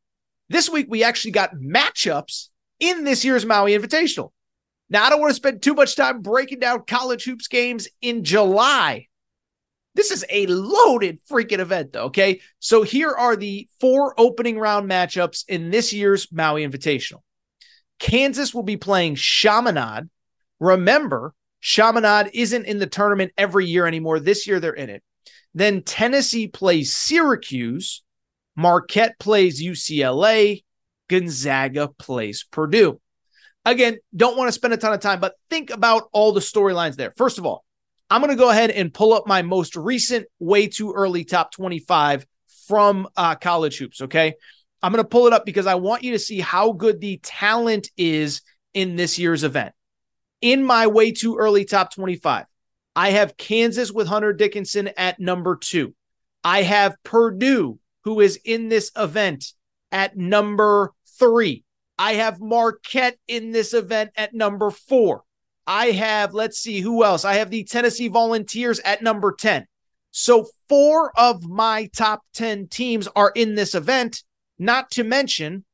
This 0.50 0.70
week, 0.70 0.88
we 0.90 1.04
actually 1.04 1.32
got 1.32 1.56
matchups 1.56 2.50
in 2.80 3.04
this 3.04 3.26
year's 3.26 3.46
Maui 3.46 3.72
Invitational. 3.78 4.32
Now, 4.90 5.04
I 5.04 5.10
don't 5.10 5.20
want 5.20 5.32
to 5.32 5.36
spend 5.36 5.62
too 5.62 5.74
much 5.74 5.96
time 5.96 6.22
breaking 6.22 6.60
down 6.60 6.84
college 6.86 7.24
hoops 7.24 7.48
games 7.48 7.88
in 8.02 8.24
July. 8.24 9.08
This 9.96 10.12
is 10.12 10.26
a 10.30 10.46
loaded 10.48 11.20
freaking 11.30 11.60
event, 11.60 11.94
though. 11.94 12.06
Okay. 12.06 12.42
So 12.60 12.84
here 12.84 13.12
are 13.12 13.36
the 13.36 13.68
four 13.80 14.14
opening 14.20 14.60
round 14.60 14.90
matchups 14.90 15.46
in 15.48 15.72
this 15.72 15.94
year's 15.94 16.32
Maui 16.32 16.68
Invitational. 16.68 17.22
Kansas 17.98 18.54
will 18.54 18.64
be 18.64 18.78
playing 18.78 19.16
Chaminade. 19.16 20.10
Remember, 20.60 21.34
Chaminade 21.62 22.30
isn't 22.34 22.66
in 22.66 22.78
the 22.78 22.88
tournament 22.88 23.32
every 23.38 23.66
year 23.66 23.88
anymore. 23.88 24.20
This 24.20 24.46
year 24.46 24.60
they're 24.60 24.74
in 24.74 24.90
it. 24.90 25.02
Then 25.54 25.82
Tennessee 25.82 26.48
plays 26.48 26.94
Syracuse. 26.94 28.04
Marquette 28.58 29.18
plays 29.18 29.64
UCLA. 29.64 30.64
Gonzaga 31.08 31.88
plays 31.88 32.46
Purdue. 32.52 33.00
Again, 33.66 33.98
don't 34.16 34.38
want 34.38 34.48
to 34.48 34.52
spend 34.52 34.74
a 34.74 34.78
ton 34.78 34.94
of 34.94 35.00
time, 35.00 35.20
but 35.20 35.34
think 35.50 35.72
about 35.72 36.10
all 36.14 36.32
the 36.32 36.40
storylines 36.40 36.96
there. 36.96 37.14
First 37.18 37.40
of 37.40 37.46
all, 37.46 37.66
I'm 38.10 38.22
going 38.22 38.32
to 38.32 38.38
go 38.38 38.52
ahead 38.52 38.70
and 38.70 38.94
pull 38.94 39.14
up 39.14 39.26
my 39.26 39.42
most 39.42 39.76
recent 39.76 40.28
way 40.40 40.68
too 40.68 40.94
early 40.94 41.24
top 41.24 41.52
25 41.52 42.26
from 42.68 43.08
uh, 43.18 43.36
college 43.36 43.78
hoops. 43.78 44.02
Okay. 44.02 44.36
I'm 44.84 44.92
going 44.92 45.04
to 45.04 45.10
pull 45.10 45.26
it 45.26 45.34
up 45.34 45.46
because 45.46 45.66
I 45.66 45.76
want 45.76 46.04
you 46.04 46.12
to 46.12 46.20
see 46.20 46.40
how 46.40 46.72
good 46.72 47.02
the 47.02 47.18
talent 47.24 47.90
is 47.98 48.42
in 48.76 48.96
this 48.96 49.18
year's 49.18 49.44
event. 49.44 49.74
In 50.42 50.64
my 50.64 50.86
way 50.86 51.12
too 51.12 51.38
early 51.38 51.66
top 51.66 51.92
25, 51.92 52.46
I 52.96 53.10
have 53.10 53.38
Kansas 53.38 53.92
with 53.92 54.08
Hunter 54.08 54.32
Dickinson 54.32 54.90
at 54.96 55.20
number 55.20 55.56
two. 55.56 55.96
I 56.44 56.62
have 56.62 57.02
Purdue, 57.04 57.80
who 58.04 58.20
is 58.20 58.40
in 58.46 58.70
this 58.70 58.92
event, 58.96 59.54
at 59.92 60.16
number 60.16 60.94
three. 61.18 61.64
I 61.98 62.14
have 62.14 62.42
Marquette 62.42 63.18
in 63.28 63.52
this 63.52 63.74
event 63.74 64.12
at 64.16 64.34
number 64.34 64.70
four. 64.70 65.24
I 65.68 65.92
have, 65.92 66.34
let's 66.34 66.60
see 66.60 66.82
who 66.82 67.04
else. 67.04 67.26
I 67.26 67.36
have 67.36 67.50
the 67.50 67.64
Tennessee 67.64 68.08
Volunteers 68.08 68.80
at 68.82 69.02
number 69.02 69.34
10. 69.34 69.66
So 70.12 70.48
four 70.70 71.12
of 71.18 71.44
my 71.44 71.90
top 71.96 72.22
10 72.36 72.68
teams 72.68 73.08
are 73.16 73.32
in 73.36 73.56
this 73.56 73.76
event, 73.76 74.24
not 74.58 74.92
to 74.92 75.04
mention 75.04 75.66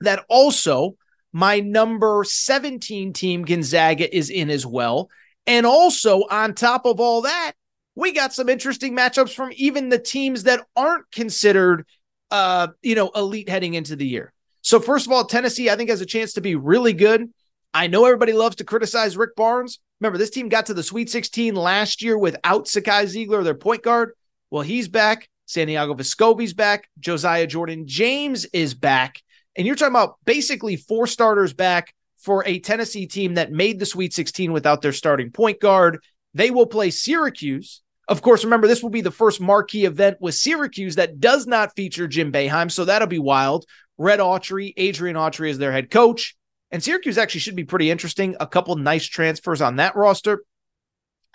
that 0.00 0.24
also 0.28 0.96
my 1.32 1.60
number 1.60 2.24
17 2.26 3.12
team, 3.12 3.44
Gonzaga, 3.44 4.14
is 4.14 4.30
in 4.30 4.50
as 4.50 4.64
well. 4.64 5.08
And 5.46 5.66
also, 5.66 6.22
on 6.30 6.54
top 6.54 6.86
of 6.86 7.00
all 7.00 7.22
that, 7.22 7.52
we 7.94 8.12
got 8.12 8.32
some 8.32 8.48
interesting 8.48 8.96
matchups 8.96 9.34
from 9.34 9.50
even 9.54 9.88
the 9.88 9.98
teams 9.98 10.44
that 10.44 10.66
aren't 10.74 11.10
considered, 11.12 11.86
uh, 12.30 12.68
you 12.82 12.94
know, 12.94 13.10
elite 13.14 13.48
heading 13.48 13.74
into 13.74 13.94
the 13.94 14.06
year. 14.06 14.33
So, 14.64 14.80
first 14.80 15.06
of 15.06 15.12
all, 15.12 15.26
Tennessee, 15.26 15.68
I 15.68 15.76
think, 15.76 15.90
has 15.90 16.00
a 16.00 16.06
chance 16.06 16.32
to 16.32 16.40
be 16.40 16.56
really 16.56 16.94
good. 16.94 17.30
I 17.74 17.86
know 17.86 18.06
everybody 18.06 18.32
loves 18.32 18.56
to 18.56 18.64
criticize 18.64 19.14
Rick 19.14 19.36
Barnes. 19.36 19.78
Remember, 20.00 20.16
this 20.16 20.30
team 20.30 20.48
got 20.48 20.66
to 20.66 20.74
the 20.74 20.82
Sweet 20.82 21.10
16 21.10 21.54
last 21.54 22.02
year 22.02 22.16
without 22.16 22.64
Zakai 22.64 23.04
Zeigler, 23.04 23.44
their 23.44 23.54
point 23.54 23.82
guard. 23.82 24.12
Well, 24.50 24.62
he's 24.62 24.88
back. 24.88 25.28
Santiago 25.44 25.92
Vescovi's 25.92 26.54
back. 26.54 26.88
Josiah 26.98 27.46
Jordan 27.46 27.86
James 27.86 28.46
is 28.46 28.72
back. 28.72 29.20
And 29.54 29.66
you're 29.66 29.76
talking 29.76 29.92
about 29.92 30.16
basically 30.24 30.76
four 30.76 31.06
starters 31.06 31.52
back 31.52 31.94
for 32.16 32.42
a 32.46 32.58
Tennessee 32.58 33.06
team 33.06 33.34
that 33.34 33.52
made 33.52 33.78
the 33.78 33.86
Sweet 33.86 34.14
16 34.14 34.50
without 34.50 34.80
their 34.80 34.92
starting 34.92 35.30
point 35.30 35.60
guard. 35.60 36.02
They 36.32 36.50
will 36.50 36.66
play 36.66 36.88
Syracuse. 36.88 37.82
Of 38.08 38.22
course, 38.22 38.44
remember, 38.44 38.66
this 38.66 38.82
will 38.82 38.90
be 38.90 39.00
the 39.02 39.10
first 39.10 39.40
marquee 39.40 39.84
event 39.84 40.18
with 40.20 40.34
Syracuse 40.34 40.96
that 40.96 41.20
does 41.20 41.46
not 41.46 41.76
feature 41.76 42.08
Jim 42.08 42.32
Boeheim. 42.32 42.70
So 42.70 42.84
that'll 42.84 43.08
be 43.08 43.18
wild. 43.18 43.66
Red 43.98 44.20
Autry, 44.20 44.72
Adrian 44.76 45.16
Autry 45.16 45.50
is 45.50 45.58
their 45.58 45.72
head 45.72 45.90
coach. 45.90 46.36
And 46.70 46.82
Syracuse 46.82 47.18
actually 47.18 47.40
should 47.40 47.56
be 47.56 47.64
pretty 47.64 47.90
interesting. 47.90 48.36
A 48.40 48.46
couple 48.46 48.74
nice 48.76 49.06
transfers 49.06 49.62
on 49.62 49.76
that 49.76 49.96
roster. 49.96 50.44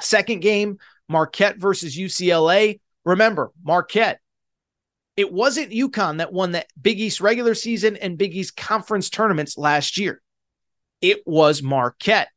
Second 0.01 0.41
game, 0.41 0.77
Marquette 1.07 1.57
versus 1.57 1.97
UCLA. 1.97 2.79
Remember, 3.05 3.51
Marquette, 3.63 4.19
it 5.15 5.31
wasn't 5.31 5.71
UConn 5.71 6.17
that 6.17 6.33
won 6.33 6.51
the 6.51 6.65
Big 6.81 6.99
East 6.99 7.21
regular 7.21 7.53
season 7.53 7.95
and 7.97 8.17
Big 8.17 8.35
East 8.35 8.55
conference 8.55 9.09
tournaments 9.09 9.57
last 9.57 9.97
year. 9.97 10.21
It 11.01 11.25
was 11.25 11.63
Marquette. 11.63 12.29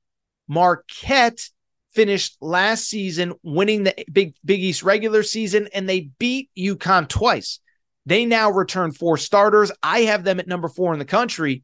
Marquette 0.48 1.48
finished 1.92 2.36
last 2.40 2.88
season 2.88 3.34
winning 3.42 3.84
the 3.84 3.94
Big 4.10 4.34
Big 4.44 4.60
East 4.60 4.82
regular 4.82 5.22
season 5.22 5.68
and 5.74 5.88
they 5.88 6.10
beat 6.18 6.50
UConn 6.56 7.08
twice. 7.08 7.60
They 8.06 8.26
now 8.26 8.50
return 8.50 8.92
four 8.92 9.16
starters. 9.16 9.70
I 9.82 10.00
have 10.00 10.24
them 10.24 10.40
at 10.40 10.48
number 10.48 10.68
four 10.68 10.92
in 10.92 10.98
the 10.98 11.04
country. 11.04 11.62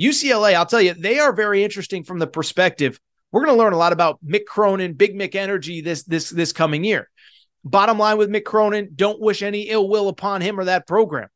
UCLA, 0.00 0.54
I'll 0.54 0.66
tell 0.66 0.80
you, 0.80 0.94
they 0.94 1.18
are 1.18 1.32
very 1.32 1.62
interesting 1.64 2.04
from 2.04 2.18
the 2.18 2.26
perspective. 2.26 2.98
We're 3.32 3.44
going 3.44 3.56
to 3.56 3.62
learn 3.62 3.72
a 3.72 3.78
lot 3.78 3.92
about 3.92 4.24
Mick 4.24 4.44
Cronin, 4.46 4.94
Big 4.94 5.14
Mick 5.14 5.34
energy 5.34 5.80
this 5.80 6.04
this 6.04 6.30
this 6.30 6.52
coming 6.52 6.84
year. 6.84 7.08
Bottom 7.64 7.98
line 7.98 8.16
with 8.16 8.30
Mick 8.30 8.44
Cronin, 8.44 8.90
don't 8.94 9.20
wish 9.20 9.42
any 9.42 9.62
ill 9.62 9.88
will 9.88 10.08
upon 10.08 10.40
him 10.40 10.58
or 10.58 10.64
that 10.64 10.86
program. 10.86 11.28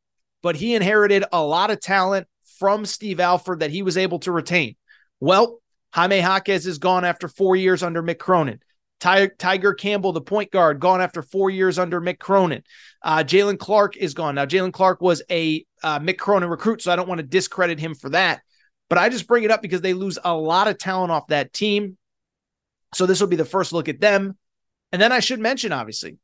But 0.42 0.56
he 0.56 0.74
inherited 0.74 1.24
a 1.32 1.42
lot 1.42 1.70
of 1.70 1.80
talent 1.80 2.26
from 2.58 2.86
Steve 2.86 3.20
Alford 3.20 3.60
that 3.60 3.70
he 3.70 3.82
was 3.82 3.96
able 3.96 4.18
to 4.20 4.32
retain. 4.32 4.76
Well, 5.20 5.60
Jaime 5.92 6.18
Jaquez 6.18 6.66
is 6.66 6.78
gone 6.78 7.04
after 7.04 7.28
four 7.28 7.56
years 7.56 7.82
under 7.82 8.02
Mick 8.02 8.18
Cronin. 8.18 8.60
Tiger 9.04 9.74
Campbell, 9.74 10.12
the 10.12 10.20
point 10.20 10.50
guard, 10.50 10.80
gone 10.80 11.02
after 11.02 11.20
four 11.20 11.50
years 11.50 11.78
under 11.78 12.00
Mick 12.00 12.18
Cronin. 12.18 12.62
Uh, 13.02 13.18
Jaylen 13.18 13.58
Clark 13.58 13.96
is 13.96 14.14
gone. 14.14 14.34
Now, 14.34 14.46
Jaylen 14.46 14.72
Clark 14.72 15.02
was 15.02 15.22
a 15.30 15.64
uh, 15.82 15.98
Mick 15.98 16.16
Cronin 16.16 16.48
recruit, 16.48 16.80
so 16.80 16.90
I 16.90 16.96
don't 16.96 17.08
want 17.08 17.18
to 17.18 17.26
discredit 17.26 17.78
him 17.78 17.94
for 17.94 18.08
that. 18.10 18.40
But 18.88 18.98
I 18.98 19.10
just 19.10 19.26
bring 19.26 19.44
it 19.44 19.50
up 19.50 19.60
because 19.60 19.82
they 19.82 19.92
lose 19.92 20.18
a 20.24 20.34
lot 20.34 20.68
of 20.68 20.78
talent 20.78 21.12
off 21.12 21.26
that 21.28 21.52
team. 21.52 21.98
So 22.94 23.04
this 23.06 23.20
will 23.20 23.28
be 23.28 23.36
the 23.36 23.44
first 23.44 23.72
look 23.72 23.88
at 23.88 24.00
them. 24.00 24.38
And 24.90 25.02
then 25.02 25.12
I 25.12 25.20
should 25.20 25.40
mention, 25.40 25.72
obviously, 25.72 26.16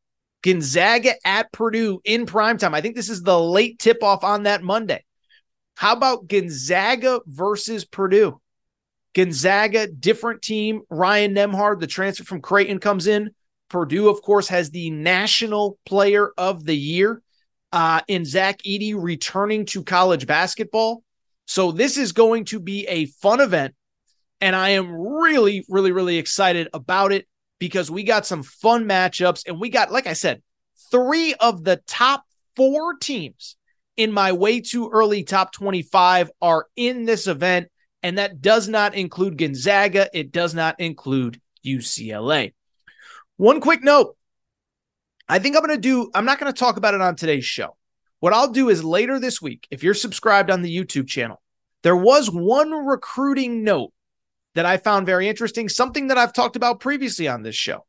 Gonzaga 0.42 1.14
at 1.24 1.52
Purdue 1.52 2.00
in 2.04 2.24
primetime. 2.24 2.74
I 2.74 2.80
think 2.80 2.96
this 2.96 3.10
is 3.10 3.22
the 3.22 3.38
late 3.38 3.78
tip 3.78 4.02
off 4.02 4.24
on 4.24 4.44
that 4.44 4.62
Monday. 4.62 5.04
How 5.74 5.92
about 5.92 6.28
Gonzaga 6.28 7.20
versus 7.26 7.84
Purdue? 7.84 8.40
Gonzaga, 9.14 9.86
different 9.86 10.42
team. 10.42 10.82
Ryan 10.88 11.34
Nembhard, 11.34 11.80
the 11.80 11.86
transfer 11.86 12.24
from 12.24 12.40
Creighton, 12.40 12.78
comes 12.78 13.06
in. 13.06 13.30
Purdue, 13.68 14.08
of 14.08 14.22
course, 14.22 14.48
has 14.48 14.70
the 14.70 14.90
national 14.90 15.78
player 15.86 16.30
of 16.36 16.64
the 16.64 16.76
year 16.76 17.22
uh, 17.72 18.00
in 18.08 18.24
Zach 18.24 18.60
Edey 18.62 18.94
returning 18.96 19.64
to 19.66 19.84
college 19.84 20.26
basketball. 20.26 21.02
So 21.46 21.72
this 21.72 21.96
is 21.96 22.12
going 22.12 22.46
to 22.46 22.60
be 22.60 22.86
a 22.86 23.06
fun 23.06 23.40
event. 23.40 23.74
And 24.40 24.56
I 24.56 24.70
am 24.70 24.92
really, 24.92 25.64
really, 25.68 25.92
really 25.92 26.16
excited 26.16 26.68
about 26.72 27.12
it 27.12 27.26
because 27.58 27.90
we 27.90 28.04
got 28.04 28.26
some 28.26 28.42
fun 28.42 28.86
matchups. 28.86 29.44
And 29.46 29.60
we 29.60 29.68
got, 29.68 29.92
like 29.92 30.06
I 30.06 30.14
said, 30.14 30.42
three 30.90 31.34
of 31.34 31.62
the 31.62 31.80
top 31.86 32.24
four 32.56 32.94
teams 32.96 33.56
in 33.96 34.12
my 34.12 34.32
way 34.32 34.60
too 34.60 34.88
early 34.90 35.24
top 35.24 35.52
25 35.52 36.30
are 36.40 36.66
in 36.76 37.04
this 37.04 37.26
event. 37.26 37.68
And 38.02 38.18
that 38.18 38.40
does 38.40 38.68
not 38.68 38.94
include 38.94 39.36
Gonzaga. 39.36 40.08
It 40.12 40.32
does 40.32 40.54
not 40.54 40.80
include 40.80 41.40
UCLA. 41.64 42.54
One 43.36 43.60
quick 43.60 43.82
note 43.82 44.16
I 45.28 45.38
think 45.38 45.56
I'm 45.56 45.64
going 45.64 45.76
to 45.76 45.80
do, 45.80 46.10
I'm 46.12 46.24
not 46.24 46.40
going 46.40 46.52
to 46.52 46.58
talk 46.58 46.76
about 46.76 46.94
it 46.94 47.00
on 47.00 47.14
today's 47.14 47.44
show. 47.44 47.76
What 48.18 48.32
I'll 48.32 48.50
do 48.50 48.68
is 48.68 48.82
later 48.82 49.20
this 49.20 49.40
week, 49.40 49.68
if 49.70 49.84
you're 49.84 49.94
subscribed 49.94 50.50
on 50.50 50.62
the 50.62 50.76
YouTube 50.76 51.06
channel, 51.06 51.40
there 51.82 51.96
was 51.96 52.30
one 52.30 52.72
recruiting 52.72 53.62
note 53.62 53.92
that 54.56 54.66
I 54.66 54.76
found 54.76 55.06
very 55.06 55.28
interesting, 55.28 55.68
something 55.68 56.08
that 56.08 56.18
I've 56.18 56.32
talked 56.32 56.56
about 56.56 56.80
previously 56.80 57.28
on 57.28 57.42
this 57.42 57.54
show. 57.54 57.86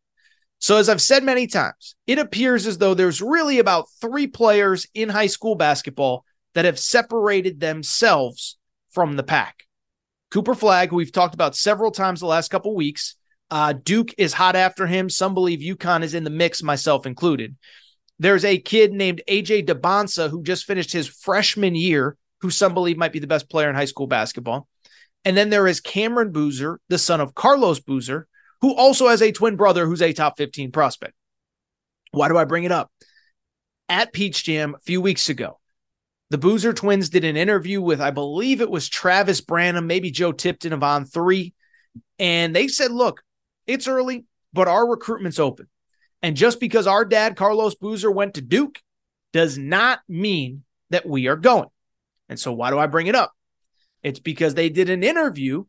So, 0.59 0.77
as 0.77 0.87
I've 0.87 1.01
said 1.01 1.23
many 1.23 1.47
times, 1.47 1.95
it 2.05 2.19
appears 2.19 2.67
as 2.67 2.77
though 2.77 2.93
there's 2.93 3.19
really 3.19 3.57
about 3.57 3.87
three 3.99 4.27
players 4.27 4.85
in 4.93 5.09
high 5.09 5.25
school 5.25 5.55
basketball 5.55 6.23
that 6.53 6.65
have 6.65 6.77
separated 6.77 7.59
themselves 7.59 8.59
from 8.91 9.15
the 9.15 9.23
pack. 9.23 9.65
Cooper 10.31 10.55
Flagg, 10.55 10.89
who 10.89 10.95
we've 10.95 11.11
talked 11.11 11.33
about 11.33 11.55
several 11.55 11.91
times 11.91 12.19
the 12.19 12.25
last 12.25 12.49
couple 12.49 12.73
weeks, 12.73 13.15
uh, 13.51 13.73
Duke 13.73 14.13
is 14.17 14.33
hot 14.33 14.55
after 14.55 14.87
him. 14.87 15.09
Some 15.09 15.33
believe 15.33 15.59
UConn 15.59 16.03
is 16.03 16.13
in 16.13 16.23
the 16.23 16.29
mix, 16.29 16.63
myself 16.63 17.05
included. 17.05 17.57
There's 18.17 18.45
a 18.45 18.57
kid 18.57 18.93
named 18.93 19.21
AJ 19.27 19.67
Dybantsa 19.67 20.29
who 20.29 20.43
just 20.43 20.65
finished 20.65 20.93
his 20.93 21.07
freshman 21.07 21.75
year, 21.75 22.17
who 22.39 22.49
some 22.49 22.73
believe 22.73 22.97
might 22.97 23.11
be 23.11 23.19
the 23.19 23.27
best 23.27 23.49
player 23.49 23.69
in 23.69 23.75
high 23.75 23.85
school 23.85 24.07
basketball. 24.07 24.67
And 25.25 25.35
then 25.35 25.49
there 25.49 25.67
is 25.67 25.81
Cameron 25.81 26.31
Boozer, 26.31 26.79
the 26.87 26.97
son 26.97 27.19
of 27.19 27.35
Carlos 27.35 27.79
Boozer, 27.79 28.27
who 28.61 28.73
also 28.75 29.07
has 29.07 29.21
a 29.21 29.31
twin 29.31 29.55
brother 29.55 29.85
who's 29.85 30.01
a 30.01 30.13
top 30.13 30.37
15 30.37 30.71
prospect. 30.71 31.13
Why 32.11 32.27
do 32.27 32.37
I 32.37 32.45
bring 32.45 32.63
it 32.63 32.71
up? 32.71 32.91
At 33.89 34.13
Peach 34.13 34.43
Jam 34.43 34.75
a 34.75 34.79
few 34.79 35.01
weeks 35.01 35.29
ago, 35.29 35.59
the 36.31 36.37
Boozer 36.37 36.71
twins 36.71 37.09
did 37.09 37.25
an 37.25 37.35
interview 37.35 37.81
with, 37.81 37.99
I 37.99 38.09
believe 38.11 38.61
it 38.61 38.71
was 38.71 38.87
Travis 38.87 39.41
Branham, 39.41 39.85
maybe 39.85 40.11
Joe 40.11 40.31
Tipton 40.31 40.71
of 40.71 40.81
On 40.81 41.03
Three. 41.03 41.53
And 42.19 42.55
they 42.55 42.69
said, 42.69 42.89
look, 42.89 43.21
it's 43.67 43.85
early, 43.85 44.23
but 44.53 44.69
our 44.69 44.89
recruitment's 44.89 45.39
open. 45.39 45.67
And 46.21 46.37
just 46.37 46.61
because 46.61 46.87
our 46.87 47.03
dad, 47.03 47.35
Carlos 47.35 47.75
Boozer, 47.75 48.09
went 48.09 48.35
to 48.35 48.41
Duke 48.41 48.79
does 49.33 49.57
not 49.57 49.99
mean 50.07 50.63
that 50.89 51.05
we 51.05 51.27
are 51.27 51.35
going. 51.35 51.67
And 52.29 52.39
so, 52.39 52.53
why 52.53 52.69
do 52.69 52.79
I 52.79 52.87
bring 52.87 53.07
it 53.07 53.15
up? 53.15 53.33
It's 54.01 54.19
because 54.19 54.55
they 54.55 54.69
did 54.69 54.89
an 54.89 55.03
interview 55.03 55.65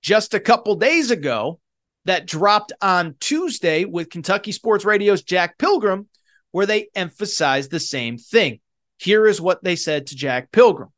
just 0.00 0.32
a 0.32 0.40
couple 0.40 0.76
days 0.76 1.10
ago 1.10 1.60
that 2.06 2.26
dropped 2.26 2.72
on 2.80 3.16
Tuesday 3.20 3.84
with 3.84 4.08
Kentucky 4.08 4.52
Sports 4.52 4.86
Radio's 4.86 5.22
Jack 5.22 5.58
Pilgrim, 5.58 6.08
where 6.52 6.64
they 6.64 6.88
emphasized 6.94 7.70
the 7.70 7.80
same 7.80 8.16
thing. 8.16 8.60
Here 8.98 9.26
is 9.26 9.40
what 9.40 9.62
they 9.62 9.76
said 9.76 10.06
to 10.06 10.16
Jack 10.16 10.50
Pilgrim. 10.52 10.90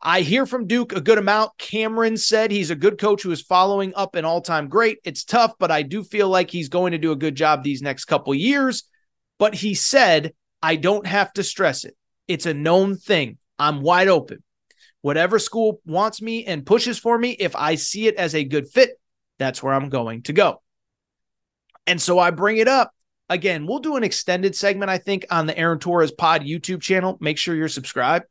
I 0.00 0.20
hear 0.20 0.46
from 0.46 0.66
Duke 0.66 0.92
a 0.92 1.00
good 1.00 1.18
amount. 1.18 1.58
Cameron 1.58 2.16
said 2.16 2.50
he's 2.50 2.70
a 2.70 2.76
good 2.76 2.98
coach 2.98 3.22
who 3.22 3.32
is 3.32 3.42
following 3.42 3.92
up 3.96 4.14
an 4.14 4.24
all 4.24 4.40
time 4.40 4.68
great. 4.68 4.98
It's 5.04 5.24
tough, 5.24 5.54
but 5.58 5.70
I 5.70 5.82
do 5.82 6.04
feel 6.04 6.28
like 6.28 6.50
he's 6.50 6.68
going 6.68 6.92
to 6.92 6.98
do 6.98 7.12
a 7.12 7.16
good 7.16 7.34
job 7.34 7.62
these 7.62 7.82
next 7.82 8.04
couple 8.04 8.34
years. 8.34 8.84
But 9.38 9.54
he 9.54 9.74
said, 9.74 10.32
I 10.62 10.76
don't 10.76 11.06
have 11.06 11.32
to 11.34 11.42
stress 11.42 11.84
it. 11.84 11.96
It's 12.28 12.46
a 12.46 12.54
known 12.54 12.96
thing. 12.96 13.38
I'm 13.58 13.80
wide 13.80 14.08
open. 14.08 14.42
Whatever 15.00 15.38
school 15.38 15.80
wants 15.86 16.20
me 16.20 16.44
and 16.44 16.66
pushes 16.66 16.98
for 16.98 17.16
me, 17.18 17.30
if 17.30 17.54
I 17.54 17.76
see 17.76 18.06
it 18.06 18.16
as 18.16 18.34
a 18.34 18.44
good 18.44 18.68
fit, 18.68 18.90
that's 19.38 19.62
where 19.62 19.74
I'm 19.74 19.88
going 19.88 20.22
to 20.22 20.32
go. 20.32 20.62
And 21.86 22.00
so 22.00 22.18
I 22.18 22.30
bring 22.30 22.56
it 22.56 22.68
up. 22.68 22.92
Again, 23.28 23.66
we'll 23.66 23.80
do 23.80 23.96
an 23.96 24.04
extended 24.04 24.54
segment, 24.54 24.90
I 24.90 24.98
think, 24.98 25.26
on 25.30 25.46
the 25.46 25.58
Aaron 25.58 25.78
Torres 25.78 26.12
Pod 26.12 26.42
YouTube 26.42 26.80
channel. 26.80 27.18
Make 27.20 27.38
sure 27.38 27.54
you're 27.54 27.68
subscribed. 27.68 28.26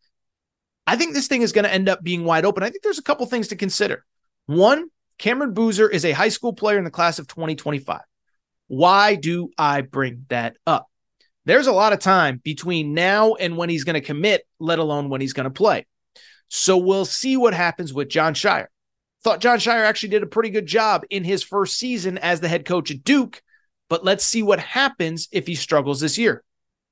I 0.88 0.96
think 0.96 1.14
this 1.14 1.28
thing 1.28 1.41
is 1.41 1.52
going 1.52 1.66
to 1.66 1.74
end 1.74 1.89
up 1.89 2.04
being 2.04 2.24
wide 2.24 2.46
open. 2.46 2.64
I 2.64 2.70
think 2.70 2.84
there's 2.84 3.00
a 3.00 3.04
couple 3.04 3.26
things 3.26 3.50
to 3.50 3.56
consider. 3.56 4.06
One, 4.46 4.89
Cameron 5.18 5.54
Boozer 5.54 5.89
is 5.89 6.06
a 6.06 6.12
high 6.12 6.30
school 6.30 6.54
player 6.54 6.78
in 6.78 6.84
the 6.84 6.91
class 6.91 7.20
of 7.20 7.28
2025. 7.28 8.02
Why 8.68 9.16
do 9.16 9.50
I 9.58 9.82
bring 9.82 10.26
that 10.30 10.58
up? 10.66 10.88
There's 11.46 11.68
a 11.68 11.74
lot 11.74 11.93
of 11.93 12.00
time 12.00 12.41
between 12.43 12.93
now 12.93 13.36
and 13.36 13.58
when 13.58 13.70
he's 13.70 13.84
going 13.84 13.96
to 13.96 14.02
commit, 14.02 14.48
let 14.60 14.80
alone 14.80 15.10
when 15.10 15.22
he's 15.22 15.34
going 15.34 15.46
to 15.46 15.52
play. 15.52 15.86
So 16.48 16.78
we'll 16.78 17.06
see 17.06 17.38
what 17.38 17.54
happens 17.54 17.93
with 17.93 18.10
Jon 18.10 18.34
Scheyer. 18.34 18.68
Thought 19.24 19.41
Jon 19.41 19.58
Scheyer 19.58 19.86
actually 19.86 20.10
did 20.10 20.24
a 20.24 20.28
pretty 20.28 20.50
good 20.50 20.66
job 20.66 21.04
in 21.10 21.24
his 21.24 21.43
first 21.43 21.78
season 21.78 22.18
as 22.18 22.39
the 22.39 22.48
head 22.48 22.66
coach 22.66 22.91
at 22.91 23.04
Duke, 23.04 23.41
but 23.90 24.04
let's 24.04 24.26
see 24.26 24.44
what 24.44 24.60
happens 24.60 25.28
if 25.32 25.48
he 25.48 25.56
struggles 25.56 26.00
this 26.00 26.18
year. 26.18 26.44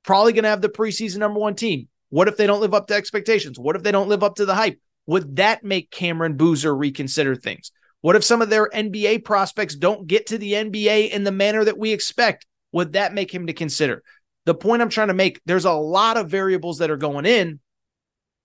Probably 0.04 0.34
going 0.34 0.44
to 0.44 0.50
have 0.50 0.62
the 0.62 0.70
preseason 0.70 1.18
number 1.18 1.40
one 1.40 1.56
team. 1.56 1.88
What 2.10 2.28
if 2.28 2.38
they 2.38 2.46
don't 2.46 2.62
live 2.62 2.74
up 2.74 2.88
to 2.88 2.94
expectations? 2.94 3.58
What 3.58 3.76
if 3.76 3.84
they 3.84 3.92
don't 3.92 4.10
live 4.10 4.24
up 4.24 4.36
to 4.36 4.46
the 4.46 4.56
hype? 4.56 4.80
Would 5.08 5.38
that 5.38 5.64
make 5.64 5.92
Cameron 5.92 6.38
Boozer 6.38 6.76
reconsider 6.76 7.36
things? 7.36 7.72
What 8.02 8.16
if 8.16 8.24
some 8.24 8.42
of 8.42 8.50
their 8.50 8.70
NBA 8.70 9.24
prospects 9.24 9.76
don't 9.76 10.08
get 10.08 10.28
to 10.28 10.38
the 10.38 10.54
NBA 10.54 11.10
in 11.10 11.24
the 11.24 11.32
manner 11.32 11.64
that 11.64 11.78
we 11.78 11.92
expect? 11.92 12.46
Would 12.74 12.94
that 12.94 13.14
make 13.14 13.34
him 13.34 13.48
to 13.48 13.54
consider? 13.54 14.04
The 14.46 14.54
point 14.54 14.82
I'm 14.82 14.90
trying 14.90 15.08
to 15.08 15.14
make, 15.14 15.42
there's 15.46 15.66
a 15.66 15.72
lot 15.72 16.18
of 16.18 16.30
variables 16.30 16.80
that 16.80 16.92
are 16.92 16.98
going 16.98 17.26
in. 17.26 17.60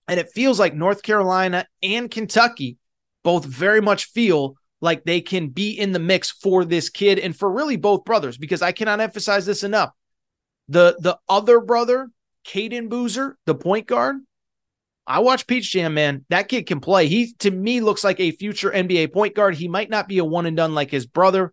And 0.07 0.19
it 0.19 0.31
feels 0.33 0.59
like 0.59 0.73
North 0.73 1.03
Carolina 1.03 1.67
and 1.83 2.09
Kentucky 2.09 2.77
both 3.23 3.45
very 3.45 3.81
much 3.81 4.05
feel 4.05 4.55
like 4.81 5.03
they 5.03 5.21
can 5.21 5.49
be 5.49 5.71
in 5.71 5.91
the 5.91 5.99
mix 5.99 6.31
for 6.31 6.65
this 6.65 6.89
kid 6.89 7.19
and 7.19 7.35
for 7.35 7.51
really 7.51 7.77
both 7.77 8.05
brothers, 8.05 8.37
because 8.37 8.61
I 8.61 8.71
cannot 8.71 9.01
emphasize 9.01 9.45
this 9.45 9.63
enough. 9.63 9.91
The 10.67 10.97
the 10.99 11.17
other 11.27 11.59
brother 11.59 12.09
Cayden 12.43 12.89
Boozer, 12.89 13.37
the 13.45 13.55
point 13.55 13.87
guard. 13.87 14.17
I 15.05 15.19
watch 15.19 15.47
Peach 15.47 15.71
Jam, 15.71 15.95
man. 15.95 16.25
That 16.29 16.49
kid 16.49 16.67
can 16.67 16.79
play. 16.79 17.07
He 17.07 17.33
to 17.39 17.49
me 17.49 17.81
looks 17.81 18.03
like 18.03 18.19
a 18.19 18.31
future 18.31 18.69
NBA 18.71 19.11
point 19.11 19.35
guard. 19.35 19.55
He 19.55 19.67
might 19.67 19.89
not 19.89 20.07
be 20.07 20.19
a 20.19 20.25
one 20.25 20.45
and 20.45 20.55
done 20.55 20.75
like 20.75 20.91
his 20.91 21.07
brother, 21.07 21.51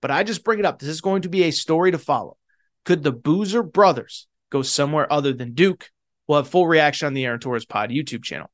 but 0.00 0.10
I 0.10 0.22
just 0.22 0.44
bring 0.44 0.60
it 0.60 0.64
up. 0.64 0.78
This 0.78 0.88
is 0.88 1.00
going 1.00 1.22
to 1.22 1.28
be 1.28 1.44
a 1.44 1.50
story 1.50 1.90
to 1.90 1.98
follow. 1.98 2.36
Could 2.84 3.02
the 3.02 3.12
Boozer 3.12 3.62
brothers 3.62 4.28
go 4.50 4.62
somewhere 4.62 5.12
other 5.12 5.32
than 5.32 5.54
Duke? 5.54 5.90
We'll 6.28 6.38
have 6.38 6.48
full 6.48 6.66
reaction 6.66 7.06
on 7.06 7.14
the 7.14 7.24
Aaron 7.24 7.40
Torres 7.40 7.64
Pod 7.64 7.90
YouTube 7.90 8.22
channel. 8.22 8.50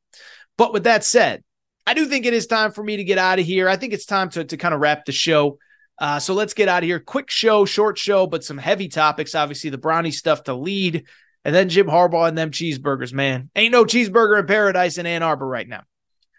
But 0.57 0.73
with 0.73 0.85
that 0.85 1.05
said, 1.05 1.43
I 1.87 1.95
do 1.95 2.07
think 2.07 2.27
it 2.27 2.35
is 2.35 2.47
time 2.47 2.73
for 2.73 2.85
me 2.85 2.97
to 2.99 3.05
get 3.05 3.19
out 3.19 3.39
of 3.39 3.47
here. 3.47 3.69
I 3.69 3.77
think 3.77 3.93
it's 3.93 4.07
time 4.07 4.29
to, 4.31 4.45
to 4.45 4.57
kind 4.57 4.75
of 4.75 4.81
wrap 4.81 5.05
the 5.05 5.13
show. 5.13 5.59
Uh, 5.99 6.19
so 6.19 6.35
let's 6.35 6.55
get 6.55 6.69
out 6.69 6.83
of 6.83 6.87
here. 6.87 7.01
Quick 7.01 7.31
show, 7.31 7.65
short 7.65 7.99
show, 7.99 8.27
but 8.27 8.45
some 8.45 8.59
heavy 8.59 8.89
topics. 8.89 9.35
Obviously, 9.35 9.71
the 9.71 9.79
Bronny 9.79 10.13
stuff 10.13 10.45
to 10.45 10.55
lead. 10.55 11.05
And 11.45 11.55
then 11.55 11.69
Jim 11.69 11.87
Harbaugh 11.87 12.29
and 12.29 12.37
them 12.37 12.51
cheeseburgers, 12.51 13.13
man. 13.13 13.51
Ain't 13.57 13.73
no 13.73 13.85
cheeseburger 13.85 14.41
in 14.41 14.47
paradise 14.47 14.99
in 14.99 15.07
Ann 15.07 15.23
Arbor 15.23 15.47
right 15.47 15.69
now. 15.69 15.83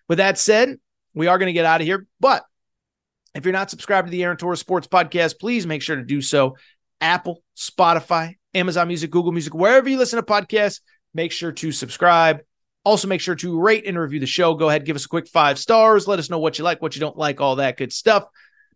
With 0.07 0.19
that 0.19 0.37
said, 0.37 0.77
we 1.13 1.27
are 1.27 1.37
going 1.37 1.47
to 1.47 1.53
get 1.53 1.65
out 1.65 1.81
of 1.81 1.87
here. 1.87 2.05
But 2.19 2.43
if 3.33 3.45
you're 3.45 3.53
not 3.53 3.69
subscribed 3.69 4.07
to 4.07 4.11
the 4.11 4.23
Aaron 4.23 4.37
Torres 4.37 4.59
Sports 4.59 4.87
Podcast, 4.87 5.39
please 5.39 5.65
make 5.65 5.81
sure 5.81 5.95
to 5.95 6.03
do 6.03 6.21
so. 6.21 6.55
Apple, 6.99 7.43
Spotify, 7.57 8.35
Amazon 8.53 8.87
Music, 8.87 9.09
Google 9.09 9.31
Music, 9.31 9.53
wherever 9.53 9.89
you 9.89 9.97
listen 9.97 10.17
to 10.17 10.23
podcasts, 10.23 10.81
make 11.13 11.31
sure 11.31 11.51
to 11.51 11.71
subscribe. 11.71 12.41
Also, 12.83 13.07
make 13.07 13.21
sure 13.21 13.35
to 13.35 13.59
rate 13.59 13.85
and 13.85 13.97
review 13.97 14.19
the 14.19 14.25
show. 14.25 14.55
Go 14.55 14.69
ahead, 14.69 14.85
give 14.85 14.95
us 14.95 15.05
a 15.05 15.09
quick 15.09 15.27
five 15.27 15.59
stars. 15.59 16.07
Let 16.07 16.19
us 16.19 16.29
know 16.29 16.39
what 16.39 16.57
you 16.57 16.63
like, 16.63 16.81
what 16.81 16.95
you 16.95 16.99
don't 17.01 17.17
like, 17.17 17.39
all 17.39 17.57
that 17.57 17.77
good 17.77 17.93
stuff. 17.93 18.25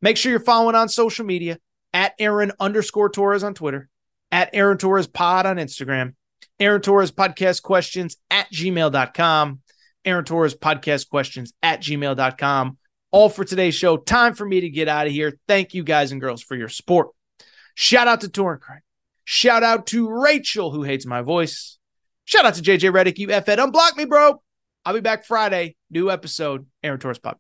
Make 0.02 0.18
sure 0.18 0.30
you're 0.30 0.40
following 0.40 0.76
on 0.76 0.90
social 0.90 1.26
media 1.26 1.58
at 1.94 2.14
Aaron 2.20 2.52
underscore 2.60 3.10
Torres 3.10 3.44
on 3.44 3.54
Twitter 3.54 3.90
at 4.32 4.50
Aaron 4.54 4.78
Torres 4.78 5.08
Pod 5.08 5.46
on 5.46 5.58
Instagram, 5.58 6.14
Aaron 6.60 6.82
Torres 6.82 7.12
Podcast 7.12 7.64
Questions 7.64 8.18
at 8.30 8.52
gmail.com, 8.52 9.62
Aaron 10.04 10.26
Torres 10.26 10.56
Podcast 10.56 11.10
Questions 11.10 11.54
at 11.64 11.82
gmail.com. 11.82 12.78
All 13.12 13.30
for 13.30 13.46
today's 13.46 13.76
show. 13.76 13.96
Time 13.96 14.34
for 14.34 14.46
me 14.46 14.62
to 14.62 14.70
get 14.70 14.90
out 14.90 15.08
of 15.08 15.14
here. 15.14 15.38
Thank 15.48 15.74
you 15.74 15.84
guys 15.84 16.12
and 16.12 16.20
girls 16.20 16.44
for 16.44 16.56
your 16.56 16.68
support. 16.68 17.10
Shout 17.76 18.10
out 18.10 18.22
to 18.22 18.30
Torrent 18.30 18.62
Craig. 18.62 18.82
Shout 19.24 19.64
out 19.64 19.88
to 19.88 20.10
Rachel, 20.10 20.72
who 20.72 20.84
hates 20.84 21.06
my 21.06 21.22
voice. 21.22 21.78
Shout 22.26 22.46
out 22.46 22.56
to 22.56 22.62
JJ 22.62 22.92
Redick. 22.92 23.18
You 23.18 23.32
F 23.32 23.48
Ed. 23.48 23.60
Unblock 23.60 23.98
me, 23.98 24.06
bro. 24.06 24.42
I'll 24.84 24.94
be 24.94 25.00
back 25.00 25.26
Friday. 25.26 25.76
New 25.90 26.12
episode, 26.12 26.68
Aaron 26.84 27.00
Torres 27.00 27.20
Pod. 27.20 27.34